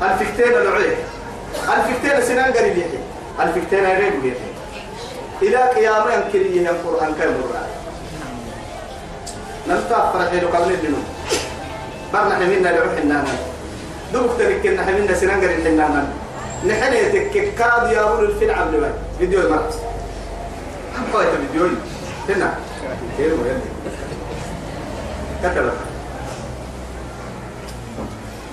الفكتينة 0.02 0.64
نوعين 0.64 0.98
الفكتينة 1.78 2.20
سنان 2.20 2.54
قريب 2.54 2.78
يحيي 2.78 3.00
الفكتينة 3.40 4.00
ريب 4.00 4.26
يحيي 4.26 4.52
إلى 5.42 5.58
قيامة 5.58 6.14
يمكن 6.14 6.54
يه 6.54 6.70
القرآن 6.70 7.14
كم 7.14 7.30
مرة. 7.30 7.68
نمتا 9.70 10.12
فرحي 10.14 10.40
لو 10.40 10.48
قبل 10.48 10.72
الدنو. 10.72 10.98
برنا 12.14 12.36
حمينا 12.36 12.70
لعوح 12.70 12.98
النانا 13.04 13.34
دوك 14.14 14.32
تركنا 14.40 14.86
حمينا 14.86 15.14
سنان 15.14 15.42
قريب 15.42 15.68
النانا 15.68 16.08
نحن 16.68 16.94
يتك 16.94 17.56
كاد 17.56 17.92
يا 17.92 18.00
أول 18.00 18.26
الفيلم 18.26 18.56
عبد 18.60 18.74
الوهاب. 18.74 18.96
فيديو 19.20 19.42
المرأة. 19.42 19.74
هم 20.98 21.06
قايت 21.14 21.30
فيديو. 21.30 21.68
هنا 22.30 22.54
وين 23.20 23.62
كتب. 25.44 25.72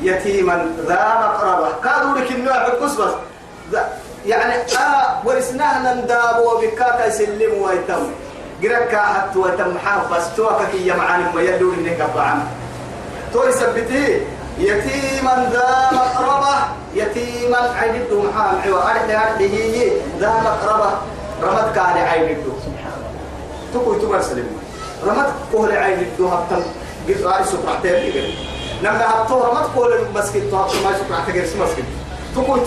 يتيما 0.03 0.67
ذا 0.87 1.03
مقربة. 1.21 1.69
كادوا 1.85 2.19
لك 2.19 2.31
النوع 2.31 2.69
بكس 2.69 2.93
بس. 2.93 3.15
يعني 4.27 4.55
آه 4.55 5.23
ورثناه 5.25 5.95
نداب 5.95 6.37
وبكاكا 6.47 7.07
يسلم 7.07 7.63
ويتم. 7.63 8.11
قرأك 8.63 8.95
حتى 8.97 9.39
ويتم 9.39 9.79
حافظ 9.79 10.37
توكك 10.37 10.75
يا 10.75 10.95
معاني 10.95 11.25
ما 11.35 11.43
يدور 11.43 11.75
إنك 11.75 12.07
طعام 12.15 12.47
تو 13.33 13.45
يثبته 13.49 14.21
يتيما 14.59 15.49
ذا 15.53 15.89
مقربة. 15.93 16.55
يتيما 16.95 17.59
عيدته 17.81 18.23
محام. 18.23 18.55
عوا 18.67 18.91
أرحي 18.91 19.17
أرحي 19.17 19.49
هي 19.49 19.93
ذا 20.21 20.33
مقربة. 20.45 20.91
رمت 21.43 21.75
كان 21.75 21.97
عيدته 22.11 22.53
تقول 23.75 24.01
تقول 24.01 24.25
سلم 24.25 24.49
رمت 25.07 25.27
كهل 25.53 25.77
عيدته 25.77 26.35
هبتم 26.35 26.63
قلت 27.09 27.23
رأي 27.23 27.45
سكرتين 27.45 28.13
كده 28.13 28.29
لما 28.83 29.11
هبتو 29.11 29.35
رمت 29.41 29.67
كهل 29.77 30.05
مسكت 30.15 30.55
هبتم 30.55 30.83
ما 30.85 30.93
سكرتين 30.99 31.35
كده 31.35 31.45
مسكت 31.65 31.85
تقول 32.35 32.61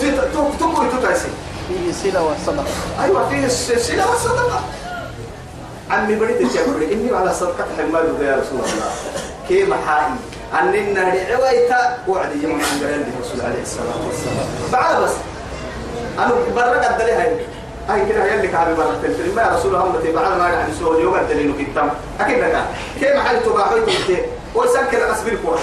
تقول 0.58 0.86
تتعسي 1.00 1.28
فيه 1.68 2.10
صلة 2.10 2.22
والصدقة 2.22 2.64
أيوه 3.02 3.28
فيه 3.28 3.46
السلسله 3.46 4.10
والصدقه 4.10 4.60
عمي 5.90 6.14
بريد 6.14 6.36
الجبر 6.36 6.92
إني 6.92 7.16
على 7.16 7.34
صدقة 7.34 7.64
حماد 7.78 8.04
يا 8.22 8.36
رسول 8.36 8.60
الله. 8.60 8.90
كيف 9.48 9.70
حالي 9.86 10.14
أننا 10.60 11.14
رعويتا 11.30 11.98
وعدي 12.08 12.42
يوم 12.42 12.52
عن 12.52 12.80
قرن 12.80 13.04
الرسول 13.16 13.40
عليه 13.40 13.62
الصلاة 13.62 14.06
والسلام. 14.06 14.46
بعد 14.72 15.02
بس. 15.02 15.10
أنا 16.18 16.32
برق 16.56 16.90
الدليل 16.90 17.36
هاي 17.88 18.06
كده 18.08 18.24
يلي 18.24 18.48
كعبي 18.48 18.74
برق 18.74 19.00
الدليل 19.04 19.34
ما 19.34 19.48
رسول 19.56 19.74
الله 19.74 19.88
متي 19.88 20.12
بعد 20.12 20.38
ما 20.38 20.48
يعني 20.48 20.72
سوى 20.78 21.02
يوم 21.02 21.14
الدليل 21.14 21.54
في 21.54 21.62
التام 21.62 21.90
أكيد 22.20 22.38
لك. 22.38 22.64
كيف 23.00 23.16
محل 23.16 23.42
تباحي 23.42 23.80
تبتي 23.80 24.22
ويسكر 24.54 25.12
أسبيل 25.12 25.38
كورة 25.44 25.60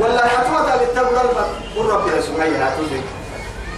ولا 0.00 0.26
حتوها 0.28 0.76
بالتبرل 0.76 1.28
والرب 1.76 2.08
يا 2.08 2.20
سمية 2.20 2.66
هاتوزي 2.66 3.00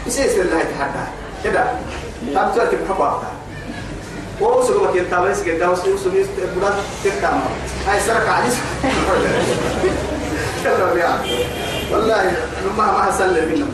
يسير 0.06 0.42
الله 0.42 0.60
يتحدى. 0.60 1.04
كده. 1.44 1.64
طب 2.34 2.54
تركب 2.54 2.78
حقوقها 2.88 3.32
ووصل 4.40 4.82
وقت 4.82 4.96
التابس 4.96 5.42
كده 5.42 5.70
وصل 5.70 5.94
وصل 5.94 6.10
بدات 6.56 6.72
تركع 7.04 7.30
هاي 7.88 8.00
سرك 8.00 8.28
عزيز 8.28 8.56
كلام 10.64 10.98
يا 10.98 11.18
والله 11.92 12.32
ما 12.78 12.84
ما 12.86 13.08
أسلم 13.08 13.52
منا 13.52 13.66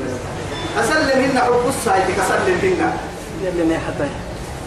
أسلم 0.85 1.23
منا 1.31 1.41
حب 1.41 1.69
السايت 1.69 2.05
اسلم 2.19 2.59
منا 2.63 2.93
يلي 3.43 3.65
ما 3.65 3.79
حتى 3.79 4.09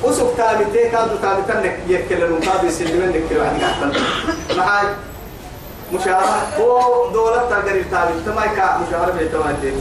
وسوق 0.03 0.34
تابتين 0.38 0.91
كادو 0.91 1.15
تابتين 1.21 1.71
يكلم 1.88 2.39
كادو 2.39 2.67
يسلم 2.67 3.01
منك 3.01 3.23
كده 3.30 3.41
واحد 3.41 3.93
معاي 4.57 4.88
مشاهرة 5.93 6.47
هو 6.59 7.11
دولة 7.13 7.49
تقدر 7.49 7.84
تابت 7.91 8.28
ما 8.36 8.45
يكا 8.45 8.82
مشاهرة 8.88 9.11
بيتواتي 9.11 9.73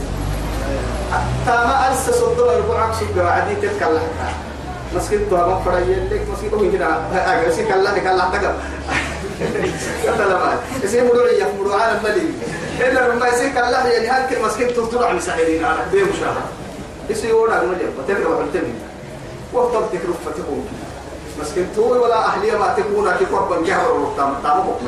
تاما 1.45 1.91
ألس 1.91 2.09
صدق 2.09 2.57
ربعك 2.57 2.93
سوق 2.93 3.25
عادي 3.25 3.55
تتكلم 3.55 4.01
مسكين 4.95 5.29
تو 5.29 5.35
ما 5.35 5.61
فرا 5.65 5.79
يلك 5.79 6.21
مسكين 6.33 6.51
تو 6.51 6.57
هنا 6.57 6.89
اگر 7.31 7.51
سي 7.51 7.65
كلا 7.65 7.91
نكلا 7.91 8.25
تك 8.33 8.55
كذا 10.03 10.25
لما 10.25 10.59
سي 10.85 11.01
مدور 11.01 11.27
يا 11.27 11.47
مدور 11.59 11.81
على 11.81 11.97
الملي 11.97 12.29
إلا 12.79 13.13
لما 13.13 13.31
سي 13.31 13.49
كلا 13.49 13.87
يعني 13.87 14.07
هلك 14.09 14.41
مسكين 14.45 14.73
تو 14.75 14.85
طلع 14.85 15.13
مسحرين 15.13 15.65
على 15.65 15.79
بيه 15.91 16.03
مشاهد 16.03 16.64
يسي 17.09 17.29
يورا 17.29 17.61
الملي 17.61 17.85
بتبقى 17.85 18.31
وحلتني 18.31 18.73
وقت 19.53 19.73
تكرف 19.93 20.17
فتكون. 20.25 20.67
مسكين 21.41 21.67
تو 21.75 22.03
ولا 22.03 22.25
أهلية 22.25 22.57
ما 22.57 22.73
تكون 22.77 23.11
كي 23.11 23.25
قرب 23.25 23.63
جهر 23.63 23.91
وقتام 23.91 24.33
تام 24.43 24.61
حكم 24.61 24.87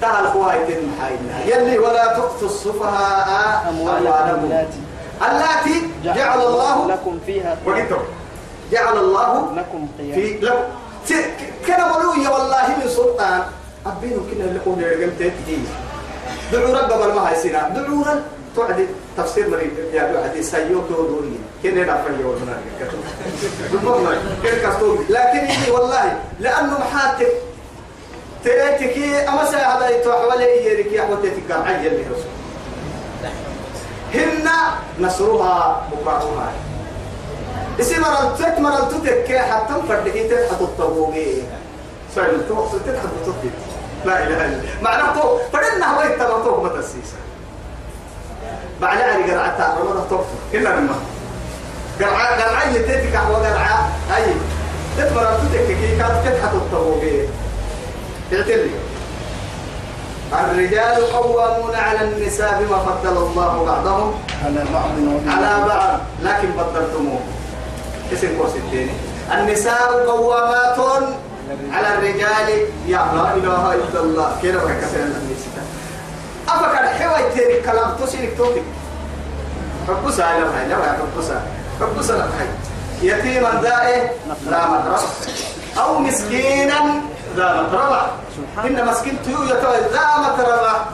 تعال 0.00 0.26
قوايت 0.26 0.78
المحايلة 0.78 1.40
يلي 1.46 1.78
ولا 1.78 2.18
تؤتوا 2.18 2.48
السفهاء 2.48 3.68
أموالكم 3.68 4.44
التي 4.44 4.80
التي 5.22 5.90
جعل 6.04 6.40
الله 6.40 6.88
لكم 6.88 7.18
فيها 7.26 7.56
وقتهم. 7.66 8.04
جعل 8.72 8.98
الله 8.98 9.52
لكم 9.56 9.88
قيام 9.98 10.14
في 10.14 10.38
لو 10.40 10.54
كان 11.66 11.80
ولوية 11.90 12.28
والله 12.28 12.68
من 12.68 12.88
سلطان. 12.88 13.42
أبينو 13.86 14.20
كنا 14.30 14.44
اللي 14.44 14.60
قولنا 14.66 14.86
رقمت 14.86 15.18
تجي 15.18 15.58
دعوا 16.52 16.78
رب 16.78 16.92
قبل 16.92 17.14
ما 17.14 17.28
هاي 17.28 17.36
سنة. 17.36 17.68
دعوا 17.68 18.04
رب. 18.04 18.22
تعدي 18.56 18.86
تفسير 19.16 19.50
مريض 19.50 19.70
يا 19.92 20.02
دعوا 20.12 20.24
عدي 20.24 20.42
سيوك 20.42 20.90
ودوري 20.90 21.38
كنا 21.62 21.84
نعرف 21.84 22.06
اليوم 22.06 22.36
هنا 22.42 22.58
بالضبط 23.72 24.00
كيف 24.42 24.66
كستوي 24.66 24.98
لكن 25.08 25.38
يجي 25.50 25.70
والله 25.70 26.18
لأنه 26.40 26.78
محاتك 26.78 27.32
تأتيكي 28.44 29.28
أما 29.28 29.44
سيهدا 29.44 29.98
يتوحولي 30.00 30.66
يريك 30.66 30.92
يا 30.92 31.04
أخوتي 31.04 31.30
عجل 31.50 31.82
لي 31.90 32.02
رسول. 32.02 32.34
هن 34.14 34.48
نصرها 35.00 35.88
بكرهها 35.92 36.52
اسم 37.80 38.00
مرلتك 38.02 38.58
مرلتك 38.58 39.36
حتى 39.36 39.72
مفردك 39.72 40.12
تحت 40.12 40.60
الطبوغي 40.60 41.42
فعلا 42.16 42.38
توصل 42.48 42.78
تحت 42.78 43.04
الطبوغي 43.04 43.50
لا 44.04 44.22
إله 44.26 44.36
إلا 44.36 44.44
الله. 44.46 44.62
معناه 44.82 45.14
تو 45.20 45.38
فدنا 45.52 45.96
هو 45.96 46.02
يتبطوه 46.02 46.62
متسيسا 46.64 47.16
بعد 48.80 48.98
عري 48.98 49.30
قرعتا 49.30 49.76
رمضة 49.80 50.08
توفر 50.10 50.24
كنا 50.52 50.68
لما 50.68 50.94
قرعا 52.00 52.26
قرعا 52.26 52.64
يتيتك 52.70 53.16
هو 53.16 53.34
قرعا 53.34 53.92
اي 54.16 54.24
تتمرلتك 54.98 55.66
كي 55.66 55.96
كانت 55.96 56.12
تحت 56.24 56.54
الطبوغي 56.54 57.28
تعتلي 58.30 58.70
الرجال 60.32 61.12
قوامون 61.12 61.74
على 61.74 62.00
النساء 62.00 62.62
بما 62.62 62.78
فضل 62.78 63.16
الله 63.16 63.64
بعضهم. 63.64 64.14
على 64.44 64.64
بعض 64.72 64.90
على 65.28 65.64
بعض. 65.68 66.00
لكن 66.22 66.48
بدلتموه 66.48 67.20
اسم 68.12 68.38
كورس 68.38 68.52
الثاني 68.56 68.90
النساء 69.34 70.06
قوامات 70.06 70.78
على 71.72 71.88
الرجال. 71.94 72.48
يا 72.86 72.98
لا 73.14 73.34
إله 73.34 73.74
إلا 73.74 74.00
الله. 74.00 74.36
كده 74.42 74.60
كثير 74.60 75.04
النساء؟ 75.04 75.64
أفكر 76.54 76.86
حوي 76.86 77.30
تاني 77.34 77.60
كلام 77.60 77.96
تسيرك 78.02 78.36
توتك 78.38 78.62
فبوسا 79.88 80.22
لا 80.22 80.60
هاي 80.60 80.68
لا 80.68 80.76
هاي 80.76 80.96
فبوسا 80.96 81.42
فبوسا 81.80 82.12
لا 82.12 82.24
هاي 82.24 82.48
يتيما 83.02 83.60
ذائه 83.62 84.10
لا 84.50 84.66
مطرب 84.68 85.00
أو 85.78 85.98
مسكينا 85.98 86.74
ذا 87.36 87.62
مطرب 87.62 88.06
ان 88.64 88.86
مسكين 88.86 89.18
تيو 89.24 89.42
يتوى 89.42 89.76
ذا 89.92 90.06
مطرب 90.18 90.86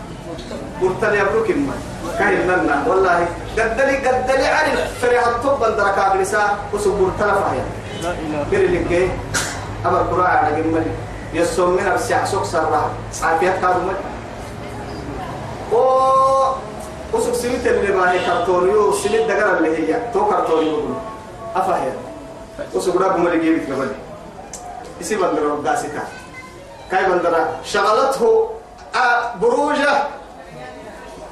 قلت 0.83 1.05
لي 1.05 1.23
ابروك 1.23 1.51
ما 1.51 1.75
كاين 2.19 2.41
لنا 2.49 2.85
والله 2.87 3.29
قدلي 3.59 3.97
قدلي 4.09 4.47
عن 4.47 4.67
فريح 5.03 5.27
الطب 5.27 5.77
درك 5.77 5.99
أبلسا 5.99 6.59
وسبور 6.73 7.11
تلفها 7.19 7.55
يعني 7.55 7.69
لا 8.03 8.11
إله 8.11 8.47
بير 8.51 8.61
اللي 8.61 8.85
جاي 8.85 9.09
أبر 9.85 9.99
قراءة 9.99 10.29
على 10.29 10.63
جمال 10.63 10.85
يسوم 11.35 11.71
من 11.71 11.87
أبسع 11.87 12.25
سوق 12.25 12.45
سرها. 12.45 12.91
عافية 13.23 13.51
كادو 13.51 13.81
مل 13.81 13.95
و 15.73 15.77
وسوق 17.13 17.35
اللي 17.67 17.93
ما 17.93 18.13
هي 18.13 18.27
كارتوريو 18.27 18.93
سميت 18.93 19.23
دقر 19.31 19.59
اللي 19.59 19.77
هي 19.79 20.01
تو 20.15 20.31
كارتوريو 20.31 20.81
أفهم 21.57 21.93
وسوق 22.75 23.03
راب 23.03 23.19
مل 23.19 23.41
جيبك 23.41 23.73
قبل 23.73 23.93
يسي 25.01 25.17
بندر 25.17 25.55
داسكا 25.65 26.03
كاي 26.91 27.05
بندر 27.05 27.47
شغلته 27.65 28.51
بروجة 29.43 30.03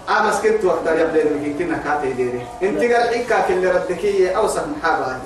آه 0.09 0.23
مسكت 0.23 0.65
وقت 0.65 0.87
يبدأ 0.87 1.21
يمكن 1.21 1.59
كنا 1.59 1.79
كاتي 1.79 2.13
ديري 2.13 2.47
انت 2.63 2.81
قال 2.93 3.27
كل 3.49 3.69
ردكية 3.75 4.37
أوسط 4.37 4.63
محابة 4.67 5.17